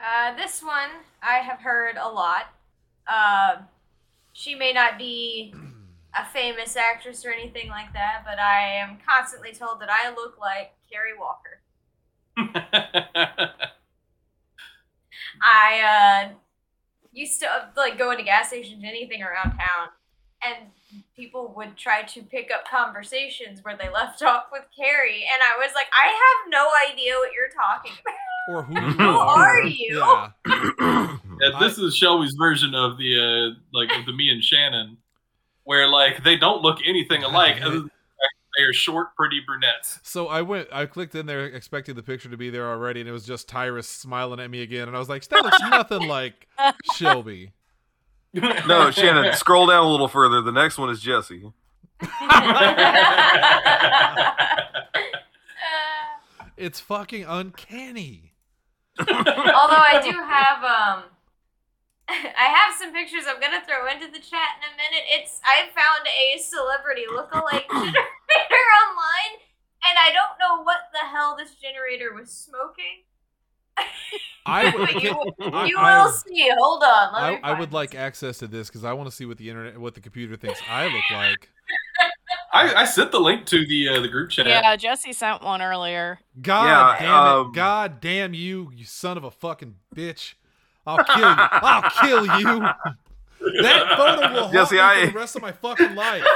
[0.00, 0.90] Uh, this one
[1.22, 2.46] I have heard a lot.
[3.06, 3.56] Uh,
[4.32, 5.54] she may not be
[6.14, 10.38] a famous actress or anything like that, but I am constantly told that I look
[10.38, 11.60] like Carrie Walker.
[15.42, 16.28] I uh,
[17.12, 19.88] used to uh, like go into gas stations, anything around town,
[20.44, 20.68] and
[21.16, 25.58] people would try to pick up conversations where they left off with Carrie, and I
[25.58, 28.14] was like, I have no idea what you're talking about.
[28.48, 29.98] Or who, Who are you?
[29.98, 31.16] Yeah.
[31.40, 34.96] Yeah, this is Shelby's version of the uh, like of the me and Shannon,
[35.64, 37.56] where like they don't look anything alike.
[37.62, 39.98] other than the fact that They are short, pretty brunettes.
[40.02, 43.08] So I went, I clicked in there expecting the picture to be there already, and
[43.08, 46.06] it was just Tyrus smiling at me again, and I was like, that looks nothing
[46.08, 46.48] like
[46.94, 47.52] Shelby.
[48.34, 50.40] no, Shannon, scroll down a little further.
[50.40, 51.52] The next one is Jesse.
[56.56, 58.34] It's fucking uncanny.
[58.98, 61.04] although I do have um
[62.08, 65.04] I have some pictures I'm gonna throw into the chat in a minute.
[65.08, 69.40] It's I found a celebrity lookalike generator online,
[69.84, 73.06] and I don't know what the hell this generator was smoking.
[74.44, 74.88] I would.
[74.94, 75.10] But you,
[75.52, 76.50] I- you I- will see.
[76.58, 77.12] Hold on.
[77.14, 79.24] Let I, me I find would like access to this because I want to see
[79.24, 81.48] what the internet, what the computer thinks I look like.
[82.54, 84.46] I, I sent the link to the uh, the group chat.
[84.46, 86.18] Yeah, Jesse sent one earlier.
[86.42, 87.54] God Yeah, damn um, it!
[87.54, 90.34] God damn you, you son of a fucking bitch!
[90.86, 91.34] I'll kill you!
[91.38, 92.60] I'll kill you!
[93.62, 96.22] That photo will haunt Jesse, me I- for the rest of my fucking life.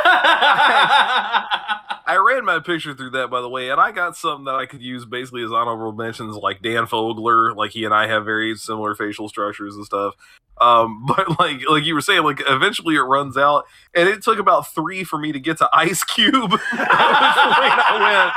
[2.08, 4.66] I ran my picture through that, by the way, and I got something that I
[4.66, 7.54] could use basically as honorable mentions, like Dan Fogler.
[7.56, 10.14] Like he and I have very similar facial structures and stuff.
[10.60, 13.64] Um, but like like you were saying, like eventually it runs out,
[13.94, 16.32] and it took about three for me to get to Ice Cube.
[16.32, 18.32] that was the lane I went.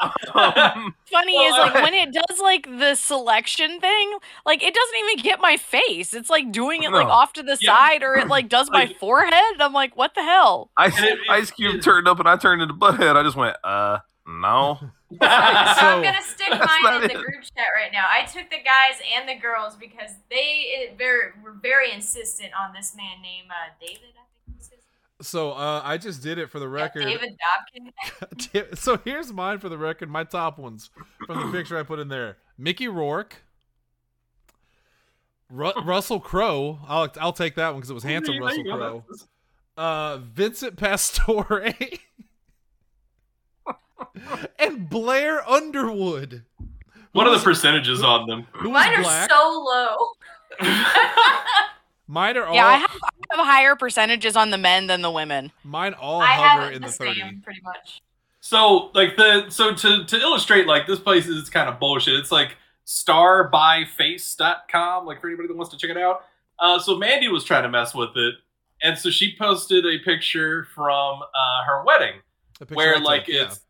[0.00, 4.12] Um, Funny Well, is like I- when it does like the selection thing,
[4.46, 6.14] like it doesn't even get my face.
[6.14, 7.76] It's like doing it like off to the Yeah.
[7.76, 9.60] side or it like does my Like- forehead.
[9.60, 10.70] I'm like, what the hell?
[10.76, 13.16] Ice, it- it- Ice Cube it- turned up, and I turned into Butthead.
[13.16, 14.78] I just went, uh, no.
[15.10, 18.06] So I'm gonna stick mine not in the group chat right now.
[18.08, 22.94] I took the guys and the girls because they very were very insistent on this
[22.96, 24.14] man named uh, David.
[24.14, 25.02] I think was his name.
[25.20, 27.04] So uh, I just did it for the Yeah, record.
[27.04, 27.36] David
[28.32, 28.76] Dobkin.
[28.78, 30.08] so here's mine for the record.
[30.10, 30.90] My top ones
[31.26, 33.42] from the picture I put in there: Mickey Rourke,
[35.50, 36.78] Ru- Russell Crowe.
[36.88, 38.64] I'll I'll take that one because it was handsome There Russell.
[38.64, 39.04] Crowe.
[39.76, 41.68] Uh, Vincent Pastore,
[44.58, 46.44] and Blair Underwood.
[47.12, 48.46] What are the percentages on them?
[48.62, 49.30] Mine are black?
[49.30, 49.96] so low.
[52.10, 52.56] Mine are all.
[52.56, 55.52] Yeah, I have, I have higher percentages on the men than the women.
[55.62, 57.36] mine all I hover in the, the same, thirty.
[57.44, 58.02] pretty much.
[58.40, 62.14] So like the so to to illustrate like this place is kind of bullshit.
[62.14, 66.24] It's like starbyface.com, like for anybody that wants to check it out.
[66.58, 68.34] Uh, so Mandy was trying to mess with it,
[68.82, 72.14] and so she posted a picture from uh, her wedding
[72.58, 73.44] The picture I where took, like yeah.
[73.44, 73.60] it's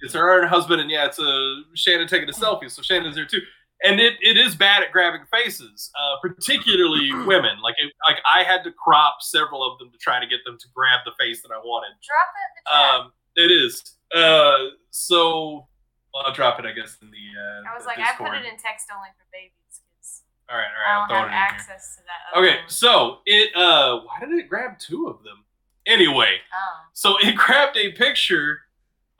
[0.00, 2.70] it's her and her husband, and yeah, it's a Shannon taking a selfie.
[2.70, 3.42] So Shannon's there too,
[3.84, 7.60] and it, it is bad at grabbing faces, uh, particularly women.
[7.62, 10.58] Like it, like I had to crop several of them to try to get them
[10.58, 11.94] to grab the face that I wanted.
[12.02, 13.04] Drop it in the.
[13.04, 13.82] Um, it is.
[14.14, 15.66] Uh, so
[16.12, 17.16] well, I'll drop it, I guess, in the.
[17.16, 20.56] Uh, I was the like, I put it in text only for babies because All
[20.58, 21.40] right, all I right, I'll throw have it in here.
[21.40, 22.36] access to that.
[22.38, 22.68] other Okay, one.
[22.70, 23.54] so it.
[23.56, 25.44] Uh, why did it grab two of them?
[25.86, 26.80] Anyway, Oh.
[26.92, 28.60] so it grabbed a picture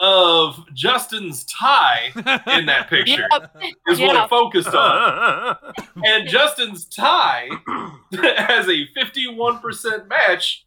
[0.00, 3.26] of Justin's tie in that picture.
[3.30, 3.56] Yep.
[3.88, 4.24] Is what Yeah.
[4.24, 5.56] it focused on,
[6.04, 7.48] and Justin's tie
[8.12, 10.66] has a fifty-one percent match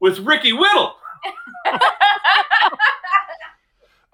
[0.00, 0.94] with Ricky Whittle.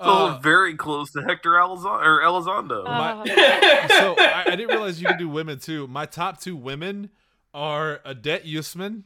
[0.03, 2.85] So Uh, very close to Hector Elizondo or Elizondo.
[2.85, 5.87] My- Uh, so I, I didn't realize you could do women too.
[5.89, 7.11] My top two women
[7.53, 9.03] are Odette Yustman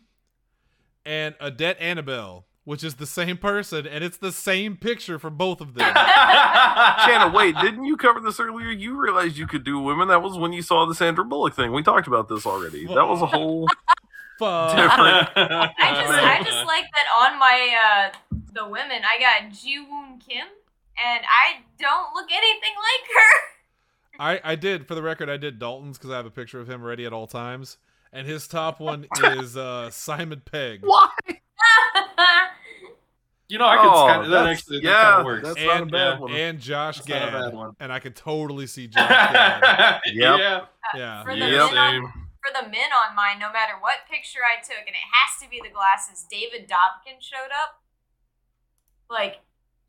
[1.05, 5.61] and Odette Annable, which is the same person, and it's the same picture for both
[5.61, 5.95] of them.
[7.05, 8.71] Shannon, wait, didn't you cover this earlier?
[8.71, 10.09] You realized you could do women.
[10.09, 11.73] That was when you saw the Sandra Bullock thing.
[11.73, 12.87] We talked about this already.
[12.87, 13.69] That was a whole
[14.39, 14.71] Fuck.
[14.77, 15.29] different.
[15.37, 19.03] I just, I just like that on my uh, the women.
[19.05, 20.47] I got Ji Woon Kim,
[21.03, 23.55] and I don't look anything like her.
[24.17, 26.71] I, I did, for the record, I did Dalton's because I have a picture of
[26.71, 27.79] him ready at all times.
[28.15, 30.81] And his top one is uh, Simon Pegg.
[30.85, 31.09] Why?
[33.47, 35.47] You know, I could Oh, kind of that that's- actually that yeah, kind of works.
[35.49, 36.33] that's not a And, bad uh, one.
[36.33, 37.33] and Josh That's not a Gad.
[37.33, 37.77] bad one.
[37.79, 40.01] And I could totally see Josh Gad.
[40.07, 40.15] Yep.
[40.17, 40.61] Yeah.
[40.95, 41.23] Yeah.
[41.25, 41.51] for the Yep.
[41.51, 42.03] men on,
[42.43, 45.51] for the men on mine, no matter what picture I took, and it has to
[45.51, 46.25] be the glasses.
[46.31, 47.83] David Dobkin showed up.
[49.11, 49.41] Like,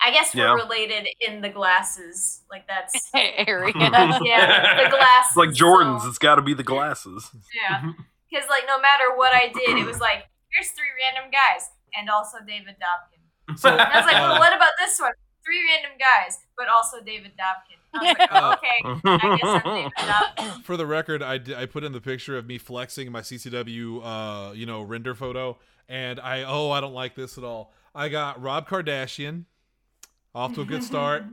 [0.02, 0.54] I guess we're Yeah.
[0.54, 2.42] related in the glasses.
[2.52, 3.72] Like that's area.
[3.74, 5.30] yeah, the glasses.
[5.30, 6.04] It's like Jordan's.
[6.04, 7.32] so- It's got to be the glasses.
[7.56, 7.94] yeah,
[8.36, 12.10] because like no matter what I did, it was like here's three random guys, and
[12.10, 13.58] also David Dobkin.
[13.58, 15.14] So, And I was like, uh, well, what about this one?
[15.46, 17.80] Three random guys, but also David Dobkin.
[18.02, 20.64] Like, oh, okay, I guess I'm David Dobkin.
[20.64, 24.54] for the record, I, I put in the picture of me flexing my CCW, uh,
[24.54, 25.58] you know, render photo,
[25.88, 27.72] and I oh I don't like this at all.
[27.94, 29.46] I got Rob Kardashian,
[30.34, 31.24] off to a good start.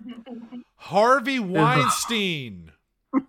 [0.76, 2.72] Harvey Weinstein.
[3.14, 3.22] No!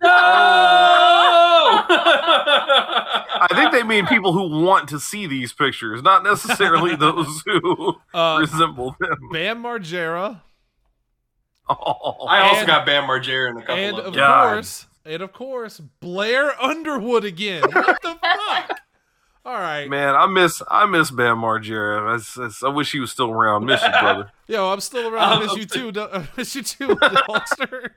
[3.36, 7.94] I think they mean people who want to see these pictures, not necessarily those who
[8.14, 9.16] Uh, resemble them.
[9.32, 10.40] Bam Margera,
[11.68, 12.26] Oh.
[12.28, 15.32] I also And- got Bam Margera in a couple and of of course, and of
[15.32, 17.62] course, Blair Underwood again.
[17.72, 18.80] What the fuck?
[19.46, 22.06] All right, Man, I miss I miss Bam Margera.
[22.06, 23.64] That's- that's- I wish he was still around.
[23.66, 24.30] Miss you, brother.
[24.46, 25.32] yo, I'm still around.
[25.32, 25.92] I miss you too.
[25.92, 27.94] Du- I miss you too, Holster.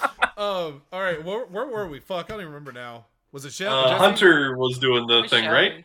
[0.36, 2.00] um, all right, where, where were we?
[2.00, 3.06] Fuck, I don't even remember now.
[3.32, 3.72] Was it Shell?
[3.86, 5.54] Uh, Hunter was doing the Was thing, Shelby.
[5.54, 5.84] right?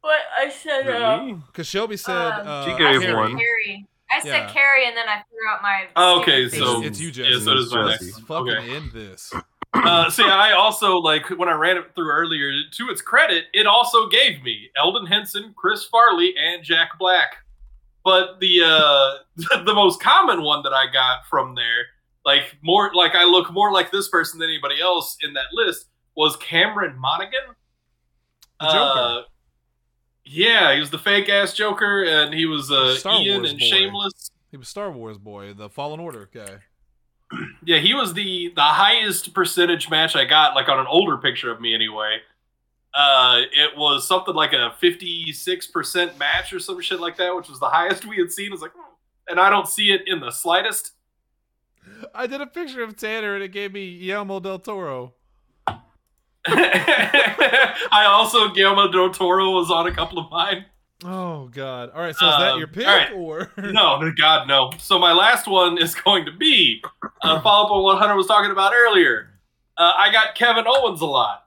[0.00, 1.38] What I said, uh, Me?
[1.46, 3.14] Because Shelby said Um, uh, She gave Carrie.
[3.14, 3.36] one.
[3.36, 3.86] Carrie.
[4.10, 4.50] I said Yeah.
[4.52, 5.86] Carrie, and then I threw out my.
[5.96, 6.88] Oh, okay, so face.
[6.90, 7.44] It's you, Yeah, Jesse.
[7.44, 8.04] so does my Jesse.
[8.06, 8.20] next.
[8.20, 8.76] Fucking Okay.
[8.76, 9.32] end this.
[9.74, 12.50] Uh, see, I also like when I ran it through earlier.
[12.72, 17.36] To its credit, it also gave me Elden Henson, Chris Farley, and Jack Black.
[18.02, 19.18] But the uh,
[19.66, 21.84] the most common one that I got from there,
[22.28, 25.86] like more like I look more like this person than anybody else in that list,
[26.14, 27.54] was Cameron Monaghan.
[28.60, 29.00] The Joker.
[29.00, 29.22] Uh,
[30.26, 33.58] yeah, he was the fake ass Joker, and he was uh, Star Ian Wars and
[33.58, 33.64] boy.
[33.64, 34.30] Shameless.
[34.50, 36.58] He was Star Wars boy, the Fallen Order guy.
[37.64, 41.50] Yeah, he was the the highest percentage match I got, like on an older picture
[41.50, 42.18] of me anyway.
[42.92, 47.34] Uh, it was something like a fifty six percent match or some shit like that,
[47.34, 48.50] which was the highest we had seen.
[48.50, 48.82] Was like, hmm.
[49.28, 50.92] and I don't see it in the slightest.
[52.14, 55.14] I did a picture of Tanner and it gave me Guillermo del Toro.
[56.46, 60.64] I also Guillermo del Toro was on a couple of mine.
[61.04, 61.90] Oh God!
[61.94, 63.12] All right, so is that Um, your pick all right.
[63.12, 64.70] or No, no, God, no.
[64.78, 66.82] So my last one is going to be
[67.22, 69.30] a follow up on what Hunter was talking about earlier.
[69.76, 71.44] Uh, I got Kevin Owens a lot.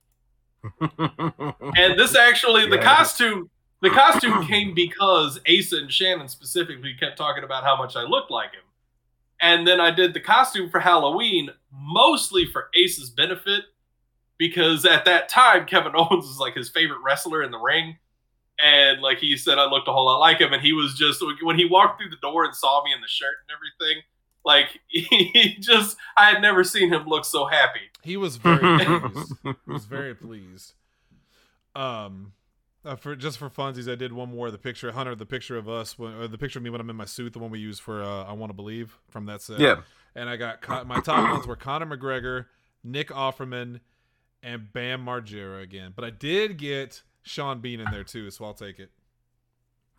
[0.79, 2.83] and this actually the Yes.
[2.85, 3.49] costume
[3.81, 8.29] the costume came because Asa and Shannon specifically kept talking about how much I looked
[8.31, 8.61] like him.
[9.41, 13.63] And then I did the costume for Halloween mostly for Ace's benefit
[14.37, 17.97] because at that time Kevin Owens was like his favorite wrestler in the ring.
[18.63, 21.23] And like he said I looked a whole lot like him and he was just
[21.41, 24.03] when he walked through the door and saw me in the shirt and everything
[24.45, 27.89] like he just I had never seen him look so happy.
[28.03, 29.33] he was very pleased.
[29.43, 30.73] He was very pleased.
[31.75, 32.33] Um,
[32.85, 34.51] uh, for just for funsies, I did one more.
[34.51, 36.89] The picture, Hunter, the picture of us, when, or the picture of me when I'm
[36.89, 39.41] in my suit, the one we use for uh, "I Want to Believe" from that
[39.41, 39.59] set.
[39.59, 39.81] yeah.
[40.15, 42.45] and I got Con- my top ones were Conor McGregor,
[42.83, 43.79] Nick Offerman,
[44.43, 45.93] and Bam Margera again.
[45.95, 48.89] But I did get Sean Bean in there too, so I'll take it.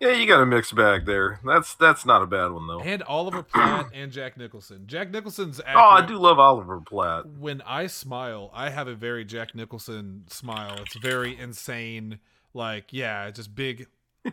[0.00, 1.38] Yeah, you got a mixed bag there.
[1.44, 2.80] That's that's not a bad one though.
[2.80, 4.82] And Oliver Platt and Jack Nicholson.
[4.88, 7.26] Jack Nicholson's Oh, I do love Oliver Platt.
[7.38, 10.74] when I smile, I have a very Jack Nicholson smile.
[10.80, 12.18] It's very insane.
[12.54, 13.86] Like, yeah, just big.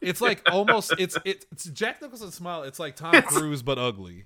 [0.00, 2.64] It's like almost it's it's, it's Jack Nicholson's smile.
[2.64, 4.24] It's like Tom It's- Cruise but ugly.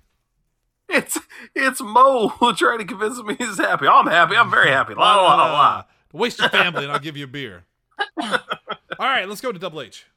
[0.89, 1.19] It's
[1.53, 3.85] it's Mo trying to convince me he's happy.
[3.87, 4.35] I'm happy.
[4.35, 4.95] I'm very happy.
[4.95, 5.83] La la la la.
[6.13, 7.65] Waste your family and I'll give you a beer.
[8.19, 8.39] All
[8.99, 10.07] right, let's go to Double H.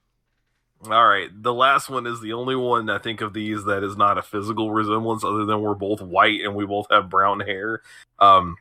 [0.90, 3.98] All right, the last one is the only one I think of these that is
[3.98, 7.82] not a physical resemblance, other than we're both white and we both have brown hair.
[8.18, 8.56] Um,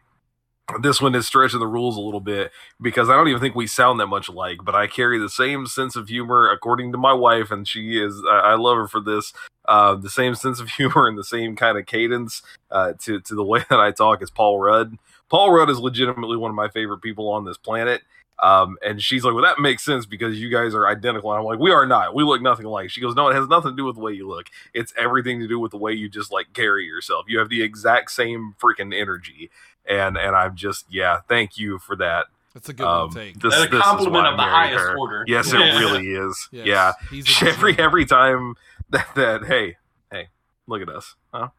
[0.82, 2.52] this one is stretching the rules a little bit
[2.82, 5.66] because I don't even think we sound that much alike, but I carry the same
[5.66, 8.22] sense of humor, according to my wife, and she is.
[8.30, 9.34] I, I love her for this.
[9.66, 12.42] Uh, the same sense of humor and the same kind of cadence
[12.72, 14.98] uh, to to the way that I talk as Paul Rudd.
[15.30, 18.02] Paul Rudd is legitimately one of my favorite people on this planet.
[18.42, 21.32] Um, and she's like, well, that makes sense because you guys are identical.
[21.32, 22.16] And I'm like, we are not.
[22.16, 22.90] We look nothing alike.
[22.90, 24.48] She goes, no, it has nothing to do with the way you look.
[24.74, 27.26] It's everything to do with the way you just like carry yourself.
[27.28, 29.50] You have the exact same freaking energy.
[29.90, 32.28] And and I'm just, yeah, thank you for that.
[32.54, 33.40] That's a good Um, to take.
[33.40, 34.98] this- a this is compliment of the highest her.
[34.98, 35.24] order.
[35.28, 36.48] Yes, it really is.
[36.52, 36.92] Yes, Yeah.
[37.10, 38.56] he's Every good every time
[38.92, 39.78] that that hey
[40.12, 40.30] hey
[40.68, 41.50] look at us, huh?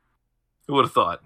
[0.67, 1.23] Who would have thought?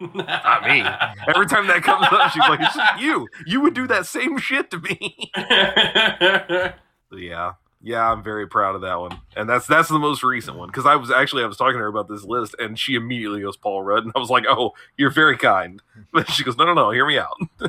[0.00, 0.82] Not me.
[1.26, 3.26] Every time that comes up, she's like, "It's just you.
[3.46, 5.30] You would do that same shit to me."
[7.12, 7.52] yeah,
[7.82, 10.86] yeah, I'm very proud of that one, and that's that's the most recent one because
[10.86, 13.56] I was actually I was talking to her about this list, and she immediately goes
[13.56, 15.80] Paul Rudd, and I was like, "Oh, you're very kind,"
[16.12, 17.36] but she goes, "No, no, no, hear me out."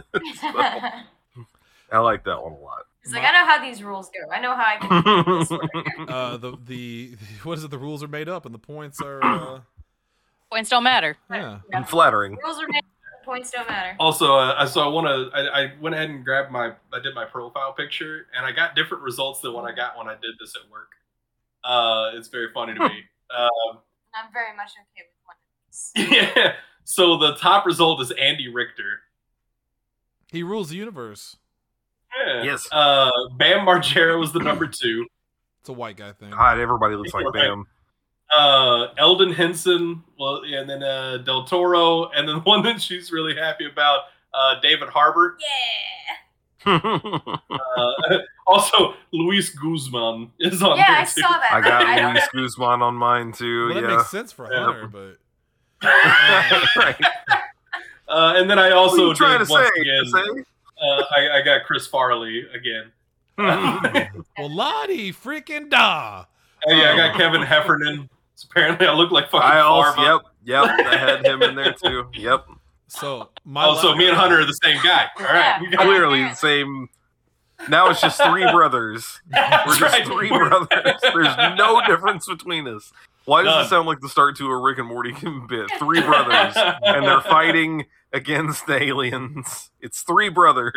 [1.92, 2.86] I like that one a lot.
[3.04, 4.32] He's like, I know how these rules go.
[4.32, 5.50] I know how I can do this
[5.98, 6.10] one.
[6.10, 7.72] uh, the the what is it?
[7.72, 9.60] The rules are made up and the points are uh,
[10.52, 11.16] Points don't matter.
[11.32, 11.60] yeah.
[11.72, 11.84] Yeah.
[11.86, 12.38] Flattering.
[12.44, 12.84] Rules are made.
[13.30, 13.96] Points don't matter.
[14.00, 15.38] Also, uh, so I want to.
[15.38, 16.74] I, I went ahead and grabbed my.
[16.92, 20.08] I did my profile picture, and I got different results than what I got when
[20.08, 20.90] I did this at work.
[21.64, 23.04] Uh, it's very funny to me.
[23.38, 23.78] Um,
[24.16, 26.36] I'm very much okay with one of these.
[26.36, 26.54] yeah.
[26.86, 29.02] So the top result is Andy Richter.
[30.32, 31.38] He rules the universe.
[32.26, 32.42] Yeah.
[32.42, 32.68] Yes.
[32.72, 35.06] Uh, Bam Margera was the number two.
[35.60, 36.32] It's a white guy thing.
[36.32, 37.66] God, everybody looks like Bam.
[38.36, 43.12] Uh, Elden Henson, well, and then uh, Del Toro, and then the one that she's
[43.12, 44.02] really happy about,
[44.34, 45.38] uh, David Harbour.
[45.40, 45.46] Yeah.
[47.50, 51.22] Uh, also, Luis Guzman is on Yeah, there I too.
[51.22, 51.50] saw that.
[51.54, 52.28] I got don't- Luis
[52.58, 53.68] Guzman on mine too.
[53.68, 53.96] Well, that yeah.
[53.98, 54.66] makes sense for Yeah.
[54.66, 55.18] Hunter, but
[56.76, 56.96] right.
[58.10, 59.82] Uh, and then I What also are you trying did to once say?
[59.82, 60.06] again.
[60.08, 60.44] Say?
[60.82, 62.92] Uh, I, I got Chris Farley again.
[63.38, 66.26] well, Lottie freaking da.
[66.68, 68.10] Oh yeah, I got Kevin Heffernan.
[68.40, 70.64] So apparently, I look like fucking I also, yep, yep.
[70.88, 72.08] I had him in there too.
[72.14, 72.46] Yep.
[72.88, 75.08] So my Oh, so me and Hunter are the same guy.
[75.20, 75.62] All right, Yeah.
[75.62, 76.90] we got Clearly the same.
[77.68, 79.20] Now it's just three brothers.
[79.32, 80.06] We're just right.
[80.06, 81.00] three We're- brothers.
[81.14, 82.92] There's no difference between us.
[83.26, 83.66] Why does None.
[83.66, 85.12] it sound like the start to a Rick and Morty
[85.48, 85.70] bit?
[85.78, 89.70] Three brothers, and they're fighting against the aliens.
[89.82, 90.74] It's three brothers.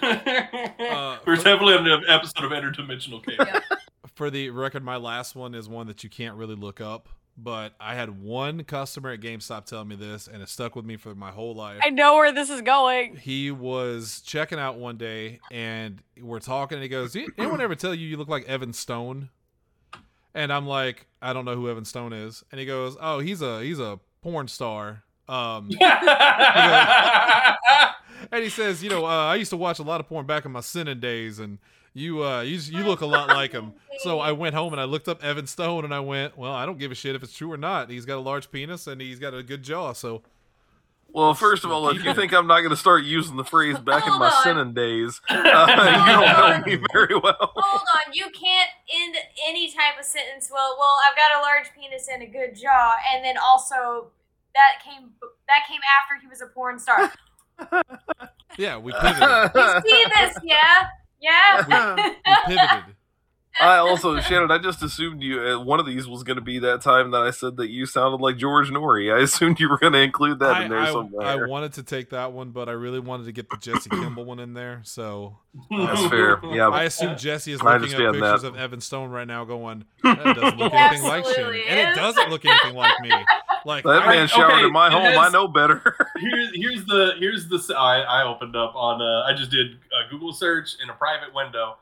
[0.00, 3.62] Uh, We're definitely on an episode of Interdimensional Chaos.
[4.14, 7.08] For the record, my last one is one that you can't really look up.
[7.38, 10.98] But I had one customer at GameStop tell me this, and it stuck with me
[10.98, 11.80] for my whole life.
[11.82, 13.16] I know where this is going.
[13.16, 17.94] he was checking out one day and we're talking and he goes anyone ever tell
[17.94, 19.30] you you look like evan stone
[20.34, 23.40] and i'm like i don't know who evan stone is and he goes oh he's
[23.42, 25.70] a he's a porn star um
[28.30, 30.44] and he says you know uh, i used to watch a lot of porn back
[30.44, 31.58] in my sinning days and
[31.94, 33.74] you uh you, you look a lot like him.
[33.98, 36.66] So i went home and i looked up evan stone and i went well i
[36.66, 37.88] don't give a shit if it's true or not.
[37.90, 40.22] He's got a large penis and he's got a good jaw so.
[41.14, 43.78] Well, first of all, if you think I'm not going to start using the phrase
[43.90, 44.42] "back in my on.
[44.42, 47.36] sinning days," uh, you don't know me very well.
[47.38, 49.16] Hold on, you can't end
[49.46, 50.48] any type of sentence.
[50.50, 54.10] Well, well, I've got a large penis and a good jaw, and then also
[54.54, 55.10] that came
[55.48, 57.12] that came after he was a porn star.
[58.56, 59.50] yeah we pivoted.
[59.54, 60.86] You see this, yeah,
[61.22, 61.94] yeah.
[62.48, 62.96] we pivoted
[63.60, 65.40] I also, Shannon, I just assumed you.
[65.40, 67.84] Uh, one of these was going to be that time that I said that you
[67.84, 69.14] sounded like George Noory.
[69.14, 71.26] I assumed you were going to include that I, in there I- somewhere.
[71.26, 74.24] I wanted to take that one, but I really wanted to get the Jesse Kimball
[74.24, 74.80] one in there.
[74.84, 75.38] So
[75.70, 76.40] That's fair.
[76.50, 78.48] Yeah, I assume Jesse is looking at pictures that.
[78.48, 81.94] of Evan Stone right now, going, "That doesn't look anything like Shannon," Absolutely and it
[81.94, 83.12] doesn't look anything like me.
[83.64, 85.06] Like that I- man showered okay, in my home.
[85.06, 85.82] is- I know better.
[86.18, 90.10] here's here's the here's the I, I opened up on uh, I just did a
[90.10, 91.76] Google search in a private window,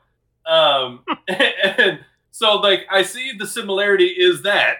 [0.45, 1.99] um, and
[2.31, 4.77] so like I see the similarity is that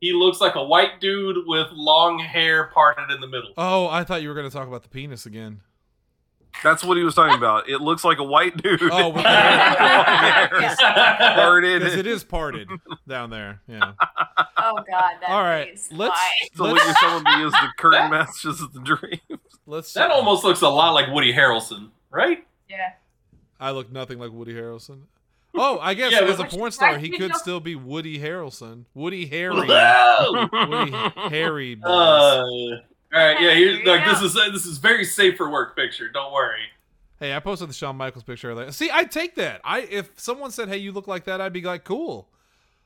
[0.00, 3.52] he looks like a white dude with long hair parted in the middle.
[3.56, 5.60] Oh, I thought you were going to talk about the penis again.
[6.62, 7.68] That's what he was talking about.
[7.68, 8.80] It looks like a white dude.
[8.82, 10.76] Oh, with the
[11.34, 11.80] Parted.
[11.80, 12.68] Because it is parted
[13.08, 13.60] down there.
[13.68, 13.92] Yeah.
[14.56, 15.88] Oh God, that All right, face.
[15.92, 16.30] let's- Why?
[16.54, 19.20] So what let's- you're telling me is the curtain matches the dream.
[19.66, 19.92] Let's.
[19.94, 22.46] that almost looks a lot like Woody Harrelson, right?
[22.68, 22.92] Yeah.
[23.60, 25.02] I look nothing like Woody Harrelson.
[25.54, 27.36] Oh, I guess Yeah, as a porn star, he could no.
[27.38, 28.84] still be Woody Harrelson.
[28.94, 29.54] Woody Harry.
[29.56, 30.92] Woody
[31.30, 31.80] Harry.
[31.84, 32.42] Uh,
[33.16, 33.54] all right, yeah.
[33.54, 36.08] Here's There you like this is uh, this is very safe for work picture.
[36.08, 36.60] Don't worry.
[37.18, 38.70] Hey, I posted the Shawn Michaels picture earlier.
[38.72, 39.60] See, I'd take that.
[39.64, 42.28] I if someone said, "Hey, you look like that," I'd be like, "Cool."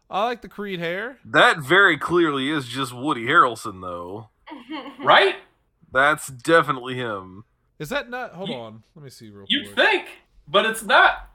[0.09, 1.19] I like the Creed hair.
[1.25, 4.29] That very clearly is just Woody Harrelson, though.
[5.05, 5.37] Right?
[5.93, 7.45] That's definitely him.
[7.79, 8.33] Is that not?
[8.35, 9.77] Hold You- on, let me see real You'd quick.
[9.77, 10.07] think,
[10.47, 11.29] but it's not.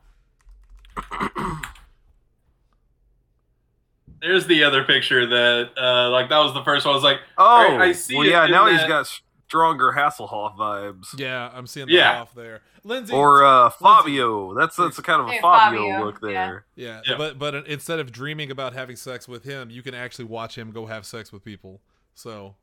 [4.26, 6.93] There's the other picture that, uh, like, that was the first one.
[6.93, 8.45] I was like, Oh, Right, I see well, yeah.
[8.45, 9.07] in Now he's got
[9.47, 11.18] stronger Hasselhoff vibes.
[11.19, 12.22] Yeah, I'm seeing the Yeah.
[12.22, 12.61] off there.
[12.84, 14.53] Lindsay Or uh, Lindsay- Fabio.
[14.53, 16.27] That's that's a kind of a Hey, Fabio, Fabio, look yeah.
[16.30, 16.65] there.
[16.76, 17.18] Yeah, Yeah.
[17.18, 20.72] but but instead of dreaming about having sex with him, you can actually watch him
[20.72, 21.81] go have sex with people.
[22.14, 22.56] So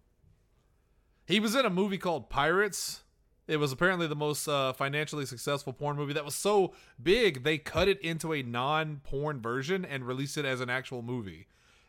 [1.26, 3.02] he was in a movie called Pirates.
[3.53, 6.73] It was apparently the most uh, financially successful porn movie that was so
[7.03, 11.49] big they cut it into a non-porn version and released it as an actual movie.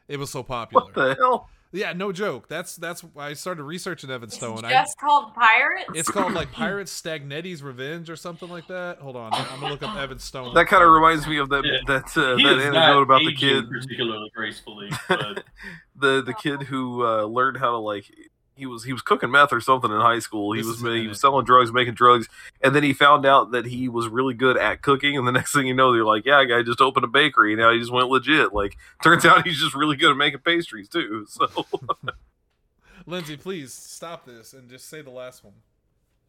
[0.10, 0.84] It was so popular.
[0.86, 1.50] What the hell?
[1.72, 2.48] Yeah, no joke.
[2.50, 4.64] That's that's I started researching Evan It's Stone.
[4.64, 5.90] I, just called Pirates.
[5.96, 9.00] it's called like Pirates Stagnetti's Revenge or something like that.
[9.00, 10.54] Hold on, I'm gonna look up Evan Stone.
[10.54, 11.78] That kind of reminds me of that Yeah.
[11.88, 14.92] that uh, he that is anecdote about the aging kid particularly gracefully.
[15.10, 15.44] But
[15.96, 18.06] the the kid who uh, learned how to like
[18.56, 20.54] he was he was cooking meth or something in high school.
[20.54, 22.28] He This was he was selling drugs, making drugs,
[22.62, 25.18] and then he found out that he was really good at cooking.
[25.18, 27.56] And the next thing you know, they're like, "Yeah, guy just opened a bakery.
[27.56, 30.90] Now he just went legit." Like, turns out he's just really good at making pastries
[30.90, 31.26] too.
[31.34, 31.48] So
[33.06, 35.54] Lindsay, please stop this and just say the last one.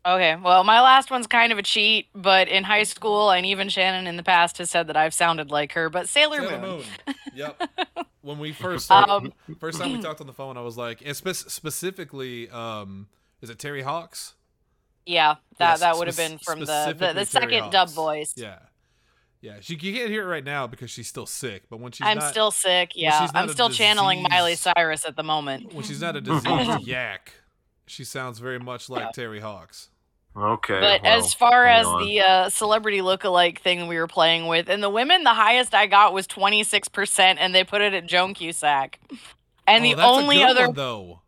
[0.06, 3.70] Okay, well, my last one's kind of a cheat, but in high school, and even
[3.70, 6.82] Shannon in the past has said that I've sounded like her, but Sailor, Sailor Moon.
[7.06, 7.14] Moon.
[7.34, 7.68] Yep.
[8.22, 11.16] When we first Um, first time we talked on the phone, I was like, and
[11.16, 13.08] spe- specifically, um,
[13.40, 14.34] is it Terri Hawkes?
[15.06, 18.34] Yeah, that Yes, that would have spec- been from the the, the second dub voice.
[18.36, 18.58] Yeah,
[19.40, 19.56] yeah.
[19.60, 21.64] She you can't hear it right now because she's still sick.
[21.68, 22.92] But when she's I'm not, still sick.
[22.94, 25.74] Yeah, I'm still channeling Miley Cyrus at the moment.
[25.74, 27.32] when she's not a diseased yak,
[27.86, 29.90] she sounds very much like Terri Hawkes.
[30.36, 32.04] Okay, But well, as far as on.
[32.04, 35.86] the uh, celebrity lookalike thing we were playing with, and the women, the highest I
[35.86, 38.98] got was 26%, and they put it at Joan Cusack.
[39.66, 41.20] And Oh, the that's a only good other one, though.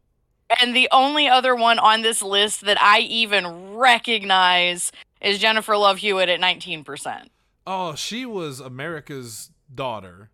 [0.61, 5.99] and the only other one on this list that I even recognize is Jennifer Love
[5.99, 7.29] Hewitt at 19%.
[7.67, 10.31] Oh, she was America's daughter.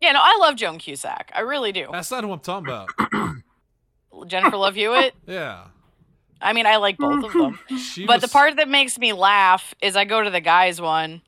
[0.00, 1.30] Yeah, no, I love Joan Cusack.
[1.34, 1.88] I really do.
[1.92, 2.88] That's not who I'm talking about.
[4.28, 5.14] Jennifer Love Hewitt.
[5.26, 5.64] Yeah.
[6.42, 7.58] I mean, I like both of them.
[7.78, 11.22] She but the part that makes me laugh is I go to the guys one,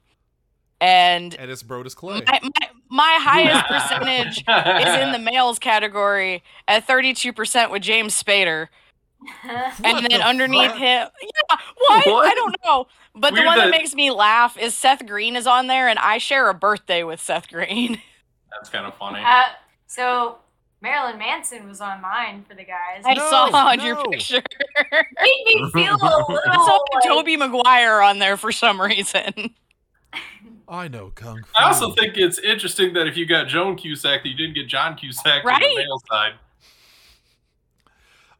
[0.81, 2.23] and and it's Brodus Clay.
[2.27, 8.69] my, my, my highest percentage is in the males category at 32% with James Spader.
[9.47, 10.79] What and then the underneath fuck?
[10.79, 11.57] him, yeah,
[11.89, 12.07] what?
[12.07, 12.27] What?
[12.31, 12.87] I don't know.
[13.15, 15.99] But the one that that- makes me laugh is Seth Green is on there, and
[15.99, 18.01] I share a birthday with Seth Green.
[18.51, 19.21] That's kind of funny.
[19.25, 19.45] Uh,
[19.87, 20.39] so
[20.85, 23.03] Marilyn Manson was on mine for the guys.
[23.05, 24.43] I No, saw on your picture.
[24.93, 26.39] made me feel a little.
[26.47, 29.33] I saw like- Tobey Maguire on there for some reason.
[30.69, 31.49] I know kung fu.
[31.59, 34.69] I also think it's interesting that if you got Joan Cusack, that you didn't get
[34.69, 36.33] John Cusack on the male side.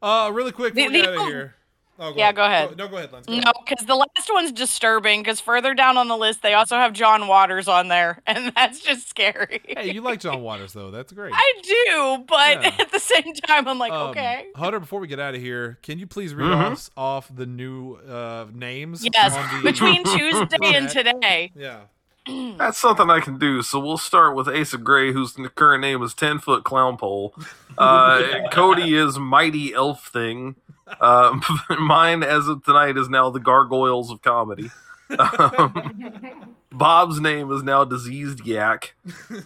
[0.01, 1.51] Uh, really quick before The- we the-
[1.97, 2.23] get out of here.
[2.23, 2.77] Oh, Yeah, go ahead.
[2.77, 3.25] no, go ahead, Lens.
[3.27, 5.21] Go No, because the last one's disturbing.
[5.21, 8.79] Because further down on the list, they also have John Waters on there, and that's
[8.81, 9.61] just scary.
[9.67, 10.91] Hey, you like John Waters though?
[10.91, 11.33] That's great.
[11.35, 12.75] I do, but Yeah.
[12.79, 14.47] at the same time, I'm like, Um, okay.
[14.55, 16.71] Hunter, before we get out of here, can you please read Mhm.
[16.71, 19.05] off, off the new uh, names?
[19.13, 21.51] Yes, the- between Tuesday and today.
[21.55, 21.81] Yeah.
[22.57, 23.61] That's something I can do.
[23.61, 27.35] So we'll start with Ace of Gray, whose current name is Ten Foot Clown Pole.
[27.77, 30.55] Uh, Cody is Mighty Elf Thing.
[30.99, 31.39] Uh,
[31.79, 34.71] mine, as of tonight, is now the Gargoyles of Comedy.
[35.17, 38.95] Um, Bob's name is now Diseased Yak.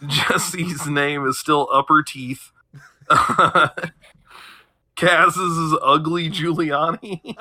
[0.08, 2.52] Jesse's name is still Upper Teeth.
[4.96, 7.36] Kaz's is Ugly Giuliani.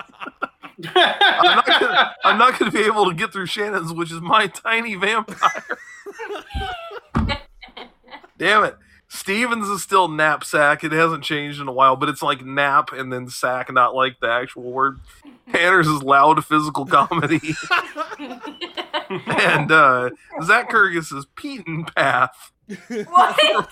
[0.85, 4.47] I'm not, gonna, I'm not gonna be able to get through Shannon's, which is my
[4.47, 5.79] tiny vampire.
[8.39, 8.77] Damn it.
[9.09, 10.85] Stevens is still knapsack.
[10.85, 14.21] It hasn't changed in a while, but it's like nap and then sack, not like
[14.21, 15.01] the actual word.
[15.51, 17.41] Tanner's is loud physical comedy.
[19.09, 20.11] and uh,
[20.45, 22.53] Zach Kurgis is Peaton Path.
[22.89, 23.71] what?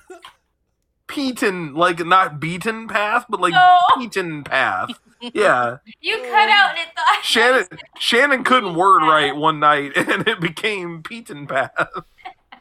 [1.08, 3.78] Peaton, like not beaten path, but like No.
[3.96, 4.90] Peaton Path.
[5.20, 5.78] Yeah.
[6.00, 7.24] You cut out and it thought.
[7.24, 7.66] Shannon
[7.98, 11.70] Shannon couldn't word right one night and it became Peaton Path.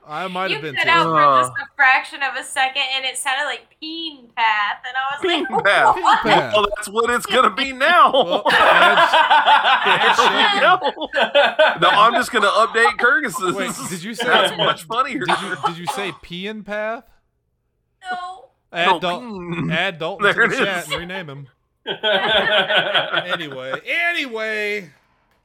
[0.07, 0.89] I might You have been cut too.
[0.91, 1.41] out for Uh.
[1.41, 5.21] just a fraction of a second, and it sounded like peen path, and I was
[5.21, 5.95] Peen like, path.
[5.99, 6.19] what?
[6.21, 6.53] Path.
[6.53, 8.11] Well, that's what it's gonna be now.
[8.13, 11.79] Well, add- There we go.
[11.81, 13.55] no, I'm just gonna update Kurgis's.
[13.55, 15.25] Wait, did you say that's much funnier?
[15.25, 17.03] Did you did you say peen path?
[18.11, 18.45] No.
[18.73, 19.69] Add, No, Dal- peen.
[19.71, 20.91] add Dalton There to the chat is.
[20.91, 21.47] and rename him.
[23.25, 24.89] Anyway, anyway,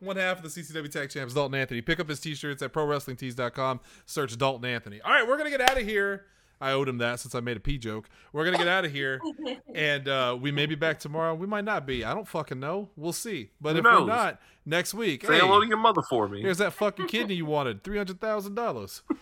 [0.00, 1.80] one half of the CCW Tag Champs, Dalton Anthony.
[1.80, 3.80] Pick up his t-shirts at ProWrestlingTees.com.
[4.06, 5.00] Search Dalton Anthony.
[5.02, 6.26] All right, we're gonna get out of here.
[6.62, 8.08] I owed him that since I made a pee joke.
[8.32, 9.20] We're gonna get out of here,
[9.74, 11.34] and uh, we may be back tomorrow.
[11.34, 12.04] We might not be.
[12.04, 12.90] I don't fucking know.
[12.96, 13.50] We'll see.
[13.60, 14.00] But Who if knows?
[14.02, 15.24] we're not, next week.
[15.24, 16.42] Say hey, hello to your mother for me.
[16.42, 17.82] Here's that fucking kidney you wanted.
[17.82, 19.02] Three hundred thousand dollars.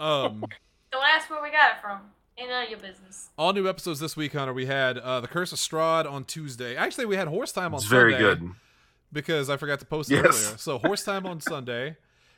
[0.00, 0.44] Um
[0.92, 1.98] Don't ask where we got it from.
[2.38, 3.30] Ain't none of your business.
[3.36, 4.52] all new episodes this week, Hunter.
[4.52, 6.76] We had uh The Curse of Strahd on Tuesday.
[6.76, 7.84] Actually, we had Horse Time on Sunday.
[7.84, 8.50] It's very Sunday good.
[9.12, 10.24] because I forgot to post it Yes.
[10.46, 10.58] earlier.
[10.58, 11.96] So Horse Time on Sunday.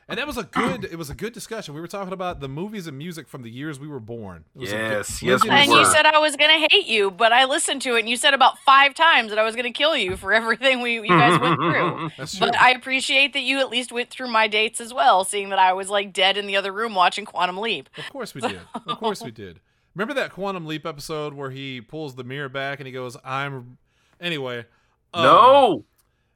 [0.09, 1.73] And that was a good it was a good discussion.
[1.73, 4.43] We were talking about the movies and music from the years we were born.
[4.55, 6.87] It was a good- Yes, yes, we was- And you said I was gonna hate
[6.87, 9.55] you, but I listened to it, and you said about five times that I was
[9.55, 12.09] gonna kill you for everything we you guys went through.
[12.17, 12.47] That's true.
[12.47, 15.59] But I appreciate that you at least went through my dates as well, seeing that
[15.59, 17.87] I was like dead in the other room watching Quantum Leap.
[17.97, 18.59] Of course we did.
[18.87, 19.61] Of course we did.
[19.95, 23.77] Remember that Quantum Leap episode where he pulls the mirror back and he goes, "I'm."
[24.19, 24.65] Anyway.
[25.13, 25.85] um, no,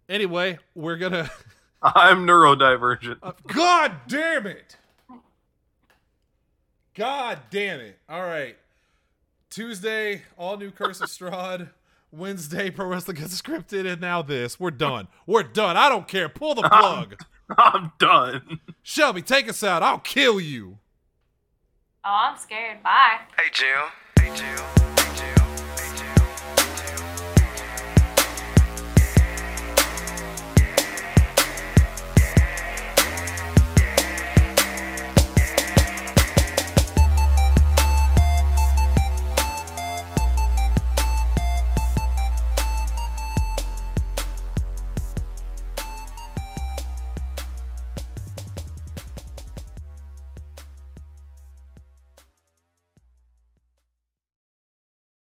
[0.09, 1.29] Anyway, we're gonna.
[1.81, 3.17] I'm neurodivergent.
[3.21, 4.77] Uh, God damn it!
[6.95, 7.99] God damn it!
[8.09, 8.57] All right.
[9.49, 11.69] Tuesday, all new Curse of Strahd.
[12.11, 14.59] Wednesday, Pro Wrestling Gets Scripted, and now this.
[14.59, 15.07] We're done.
[15.27, 15.75] We're done.
[15.75, 16.29] I don't care.
[16.29, 17.19] Pull the plug.
[17.57, 18.59] I'm done.
[18.83, 19.83] Shelby, take us out.
[19.83, 20.77] I'll kill you.
[22.07, 22.83] Oh, I'm scared.
[22.83, 23.17] Bye.
[23.35, 23.89] Hey Jill.
[24.19, 24.94] Hey Jill.